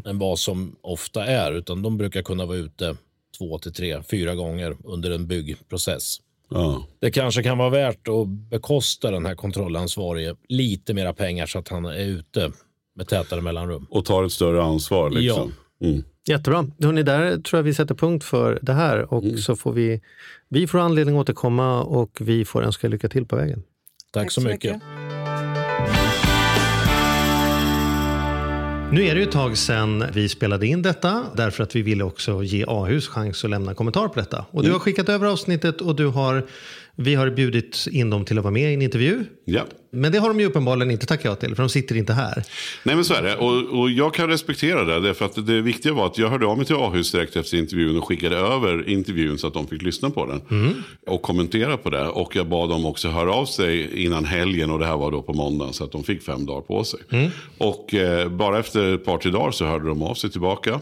än 0.05 0.19
vad 0.19 0.39
som 0.39 0.75
ofta 0.81 1.25
är. 1.25 1.51
Utan 1.51 1.81
de 1.81 1.97
brukar 1.97 2.21
kunna 2.21 2.45
vara 2.45 2.57
ute 2.57 2.95
två 3.37 3.59
till 3.59 3.73
tre, 3.73 4.03
fyra 4.11 4.35
gånger 4.35 4.77
under 4.83 5.11
en 5.11 5.27
byggprocess. 5.27 6.17
Ja. 6.49 6.83
Det 6.99 7.11
kanske 7.11 7.43
kan 7.43 7.57
vara 7.57 7.69
värt 7.69 8.07
att 8.07 8.27
bekosta 8.27 9.11
den 9.11 9.25
här 9.25 9.35
kontrollansvarige 9.35 10.35
lite 10.47 10.93
mera 10.93 11.13
pengar 11.13 11.45
så 11.45 11.59
att 11.59 11.67
han 11.67 11.85
är 11.85 12.05
ute 12.05 12.51
med 12.95 13.07
tätare 13.07 13.41
mellanrum. 13.41 13.87
Och 13.89 14.05
tar 14.05 14.23
ett 14.23 14.31
större 14.31 14.63
ansvar 14.63 15.09
liksom. 15.09 15.53
Mm. 15.81 16.03
Jättebra. 16.27 16.67
Hörrni, 16.79 17.03
där 17.03 17.37
tror 17.37 17.57
jag 17.57 17.63
vi 17.63 17.73
sätter 17.73 17.95
punkt 17.95 18.23
för 18.23 18.59
det 18.61 18.73
här 18.73 19.13
och 19.13 19.39
så 19.39 19.55
får 19.55 19.73
vi, 19.73 20.01
vi 20.49 20.67
får 20.67 20.79
anledning 20.79 21.15
att 21.15 21.21
återkomma 21.21 21.83
och 21.83 22.17
vi 22.21 22.45
får 22.45 22.63
önska 22.63 22.87
lycka 22.87 23.09
till 23.09 23.25
på 23.25 23.35
vägen. 23.35 23.63
Tack, 24.11 24.31
så 24.31 24.41
mycket. 24.41 24.81
Nu 28.93 29.05
är 29.05 29.15
det 29.15 29.19
ju 29.19 29.23
ett 29.23 29.31
tag 29.31 29.57
sedan 29.57 30.05
vi 30.13 30.29
spelade 30.29 30.67
in 30.67 30.81
detta 30.81 31.23
därför 31.35 31.63
att 31.63 31.75
vi 31.75 31.81
ville 31.81 32.03
också 32.03 32.43
ge 32.43 32.65
A-hus 32.67 33.07
chans 33.07 33.43
att 33.43 33.49
lämna 33.49 33.73
kommentar 33.73 34.07
på 34.07 34.19
detta. 34.19 34.45
Och 34.51 34.63
du 34.63 34.71
har 34.71 34.79
skickat 34.79 35.09
över 35.09 35.27
avsnittet 35.27 35.81
och 35.81 35.95
du 35.95 36.07
har 36.07 36.45
Vi 36.95 37.15
har 37.15 37.29
bjudit 37.29 37.87
in 37.91 38.09
dem 38.09 38.25
till 38.25 38.37
att 38.37 38.43
vara 38.43 38.51
med 38.51 38.71
i 38.71 38.73
en 38.73 38.81
intervju. 38.81 39.25
Ja. 39.45 39.61
Men 39.91 40.11
det 40.11 40.19
har 40.19 40.27
de 40.27 40.39
ju 40.39 40.45
uppenbarligen 40.45 40.91
inte 40.91 41.05
tackat 41.05 41.25
ja 41.25 41.35
till, 41.35 41.55
för 41.55 41.63
de 41.63 41.69
sitter 41.69 41.95
inte 41.95 42.13
här. 42.13 42.43
Nej 42.83 42.95
men 42.95 43.05
så 43.05 43.13
är 43.13 43.21
det. 43.21 43.35
Och, 43.35 43.79
och 43.79 43.89
jag 43.89 44.13
kan 44.13 44.27
respektera 44.27 44.83
det. 44.83 44.99
Därför 44.99 45.25
att 45.25 45.45
det 45.47 45.61
viktiga 45.61 45.93
var 45.93 46.05
att 46.05 46.17
jag 46.17 46.29
hörde 46.29 46.45
av 46.45 46.57
mig 46.57 46.65
till 46.65 46.75
Ahus 46.75 47.11
direkt 47.11 47.35
efter 47.35 47.57
intervjun 47.57 47.97
och 47.97 48.07
skickade 48.07 48.37
över 48.37 48.89
intervjun 48.89 49.37
så 49.37 49.47
att 49.47 49.53
de 49.53 49.67
fick 49.67 49.81
lyssna 49.81 50.09
på 50.09 50.25
den. 50.25 50.41
Mm. 50.51 50.73
Och 51.07 51.21
kommentera 51.21 51.77
på 51.77 51.89
det. 51.89 52.07
Och 52.07 52.35
jag 52.35 52.47
bad 52.47 52.69
dem 52.69 52.85
också 52.85 53.09
höra 53.09 53.33
av 53.33 53.45
sig 53.45 54.03
innan 54.05 54.25
helgen 54.25 54.71
och 54.71 54.79
det 54.79 54.85
här 54.85 54.97
var 54.97 55.11
då 55.11 55.21
på 55.21 55.33
måndagen. 55.33 55.73
Så 55.73 55.83
att 55.83 55.91
de 55.91 56.03
fick 56.03 56.23
fem 56.23 56.45
dagar 56.45 56.61
på 56.61 56.83
sig. 56.83 56.99
Mm. 57.09 57.29
Och 57.57 57.93
eh, 57.93 58.29
bara 58.29 58.59
efter 58.59 58.93
ett 58.93 59.05
par, 59.05 59.17
tre 59.17 59.31
dagar 59.31 59.51
så 59.51 59.65
hörde 59.65 59.87
de 59.87 60.03
av 60.03 60.13
sig 60.13 60.31
tillbaka. 60.31 60.79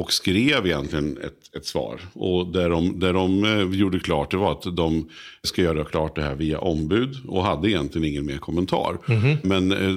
Och 0.00 0.12
skrev 0.12 0.66
egentligen 0.66 1.18
ett, 1.24 1.56
ett 1.56 1.66
svar. 1.66 2.00
Och 2.14 2.46
där 2.46 2.68
de, 2.68 3.00
där 3.00 3.12
de 3.12 3.44
eh, 3.44 3.80
gjorde 3.80 4.00
klart 4.00 4.30
det 4.30 4.36
var 4.36 4.52
att 4.52 4.76
de 4.76 5.08
ska 5.42 5.62
göra 5.62 5.84
klart 5.84 6.16
det 6.16 6.22
här 6.22 6.34
via 6.34 6.58
ombud. 6.58 7.16
Och 7.28 7.44
hade 7.44 7.70
egentligen 7.70 8.08
ingen 8.08 8.26
mer 8.26 8.38
kommentar. 8.38 8.98
Mhm. 9.08 9.36
Men 9.42 9.72
eh, 9.72 9.96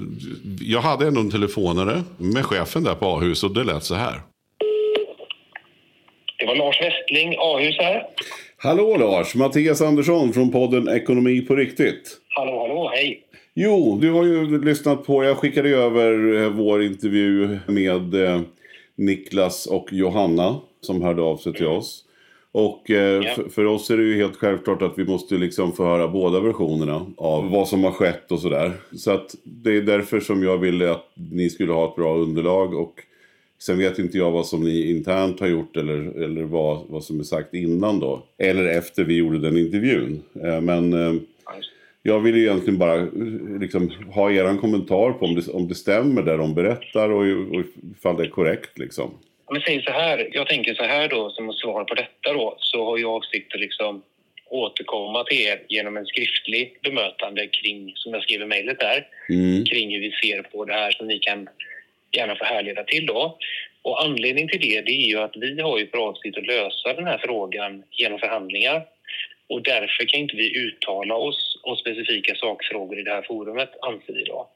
jag 0.61 0.81
hade 0.81 1.07
ändå 1.07 1.21
en 1.21 1.31
telefonare 1.31 2.03
med 2.17 2.45
chefen 2.45 2.83
där 2.83 2.95
på 2.95 3.05
Ahus 3.05 3.43
och 3.43 3.53
det 3.53 3.63
lät 3.63 3.83
så 3.83 3.95
här. 3.95 4.21
Det 6.39 6.45
var 6.45 6.55
Lars 6.55 6.81
Westling, 6.81 7.35
Ahus 7.37 7.77
här. 7.79 8.03
Hallå 8.57 8.97
Lars, 8.97 9.35
Mattias 9.35 9.81
Andersson 9.81 10.33
från 10.33 10.51
podden 10.51 10.87
Ekonomi 10.87 11.41
på 11.41 11.55
riktigt. 11.55 12.17
Hallå, 12.29 12.59
hallå, 12.67 12.91
hej. 12.93 13.21
Jo, 13.53 13.97
du 14.01 14.11
har 14.11 14.23
ju 14.23 14.65
lyssnat 14.65 15.05
på, 15.05 15.23
jag 15.23 15.37
skickade 15.37 15.69
över 15.69 16.43
eh, 16.43 16.49
vår 16.49 16.83
intervju 16.83 17.59
med 17.67 18.13
eh, 18.13 18.41
Niklas 18.95 19.65
och 19.65 19.87
Johanna 19.93 20.55
som 20.81 21.01
hörde 21.01 21.21
av 21.21 21.37
sig 21.37 21.53
till 21.53 21.67
oss. 21.67 22.05
Och 22.51 22.91
eh, 22.91 23.23
Ja. 23.23 23.35
för, 23.49 23.65
oss 23.65 23.89
är 23.91 23.97
det 23.97 24.03
ju 24.03 24.15
helt 24.15 24.35
självklart 24.35 24.81
att 24.81 24.93
vi 24.97 25.05
måste 25.05 25.35
liksom 25.35 25.71
få 25.73 25.83
höra 25.83 26.07
båda 26.07 26.39
versionerna 26.39 27.05
av 27.17 27.49
vad 27.51 27.67
som 27.67 27.83
har 27.83 27.91
skett 27.91 28.31
och 28.31 28.39
sådär. 28.39 28.71
Så 28.95 29.11
att 29.11 29.35
det 29.43 29.77
är 29.77 29.81
därför 29.81 30.19
som 30.19 30.43
jag 30.43 30.57
ville 30.57 30.91
att 30.91 31.11
ni 31.15 31.49
skulle 31.49 31.73
ha 31.73 31.89
ett 31.89 31.95
bra 31.95 32.15
underlag 32.17 32.73
och 32.73 32.93
sen 33.61 33.77
vet 33.77 33.99
inte 33.99 34.17
jag 34.17 34.31
vad 34.31 34.45
som 34.45 34.63
ni 34.63 34.89
internt 34.91 35.39
har 35.39 35.47
gjort 35.47 35.77
eller, 35.77 36.23
eller 36.23 36.43
vad, 36.43 36.81
vad 36.87 37.03
som 37.03 37.19
är 37.19 37.23
sagt 37.23 37.53
innan 37.53 37.99
då. 37.99 38.23
Eller 38.37 38.65
efter 38.65 39.03
vi 39.03 39.15
gjorde 39.17 39.39
den 39.39 39.57
intervjun. 39.57 40.21
Eh, 40.43 40.61
men 40.61 40.93
eh, 40.93 41.13
jag 42.03 42.19
vill 42.19 42.37
egentligen 42.37 42.79
bara 42.79 43.07
liksom, 43.59 43.91
ha 44.13 44.31
er 44.31 44.57
kommentar 44.57 45.11
på 45.11 45.25
om 45.25 45.35
det, 45.35 45.47
om 45.47 45.67
det 45.67 45.75
stämmer 45.75 46.21
det 46.21 46.37
de 46.37 46.55
berättar 46.55 47.09
och, 47.09 47.21
och 47.55 47.63
ifall 47.97 48.17
det 48.17 48.23
är 48.23 48.29
korrekt 48.29 48.79
liksom. 48.79 49.19
Men 49.51 49.61
säg 49.61 49.83
så 49.83 49.91
här, 49.91 50.29
jag 50.31 50.47
tänker 50.47 50.73
så 50.73 50.83
här 50.83 51.09
då, 51.09 51.29
som 51.29 51.53
svar 51.53 51.83
på 51.83 51.93
detta 51.93 52.33
då, 52.33 52.55
så 52.59 52.85
har 52.85 52.97
jag 52.97 53.11
avsikt 53.11 53.53
att 53.53 53.59
liksom 53.59 54.01
återkomma 54.49 55.23
till 55.23 55.41
er 55.41 55.61
genom 55.69 55.97
en 55.97 56.05
skriftlig 56.05 56.77
bemötande 56.83 57.47
kring, 57.47 57.93
som 57.95 58.13
jag 58.13 58.23
skrev 58.23 58.41
i 58.41 58.45
mejlet 58.45 58.79
där, 58.79 59.07
Mm. 59.29 59.65
kring 59.65 59.91
hur 59.93 60.01
vi 60.01 60.11
ser 60.11 60.41
på 60.41 60.65
det 60.65 60.73
här 60.73 60.91
som 60.91 61.07
ni 61.07 61.19
kan 61.19 61.49
gärna 62.11 62.35
få 62.35 62.45
härleda 62.45 62.83
till 62.83 63.05
då. 63.05 63.37
Och 63.81 64.03
anledning 64.03 64.47
till 64.47 64.61
det, 64.61 64.81
det 64.81 64.91
är 64.91 65.07
ju 65.07 65.19
att 65.19 65.35
vi 65.35 65.61
har 65.61 65.79
ju 65.79 65.87
för 65.87 65.97
avsikt 65.97 66.37
att 66.37 66.45
lösa 66.45 66.93
den 66.93 67.07
här 67.07 67.17
frågan 67.17 67.83
genom 67.91 68.19
förhandlingar. 68.19 68.85
Och 69.47 69.61
därför 69.61 70.05
kan 70.05 70.19
inte 70.19 70.35
vi 70.35 70.57
uttala 70.57 71.15
oss 71.15 71.52
om 71.63 71.75
specifika 71.75 72.35
sakfrågor 72.35 72.99
i 72.99 73.03
det 73.03 73.11
här 73.11 73.21
forumet, 73.21 73.71
anser 73.81 74.13
vi 74.13 74.23
då. 74.23 74.49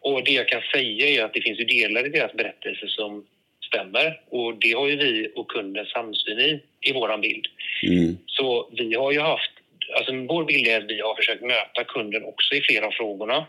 Och 0.00 0.24
det 0.24 0.30
jag 0.30 0.48
kan 0.48 0.62
säga 0.74 1.06
är 1.06 1.24
att 1.24 1.34
det 1.34 1.40
finns 1.40 1.58
ju 1.60 1.64
delar 1.64 2.06
i 2.06 2.08
deras 2.08 2.32
berättelse 2.32 2.88
som 2.88 3.26
stämmer. 3.68 4.20
Och 4.30 4.54
det 4.54 4.72
har 4.72 4.88
ju 4.88 4.96
vi 4.96 5.32
och 5.34 5.50
kunden 5.50 5.86
samsyn 5.86 6.40
i, 6.40 6.62
i 6.80 6.92
våran 6.92 7.20
bild. 7.20 7.46
Mm. 7.82 8.18
Så 8.26 8.70
vi 8.72 8.94
har 8.94 9.12
ju 9.12 9.20
haft, 9.20 9.50
alltså 9.96 10.12
vår 10.12 10.44
bild 10.44 10.66
är 10.68 10.80
att 10.80 10.90
vi 10.90 11.00
har 11.00 11.14
försökt 11.14 11.42
möta 11.42 11.84
kunden 11.84 12.24
också 12.24 12.54
i 12.54 12.60
flera 12.60 12.86
av 12.86 12.90
frågorna. 12.90 13.46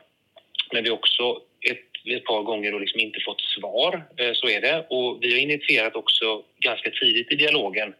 Men 0.71 0.83
vi 0.83 0.89
har 0.89 0.97
också 0.97 1.41
ett, 1.71 2.15
ett 2.15 2.25
par 2.25 2.41
gånger 2.43 2.71
då 2.71 2.79
liksom 2.79 2.99
inte 2.99 3.19
fått 3.25 3.41
svar, 3.41 4.03
eh, 4.17 4.33
så 4.33 4.49
är 4.49 4.61
det. 4.61 4.85
Och 4.89 5.17
vi 5.21 5.31
har 5.31 5.39
initierat 5.39 5.95
också 5.95 6.43
ganska 6.59 6.91
tidigt 6.91 7.31
i 7.31 7.35
dialogen 7.35 7.93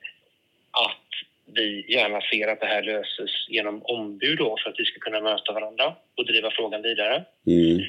att 0.72 1.08
vi 1.54 1.86
gärna 1.88 2.22
ser 2.22 2.48
att 2.48 2.60
det 2.60 2.66
här 2.68 2.84
löses 2.84 3.32
genom 3.50 3.82
ombud 3.84 4.38
då 4.38 4.58
för 4.64 4.70
att 4.70 4.80
vi 4.80 4.86
ska 4.86 5.00
kunna 5.00 5.22
möta 5.22 5.52
varandra 5.52 5.95
och 6.16 6.26
driva 6.26 6.52
frågan 6.52 6.82
vidare. 6.82 7.24
Mm. 7.48 7.84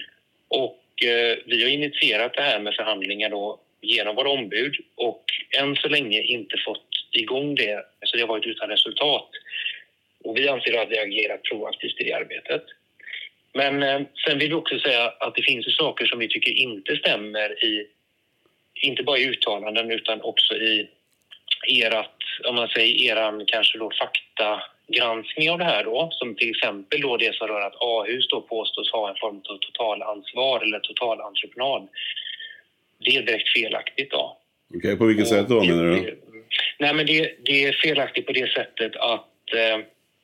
Och 0.49 1.05
eh, 1.05 1.39
vi 1.47 1.63
har 1.63 1.71
initierat 1.71 2.35
det 2.35 2.43
här 2.43 2.61
med 2.61 2.75
förhandlingar 2.75 3.31
då 3.31 3.61
genom 3.81 4.17
våra 4.17 4.31
ombud 4.31 4.77
och 4.95 5.25
än 5.59 5.77
så 5.77 5.89
länge 5.89 6.23
inte 6.23 6.57
fått 6.67 6.89
igång 7.13 7.55
det, 7.55 7.85
så 8.03 8.17
det 8.17 8.23
har 8.23 8.29
varit 8.29 8.47
utan 8.47 8.69
resultat. 8.69 9.29
Och 10.25 10.37
vi 10.37 10.49
anser 10.49 10.83
att 10.83 10.91
vi 10.91 10.99
agerat 10.99 11.43
proaktivt 11.43 12.01
i 12.01 12.05
det 12.05 12.13
arbetet. 12.13 12.65
Men 13.55 13.83
eh, 13.83 14.01
sen 14.27 14.39
vill 14.39 14.49
vi 14.49 14.55
också 14.55 14.79
säga 14.79 15.09
att 15.21 15.35
det 15.35 15.43
finns 15.43 15.67
ju 15.67 15.71
saker 15.71 16.07
som 16.07 16.19
vi 16.19 16.29
tycker 16.29 16.53
inte 16.53 16.97
stämmer 16.97 17.65
i, 17.65 17.87
inte 18.75 19.03
bara 19.03 19.19
i 19.19 19.29
uttalanden 19.29 19.91
utan 19.91 20.23
också 20.23 20.55
i 20.55 20.89
erat, 21.67 22.17
om 22.49 22.55
man 22.55 22.69
säger 22.69 23.13
eran 23.13 23.45
kanske 23.47 23.79
då 23.79 23.91
faktagranskning 24.01 25.51
av 25.51 25.59
det 25.59 25.65
här 25.65 25.85
då, 25.85 26.09
som 26.13 26.35
till 26.35 26.51
exempel 26.51 27.01
då 27.01 27.17
det 27.17 27.35
som 27.35 27.49
rör 27.49 27.61
att 27.61 27.77
A-hus 27.81 28.29
då 28.29 28.41
påstås 28.41 28.93
ha 28.93 29.11
en 29.11 29.17
form 29.17 29.37
av 29.37 29.59
totalansvar 29.59 30.61
eller 30.61 30.81
totalentreprenad. 30.81 31.89
Det 32.99 33.17
är 33.17 33.23
direkt 33.23 33.49
felaktigt 33.49 34.11
då. 34.11 34.37
Okej, 34.75 34.97
på 34.97 35.05
vilket 35.05 35.29
sätt 35.29 35.49
då 35.49 35.65
menar 35.65 35.85
du? 35.85 36.19
Nej, 36.79 36.95
men 36.95 37.07
det, 37.07 37.35
det 37.45 37.65
är 37.65 37.73
felaktigt 37.73 38.27
på 38.27 38.33
det 38.33 38.53
sättet 38.53 38.97
att 38.97 39.55
eh, 39.55 39.79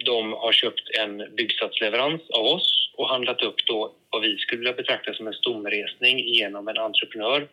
de 0.05 0.33
har 0.33 0.53
köpt 0.53 0.91
en 0.99 1.35
byggsatsleverans 1.37 2.31
av 2.31 2.45
oss 2.45 2.91
och 2.97 3.09
handlat 3.09 3.43
upp 3.43 3.67
då 3.67 3.93
vad 4.11 4.23
vi 4.23 4.39
skulle 4.39 4.59
vilja 4.59 4.73
betrakta 4.73 5.15
som 5.15 5.27
en 5.27 5.33
stomresning 5.33 6.19
genom 6.19 6.69
en 6.69 6.79
entreprenör. 6.79 7.49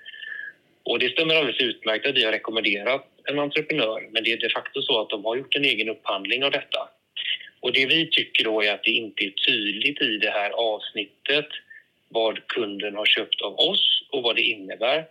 Och 0.84 0.99
det 0.99 1.09
stämmer 1.09 1.36
alldeles 1.36 1.61
utmärkt 1.61 2.07
att 2.07 2.15
vi 2.15 2.23
har 2.23 2.32
rekommenderat 2.32 3.07
en 3.32 3.39
entreprenör 3.39 4.09
men 4.11 4.23
det 4.23 4.32
är 4.32 4.38
de 4.38 4.49
facto 4.49 4.82
så 4.82 5.01
att 5.01 5.09
de 5.09 5.25
har 5.25 5.36
gjort 5.36 5.55
en 5.55 5.65
egen 5.65 5.89
upphandling 5.89 6.43
av 6.43 6.51
detta. 6.51 6.89
Och 7.59 7.73
det 7.73 7.86
vi 7.86 8.09
tycker 8.11 8.43
då 8.43 8.63
är 8.63 8.73
att 8.73 8.84
det 8.84 8.91
inte 8.91 9.23
är 9.23 9.29
tydligt 9.29 10.01
i 10.01 10.17
det 10.17 10.32
här 10.32 10.49
avsnittet 10.49 11.47
vad 12.09 12.47
kunden 12.47 12.95
har 12.95 13.05
köpt 13.05 13.41
av 13.41 13.53
oss 13.53 14.03
och 14.09 14.23
vad 14.23 14.36
det 14.36 14.41
innebär. 14.41 15.05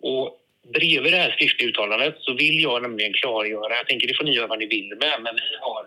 Och 0.00 0.40
bredvid 0.72 1.12
det 1.12 1.16
här 1.16 1.30
skriftliga 1.30 1.68
uttalandet 1.68 2.16
så 2.20 2.32
vill 2.32 2.62
jag 2.62 2.82
nämligen 2.82 3.12
klargöra, 3.12 3.76
jag 3.76 3.86
tänker 3.86 4.08
det 4.08 4.14
får 4.14 4.24
ni 4.24 4.34
göra 4.34 4.46
vad 4.46 4.58
ni 4.58 4.66
vill 4.66 4.88
med, 4.88 5.22
men 5.22 5.34
vi 5.34 5.56
har 5.60 5.86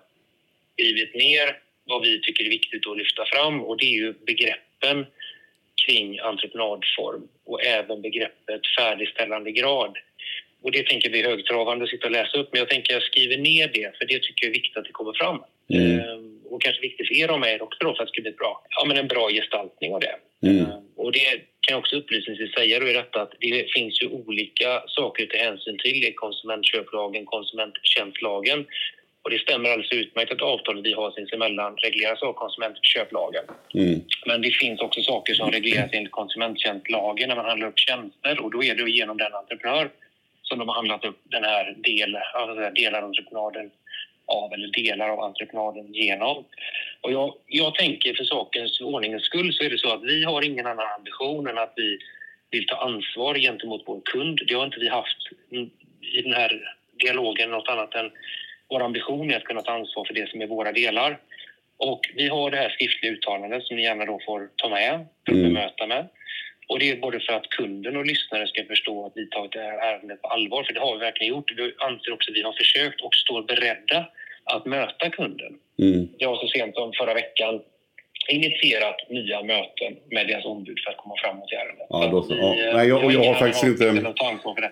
skrivit 0.74 1.16
ner 1.16 1.58
vad 1.84 2.02
vi 2.02 2.22
tycker 2.22 2.46
är 2.46 2.50
viktigt 2.50 2.88
att 2.88 2.98
lyfta 2.98 3.26
fram 3.26 3.62
och 3.62 3.78
det 3.78 3.86
är 3.86 3.98
ju 3.98 4.14
begreppen 4.14 5.06
kring 5.86 6.20
entreprenadform 6.20 7.28
och 7.46 7.64
även 7.64 8.02
begreppet 8.02 8.62
färdigställande 8.80 9.52
grad. 9.52 9.98
Och 10.62 10.72
det 10.72 10.84
tänker 10.88 11.10
vi 11.10 11.22
högtravande 11.22 11.84
att 11.84 11.90
sitta 11.90 12.06
och 12.06 12.12
läsa 12.12 12.38
upp, 12.38 12.50
men 12.52 12.60
jag 12.60 12.70
tänker 12.70 12.94
jag 12.94 13.04
skriver 13.04 13.38
ner 13.38 13.68
det 13.74 13.98
för 13.98 14.06
det 14.06 14.20
tycker 14.20 14.46
jag 14.46 14.50
är 14.50 14.60
viktigt 14.60 14.78
att 14.78 14.86
det 14.86 14.92
kommer 14.92 15.14
fram. 15.14 15.40
Mm. 15.74 16.00
Ehm, 16.00 16.40
och 16.50 16.62
kanske 16.62 16.82
viktigt 16.82 17.08
för 17.08 17.16
er 17.16 17.32
och 17.32 17.40
mig 17.40 17.62
också 17.62 17.78
då 17.80 17.96
för 17.96 18.04
att 18.04 18.08
det 18.08 18.14
ska 18.14 18.22
bli 18.22 18.32
bra, 18.32 18.64
ja, 18.70 18.86
men 18.88 18.98
en 18.98 19.08
bra 19.08 19.30
gestaltning 19.30 19.94
av 19.94 20.00
det. 20.00 20.16
Mm. 20.48 20.66
Och 20.96 21.12
det 21.12 21.30
kan 21.62 21.74
jag 21.74 21.80
också 21.80 21.96
upplysningsvis 21.96 22.54
säga 22.54 22.80
då 22.80 22.88
är 22.88 22.94
detta 22.94 23.22
att 23.22 23.34
det 23.40 23.72
finns 23.74 24.02
ju 24.02 24.08
olika 24.08 24.84
saker 24.88 25.24
att 25.24 25.30
ta 25.30 25.38
hänsyn 25.38 25.78
till 25.78 26.04
i 26.04 26.14
konsumentköplagen, 26.14 27.26
konsumenttjänstlagen. 27.26 28.66
Och 29.22 29.30
det 29.30 29.40
stämmer 29.40 29.70
alldeles 29.70 29.92
utmärkt 29.92 30.32
att 30.32 30.42
avtalet 30.42 30.86
vi 30.86 30.94
har 30.94 31.12
sinsemellan 31.12 31.76
regleras 31.78 32.22
av 32.22 32.34
konsumentköplagen. 32.34 33.44
Mm. 33.74 34.02
Men 34.26 34.42
det 34.42 34.52
finns 34.52 34.82
också 34.82 35.02
saker 35.02 35.34
som 35.34 35.52
regleras 35.52 35.90
enligt 35.94 36.12
konsumenttjänstlagen 36.12 37.30
när 37.30 37.36
man 37.36 37.46
handlar 37.46 37.68
upp 37.68 37.80
tjänster 37.80 38.40
och 38.44 38.52
då 38.52 38.64
är 38.64 38.76
det 38.76 38.92
genom 38.92 39.18
den 39.18 39.34
entreprenör 39.34 39.90
som 40.50 40.60
de 40.60 40.68
har 40.68 40.76
handlat 40.76 41.06
upp 41.06 41.20
den 41.24 41.44
här 41.44 41.76
del, 41.78 42.16
alltså 42.34 42.70
delar 42.70 43.02
av 44.26 44.54
eller 44.54 44.68
delar 44.68 45.10
av 45.10 45.20
entreprenaden 45.20 45.94
genom. 45.94 46.46
Och 47.02 47.12
jag, 47.12 47.34
jag 47.48 47.76
tänker 47.76 48.14
för 48.14 48.24
sakens 48.24 48.82
ordningens 48.82 49.24
skull 49.24 49.54
så 49.54 49.64
är 49.64 49.70
det 49.70 49.78
så 49.78 49.94
att 49.94 50.04
vi 50.04 50.24
har 50.24 50.46
ingen 50.46 50.66
annan 50.66 50.88
ambition 50.98 51.48
än 51.48 51.58
att 51.58 51.74
vi 51.76 51.98
vill 52.52 52.66
ta 52.68 52.76
ansvar 52.76 53.36
gentemot 53.36 53.84
vår 53.86 54.02
kund. 54.06 54.40
Det 54.48 54.54
har 54.54 54.66
inte 54.66 54.80
vi 54.80 54.88
haft 54.90 55.18
i 56.14 56.22
den 56.22 56.34
här 56.34 56.76
dialogen 57.00 57.52
något 57.52 57.70
annat 57.70 57.96
än 57.96 58.12
vår 58.70 58.82
ambition 58.84 59.32
är 59.32 59.38
att 59.38 59.44
kunna 59.44 59.62
ta 59.62 59.72
ansvar 59.72 60.06
för 60.06 60.14
det 60.14 60.30
som 60.30 60.42
är 60.42 60.48
våra 60.48 60.72
delar. 60.72 61.18
Och 61.78 62.00
vi 62.16 62.28
har 62.28 62.52
det 62.52 62.58
här 62.58 62.70
skriftliga 62.70 63.12
uttalandet 63.12 63.64
som 63.64 63.78
ni 63.78 63.84
gärna 63.84 64.06
då 64.06 64.20
får 64.26 64.50
ta 64.56 64.70
med 64.70 64.94
att 64.94 65.30
Mm. 65.30 65.44
bemöta 65.44 65.88
med. 65.88 66.08
Och 66.70 66.80
det 66.80 66.90
är 66.92 66.98
både 67.08 67.20
för 67.20 67.34
att 67.34 67.50
kunden 67.50 67.98
och 67.98 68.06
lyssnare 68.06 68.48
ska 68.48 68.64
förstå 68.64 69.06
att 69.06 69.14
vi 69.16 69.30
tagit 69.30 69.52
det 69.52 69.60
här 69.60 69.78
ärendet 69.90 70.22
på 70.22 70.28
allvar, 70.28 70.64
för 70.64 70.74
det 70.74 70.80
har 70.80 70.94
vi 70.94 71.00
verkligen 71.00 71.34
gjort. 71.34 71.52
Vi 71.58 71.74
anser 71.78 72.14
också 72.14 72.32
att 72.32 72.38
vi 72.38 72.42
har 72.42 72.54
försökt 72.54 73.02
och 73.02 73.16
står 73.16 73.42
beredda 73.44 74.00
att 74.44 74.66
möta 74.66 75.10
kunden. 75.10 75.54
Mm. 75.82 76.08
Jag 76.18 76.38
så 76.38 76.48
sent 76.48 76.76
som 76.76 76.94
förra 77.00 77.14
veckan 77.14 77.62
initierat 78.30 79.10
nya 79.10 79.44
möten 79.44 79.92
med 80.12 80.28
deras 80.28 80.46
ombud 80.46 80.80
för 80.84 80.92
att 80.92 80.98
komma 80.98 81.16
framåt 81.24 81.52
i 81.52 81.56
ärendet. 81.56 81.88
Ja, 81.90 82.08
då, 82.12 82.24
så. 82.24 82.34
Ja. 82.34 82.68
eh, 82.68 82.76
Nej, 82.76 82.88
jag, 82.88 83.04
och 83.06 83.12
jag 83.12 83.24
har 83.24 83.34
faktiskt 83.34 83.64
inte... 83.64 84.14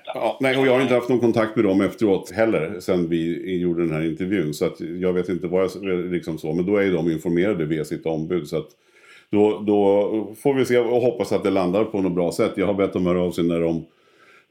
Ja, 0.05 0.37
nej, 0.41 0.57
och 0.57 0.67
jag 0.67 0.73
har 0.73 0.81
inte 0.81 0.93
haft 0.93 1.09
någon 1.09 1.19
kontakt 1.19 1.55
med 1.55 1.65
dem 1.65 1.81
efteråt 1.81 2.31
heller, 2.31 2.79
sen 2.79 3.09
vi 3.09 3.21
gjorde 3.61 3.81
den 3.81 3.93
här 3.93 4.05
intervjun. 4.05 4.53
Så 4.53 4.65
att 4.65 4.79
jag 4.79 5.13
vet 5.13 5.29
inte 5.29 5.47
vad 5.47 5.63
jag 5.63 5.85
liksom 6.11 6.37
så, 6.37 6.53
men 6.53 6.65
då 6.65 6.77
är 6.77 6.83
ju 6.83 6.91
de 6.91 7.11
informerade 7.11 7.65
via 7.65 7.85
sitt 7.85 8.05
ombud. 8.05 8.47
Så 8.47 8.57
att 8.57 8.69
då, 9.31 9.63
då 9.67 10.35
får 10.37 10.53
vi 10.53 10.65
se 10.65 10.77
och 10.77 11.01
hoppas 11.01 11.31
att 11.31 11.43
det 11.43 11.49
landar 11.49 11.83
på 11.83 12.01
något 12.01 12.15
bra 12.15 12.31
sätt. 12.31 12.53
Jag 12.55 12.65
har 12.65 12.73
bett 12.73 12.93
dem 12.93 13.05
höra 13.05 13.21
av 13.21 13.31
sig 13.31 13.43
när 13.43 13.59
de, 13.59 13.85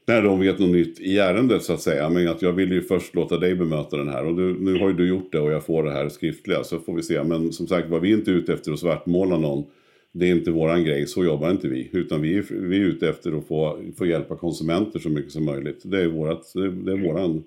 när 0.07 0.21
de 0.21 0.39
vet 0.39 0.59
något 0.59 0.69
nytt 0.69 0.99
i 0.99 1.17
ärendet 1.17 1.63
så 1.63 1.73
att 1.73 1.81
säga. 1.81 2.09
Men 2.09 2.27
att 2.27 2.41
jag 2.41 2.51
vill 2.51 2.71
ju 2.71 2.81
först 2.81 3.15
låta 3.15 3.37
dig 3.37 3.55
bemöta 3.55 3.97
den 3.97 4.09
här. 4.09 4.25
Och 4.25 4.35
du, 4.35 4.59
nu 4.59 4.79
har 4.79 4.87
ju 4.87 4.93
du 4.93 5.07
gjort 5.07 5.31
det 5.31 5.39
och 5.39 5.51
jag 5.51 5.65
får 5.65 5.83
det 5.83 5.91
här 5.91 6.09
skriftliga. 6.09 6.63
Så 6.63 6.79
får 6.79 6.93
vi 6.93 7.03
se. 7.03 7.23
Men 7.23 7.53
som 7.53 7.67
sagt 7.67 7.89
var 7.89 7.99
vi 7.99 8.11
är 8.11 8.17
inte 8.17 8.31
ute 8.31 8.53
efter 8.53 8.71
att 8.71 8.79
svartmåla 8.79 9.37
någon. 9.37 9.65
Det 10.11 10.25
är 10.25 10.31
inte 10.31 10.51
våran 10.51 10.83
grej, 10.83 11.07
så 11.07 11.25
jobbar 11.25 11.51
inte 11.51 11.67
vi. 11.67 11.89
Utan 11.93 12.21
vi 12.21 12.37
är, 12.37 12.45
vi 12.49 12.77
är 12.77 12.81
ute 12.81 13.09
efter 13.09 13.37
att 13.37 13.47
få, 13.47 13.79
få 13.97 14.05
hjälpa 14.05 14.35
konsumenter 14.35 14.99
så 14.99 15.09
mycket 15.09 15.31
som 15.31 15.45
möjligt. 15.45 15.81
Det 15.83 16.01
är, 16.01 16.07
vårat, 16.07 16.51
det 16.53 16.61
är, 16.61 16.69
det 16.69 16.91
är 16.91 16.97
våran, 16.97 17.43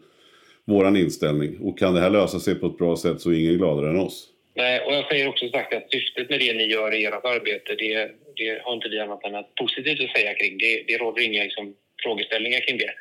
våran 0.65 0.97
inställning. 0.97 1.59
Och 1.61 1.79
kan 1.79 1.95
det 1.95 2.01
här 2.01 2.11
lösa 2.11 2.41
sig 2.41 2.55
på 2.55 2.67
ett 2.67 2.79
bra 2.79 2.97
sätt 2.97 3.21
så 3.21 3.31
är 3.31 3.35
ingen 3.35 3.59
gladare 3.59 3.91
än 3.91 4.01
oss. 4.01 4.29
Nej, 4.55 4.81
och 4.81 4.93
jag 4.95 5.09
säger 5.09 5.29
också 5.29 5.49
sagt 5.49 5.75
att 5.75 5.91
syftet 5.91 6.31
med 6.31 6.41
det 6.41 6.53
ni 6.53 6.65
gör 6.65 6.95
i 6.95 7.05
ert 7.05 7.25
arbete, 7.25 7.75
det, 7.75 8.11
det 8.37 8.63
har 8.65 8.73
inte 8.75 8.89
vi 8.89 8.99
annat 9.01 9.25
än 9.25 9.35
att 9.35 9.55
positivt 9.55 10.01
att 10.01 10.17
säga 10.17 10.35
kring. 10.35 10.59
Det, 10.59 10.85
det 10.87 10.97
råder 10.99 11.23
inga 11.23 11.43
liksom, 11.43 11.77
frågeställningar 12.03 12.61
kring 12.61 12.79
det. 12.79 12.93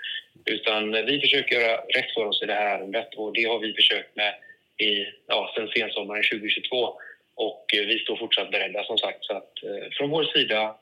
Utan 0.45 0.91
vi 0.91 1.19
försöker 1.19 1.59
göra 1.59 1.77
rätt 1.77 2.13
för 2.13 2.25
oss 2.25 2.43
i 2.43 2.45
det 2.45 2.53
här 2.53 2.79
ärendet 2.79 3.13
och 3.15 3.33
det 3.33 3.43
har 3.43 3.59
vi 3.59 3.73
försökt 3.73 4.15
med 4.15 4.33
i, 4.77 5.05
ja, 5.27 5.51
sen 5.55 5.67
sensommaren 5.67 6.23
2022. 6.23 6.93
Och 7.35 7.65
eh, 7.75 7.85
vi 7.87 7.99
står 7.99 8.15
fortsatt 8.15 8.51
beredda 8.51 8.83
som 8.83 8.97
sagt. 8.97 9.25
Så 9.25 9.33
att 9.33 9.63
eh, 9.63 9.89
från 9.97 10.09
vår 10.09 10.23
sida 10.23 10.75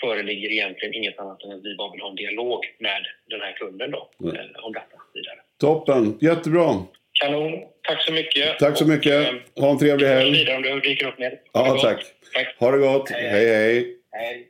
föreligger 0.00 0.50
egentligen 0.50 0.94
inget 0.94 1.18
annat 1.18 1.42
än 1.42 1.52
att 1.52 1.64
vi 1.64 1.74
bara 1.76 1.92
vill 1.92 2.00
ha 2.00 2.10
en 2.10 2.16
dialog 2.16 2.60
med 2.78 3.06
den 3.26 3.40
här 3.40 3.52
kunden 3.52 3.90
då, 3.90 4.10
Mm. 4.22 4.36
eh, 4.36 4.64
om 4.64 4.72
detta 4.72 4.96
vidare. 5.14 5.38
Toppen, 5.60 6.18
jättebra. 6.20 6.74
Kanon, 7.20 7.52
tack 7.88 8.02
så 8.04 8.12
mycket. 8.12 8.58
Tack 8.58 8.78
så 8.78 8.86
mycket. 8.86 9.28
Ha 9.56 9.70
en 9.70 9.78
trevlig 9.78 10.06
helg. 10.06 10.54
om 10.56 10.80
dyker 10.80 11.06
upp 11.06 11.14
det 11.18 11.32
Ja, 11.52 11.72
gott. 11.72 11.82
tack. 11.82 12.04
Ha 12.58 12.70
det 12.70 12.78
gott. 12.78 13.10
Hej, 13.10 13.30
hej. 13.48 13.96
Hej. 14.12 14.46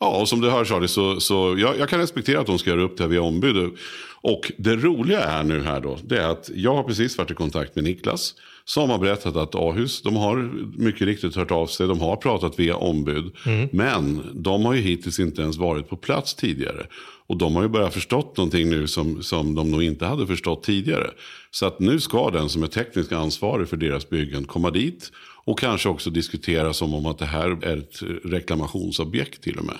Ja, 0.00 0.20
och 0.20 0.28
som 0.28 0.40
du 0.40 0.50
hör 0.50 0.64
Charlie, 0.64 0.88
så, 0.88 1.20
så 1.20 1.56
jag, 1.58 1.78
jag 1.78 1.88
kan 1.88 2.00
respektera 2.00 2.40
att 2.40 2.46
de 2.46 2.58
ska 2.58 2.70
göra 2.70 2.82
upp 2.82 2.96
det 2.96 3.02
här 3.02 3.08
via 3.10 3.22
ombud. 3.22 3.78
Och 4.22 4.52
det 4.56 4.76
roliga 4.76 5.20
är 5.20 5.42
nu 5.42 5.62
här 5.62 5.80
då, 5.80 5.98
det 6.04 6.18
är 6.18 6.28
att 6.28 6.50
jag 6.54 6.74
har 6.74 6.82
precis 6.82 7.18
varit 7.18 7.30
i 7.30 7.34
kontakt 7.34 7.74
med 7.74 7.84
Niklas. 7.84 8.34
Som 8.66 8.90
har 8.90 8.98
berättat 8.98 9.36
att 9.36 9.54
Ahus, 9.54 10.02
de 10.02 10.16
har 10.16 10.36
mycket 10.78 11.02
riktigt 11.02 11.36
hört 11.36 11.50
av 11.50 11.66
sig, 11.66 11.88
de 11.88 12.00
har 12.00 12.16
pratat 12.16 12.58
via 12.58 12.76
ombud. 12.76 13.32
Men 13.72 14.22
de 14.34 14.64
har 14.64 14.74
ju 14.74 14.80
hittills 14.80 15.20
inte 15.20 15.42
ens 15.42 15.56
varit 15.56 15.88
på 15.88 15.96
plats 15.96 16.34
tidigare. 16.34 16.86
Och 17.26 17.36
de 17.36 17.56
har 17.56 17.62
ju 17.62 17.68
börjat 17.68 17.94
förstått 17.94 18.36
någonting 18.36 18.70
nu 18.70 18.86
som, 18.86 19.22
som 19.22 19.54
de 19.54 19.70
nog 19.70 19.82
inte 19.82 20.06
hade 20.06 20.26
förstått 20.26 20.62
tidigare. 20.62 21.10
Så 21.50 21.66
att 21.66 21.80
nu 21.80 22.00
ska 22.00 22.30
den 22.30 22.48
som 22.48 22.62
är 22.62 22.66
tekniskt 22.66 23.12
ansvarig 23.12 23.68
för 23.68 23.76
deras 23.76 24.08
byggen 24.08 24.44
komma 24.44 24.70
dit. 24.70 25.10
Och 25.46 25.58
kanske 25.58 25.88
också 25.88 26.10
diskutera 26.10 26.72
som 26.72 26.94
om 26.94 27.06
att 27.06 27.18
det 27.18 27.26
här 27.26 27.64
är 27.64 27.76
ett 27.76 28.02
reklamationsobjekt 28.24 29.42
till 29.42 29.58
och 29.58 29.64
med. 29.64 29.76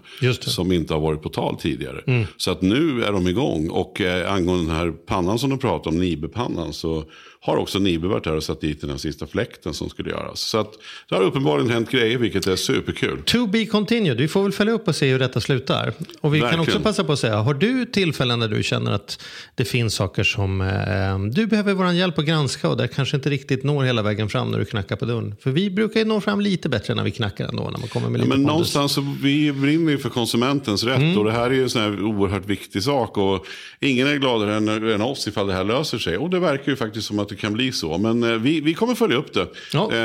Som 0.50 0.72
inte 0.72 0.94
har 0.94 1.00
varit 1.00 1.22
på 1.22 1.28
tal 1.28 1.56
tidigare. 1.56 2.02
Mm. 2.06 2.26
Så 2.36 2.50
att 2.50 2.62
nu 2.62 3.04
är 3.04 3.12
de 3.12 3.28
igång. 3.28 3.70
Och 3.70 4.00
eh, 4.00 4.32
angående 4.32 4.66
den 4.66 4.76
här 4.76 4.90
pannan 4.90 5.38
som 5.38 5.50
de 5.50 5.58
pratade 5.58 5.96
om, 5.96 6.02
Nibe-pannan, 6.02 6.72
så 6.72 7.04
har 7.46 7.56
också 7.56 7.78
Nibe 7.78 8.08
varit 8.08 8.24
där 8.24 8.36
och 8.36 8.42
satt 8.44 8.60
dit 8.60 8.80
den 8.80 8.90
här 8.90 8.96
sista 8.96 9.26
fläkten 9.26 9.74
som 9.74 9.88
skulle 9.90 10.10
göras. 10.10 10.40
Så 10.40 10.58
att 10.58 10.72
det 11.08 11.14
har 11.14 11.22
uppenbarligen 11.22 11.70
hänt 11.70 11.90
grejer, 11.90 12.18
vilket 12.18 12.46
är 12.46 12.56
superkul. 12.56 13.22
To 13.24 13.46
be 13.46 13.66
continued. 13.66 14.16
Vi 14.16 14.28
får 14.28 14.42
väl 14.42 14.52
följa 14.52 14.72
upp 14.74 14.88
och 14.88 14.96
se 14.96 15.10
hur 15.10 15.18
detta 15.18 15.40
slutar. 15.40 15.92
Och 16.20 16.34
vi 16.34 16.38
kan 16.40 16.46
Verkligen. 16.48 16.60
också 16.68 16.80
passa 16.80 17.04
på 17.04 17.12
att 17.12 17.18
säga, 17.18 17.36
har 17.36 17.54
du 17.54 17.86
tillfällen 17.86 18.40
där 18.40 18.48
du 18.48 18.62
känner 18.62 18.92
att 18.92 19.22
det 19.54 19.64
finns 19.64 19.94
saker 19.94 20.24
som 20.24 20.60
eh, 20.60 21.18
du 21.32 21.46
behöver 21.46 21.74
vår 21.74 21.92
hjälp 21.92 22.18
att 22.18 22.24
granska 22.24 22.68
och 22.68 22.76
där 22.76 22.86
kanske 22.86 23.16
inte 23.16 23.30
riktigt 23.30 23.64
når 23.64 23.84
hela 23.84 24.02
vägen 24.02 24.28
fram 24.28 24.50
när 24.50 24.58
du 24.58 24.64
knackar 24.64 24.96
på 24.96 25.04
dörren? 25.04 25.34
För 25.40 25.50
vi 25.50 25.70
brukar 25.70 26.00
ju 26.00 26.06
nå 26.06 26.20
fram 26.20 26.40
lite 26.40 26.68
bättre 26.68 26.94
när 26.94 27.04
vi 27.04 27.10
knackar 27.10 27.48
ändå, 27.48 27.62
när 27.70 27.78
man 27.78 27.88
kommer 27.88 28.08
med 28.08 28.20
Ja, 28.20 28.24
lite 28.24 28.28
men 28.28 28.36
pondus. 28.38 28.48
någonstans 28.74 28.92
så 28.92 29.14
vi 29.22 29.52
brinner 29.52 29.92
ju 29.92 29.98
för 29.98 30.08
konsumentens 30.10 30.84
rätt 30.84 30.94
Mm. 30.98 31.18
och 31.18 31.24
det 31.24 31.32
här 31.32 31.46
är 31.50 31.54
ju 31.54 31.62
en 31.62 31.70
sån 31.70 31.82
här 31.82 32.02
oerhört 32.02 32.46
viktig 32.46 32.82
sak. 32.82 33.18
Och 33.18 33.46
ingen 33.80 34.06
är 34.08 34.16
gladare 34.16 34.54
än, 34.56 34.68
än 34.68 35.02
oss 35.02 35.28
ifall 35.28 35.46
det 35.46 35.52
här 35.52 35.64
löser 35.64 35.98
sig. 35.98 36.16
Och 36.18 36.30
det 36.30 36.38
verkar 36.40 36.70
ju 36.72 36.76
faktiskt 36.76 37.06
som 37.06 37.18
att 37.18 37.33
det 37.34 37.40
kan 37.40 37.52
bli 37.52 37.72
så. 37.72 37.98
Men 37.98 38.22
eh, 38.22 38.30
vi, 38.30 38.60
vi 38.60 38.74
kommer 38.74 38.94
följa 38.94 39.16
upp 39.16 39.32
det. 39.34 39.46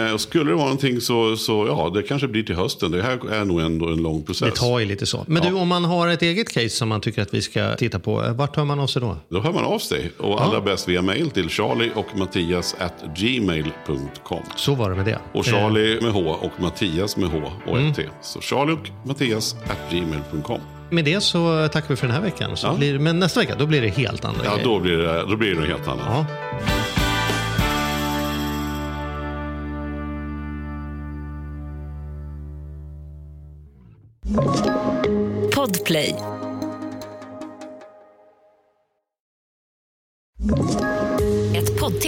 Eh, 0.08 0.14
och 0.14 0.22
skulle 0.22 0.46
det 0.52 0.56
vara 0.56 0.64
någonting 0.66 1.02
så, 1.02 1.36
så 1.38 1.66
ja, 1.68 1.92
det 1.96 2.04
kanske 2.04 2.28
blir 2.28 2.44
till 2.44 2.56
hösten. 2.56 2.92
Det 2.92 3.02
här 3.02 3.32
är 3.32 3.46
nog 3.46 3.62
ändå 3.62 3.88
en 3.88 4.02
lång 4.04 4.24
process. 4.24 4.50
Det 4.54 4.60
tar 4.60 4.80
ju 4.80 4.86
lite 4.86 5.06
så. 5.06 5.24
Men 5.28 5.44
du, 5.44 5.54
om 5.54 5.68
man 5.68 5.86
har 5.86 6.08
ett 6.08 6.22
eget 6.22 6.54
case 6.54 6.70
som 6.70 6.90
man 6.90 7.02
tycker 7.02 7.22
att 7.22 7.34
vi 7.34 7.42
ska 7.42 7.76
titta 7.76 8.00
på, 8.00 8.24
eh, 8.26 8.34
vart 8.34 8.56
hör 8.56 8.66
man 8.66 8.80
av 8.80 8.88
sig 8.88 9.02
då? 9.02 9.18
Då 9.30 9.40
hör 9.42 9.54
man 9.54 9.64
av 9.64 9.80
sig. 9.80 10.12
Och 10.18 10.42
allra 10.42 10.62
bäst 10.62 10.88
via 10.90 11.02
mail 11.02 11.30
till 11.30 11.50
charlie 11.50 11.92
och 11.96 12.18
mattias 12.18 12.76
at 12.80 12.94
gmail.com. 13.18 14.40
Så 14.56 14.76
var 14.76 14.90
det 14.90 14.96
med 14.96 15.06
det. 15.06 15.20
Och 15.34 15.46
Charlie 15.46 16.02
med 16.02 16.12
H 16.12 16.22
och 16.42 16.62
Mattias 16.62 17.18
med 17.18 17.30
H 17.30 17.38
och 17.68 17.78
Mm. 17.78 17.90
ett 17.90 17.96
T. 17.96 18.04
Så 18.22 18.42
Charlie 18.42 18.74
och 18.74 19.08
Mattias 19.08 19.56
at 19.68 19.92
gmail.com. 19.92 20.62
Med 20.92 21.06
det 21.06 21.22
så 21.22 21.68
tackar 21.74 21.90
vi 21.90 21.96
för 21.96 22.08
den 22.08 22.16
här 22.16 22.22
veckan. 22.24 22.58
Så 22.58 22.68
Ja. 22.68 22.74
blir, 22.78 23.00
men 23.00 23.20
nästa 23.20 23.40
vecka, 23.40 23.56
då 23.60 23.66
blir 23.66 23.82
det 23.82 23.88
helt 23.88 24.26
andra 24.26 24.42
Ja, 24.46 24.52
grejer. 24.52 24.66
då 24.68 24.80
blir 24.80 24.98
det, 24.98 25.26
då 25.30 25.36
blir 25.36 25.56
det 25.56 25.68
helt 25.68 25.88
annat. 25.88 26.06
Ja. 26.08 26.79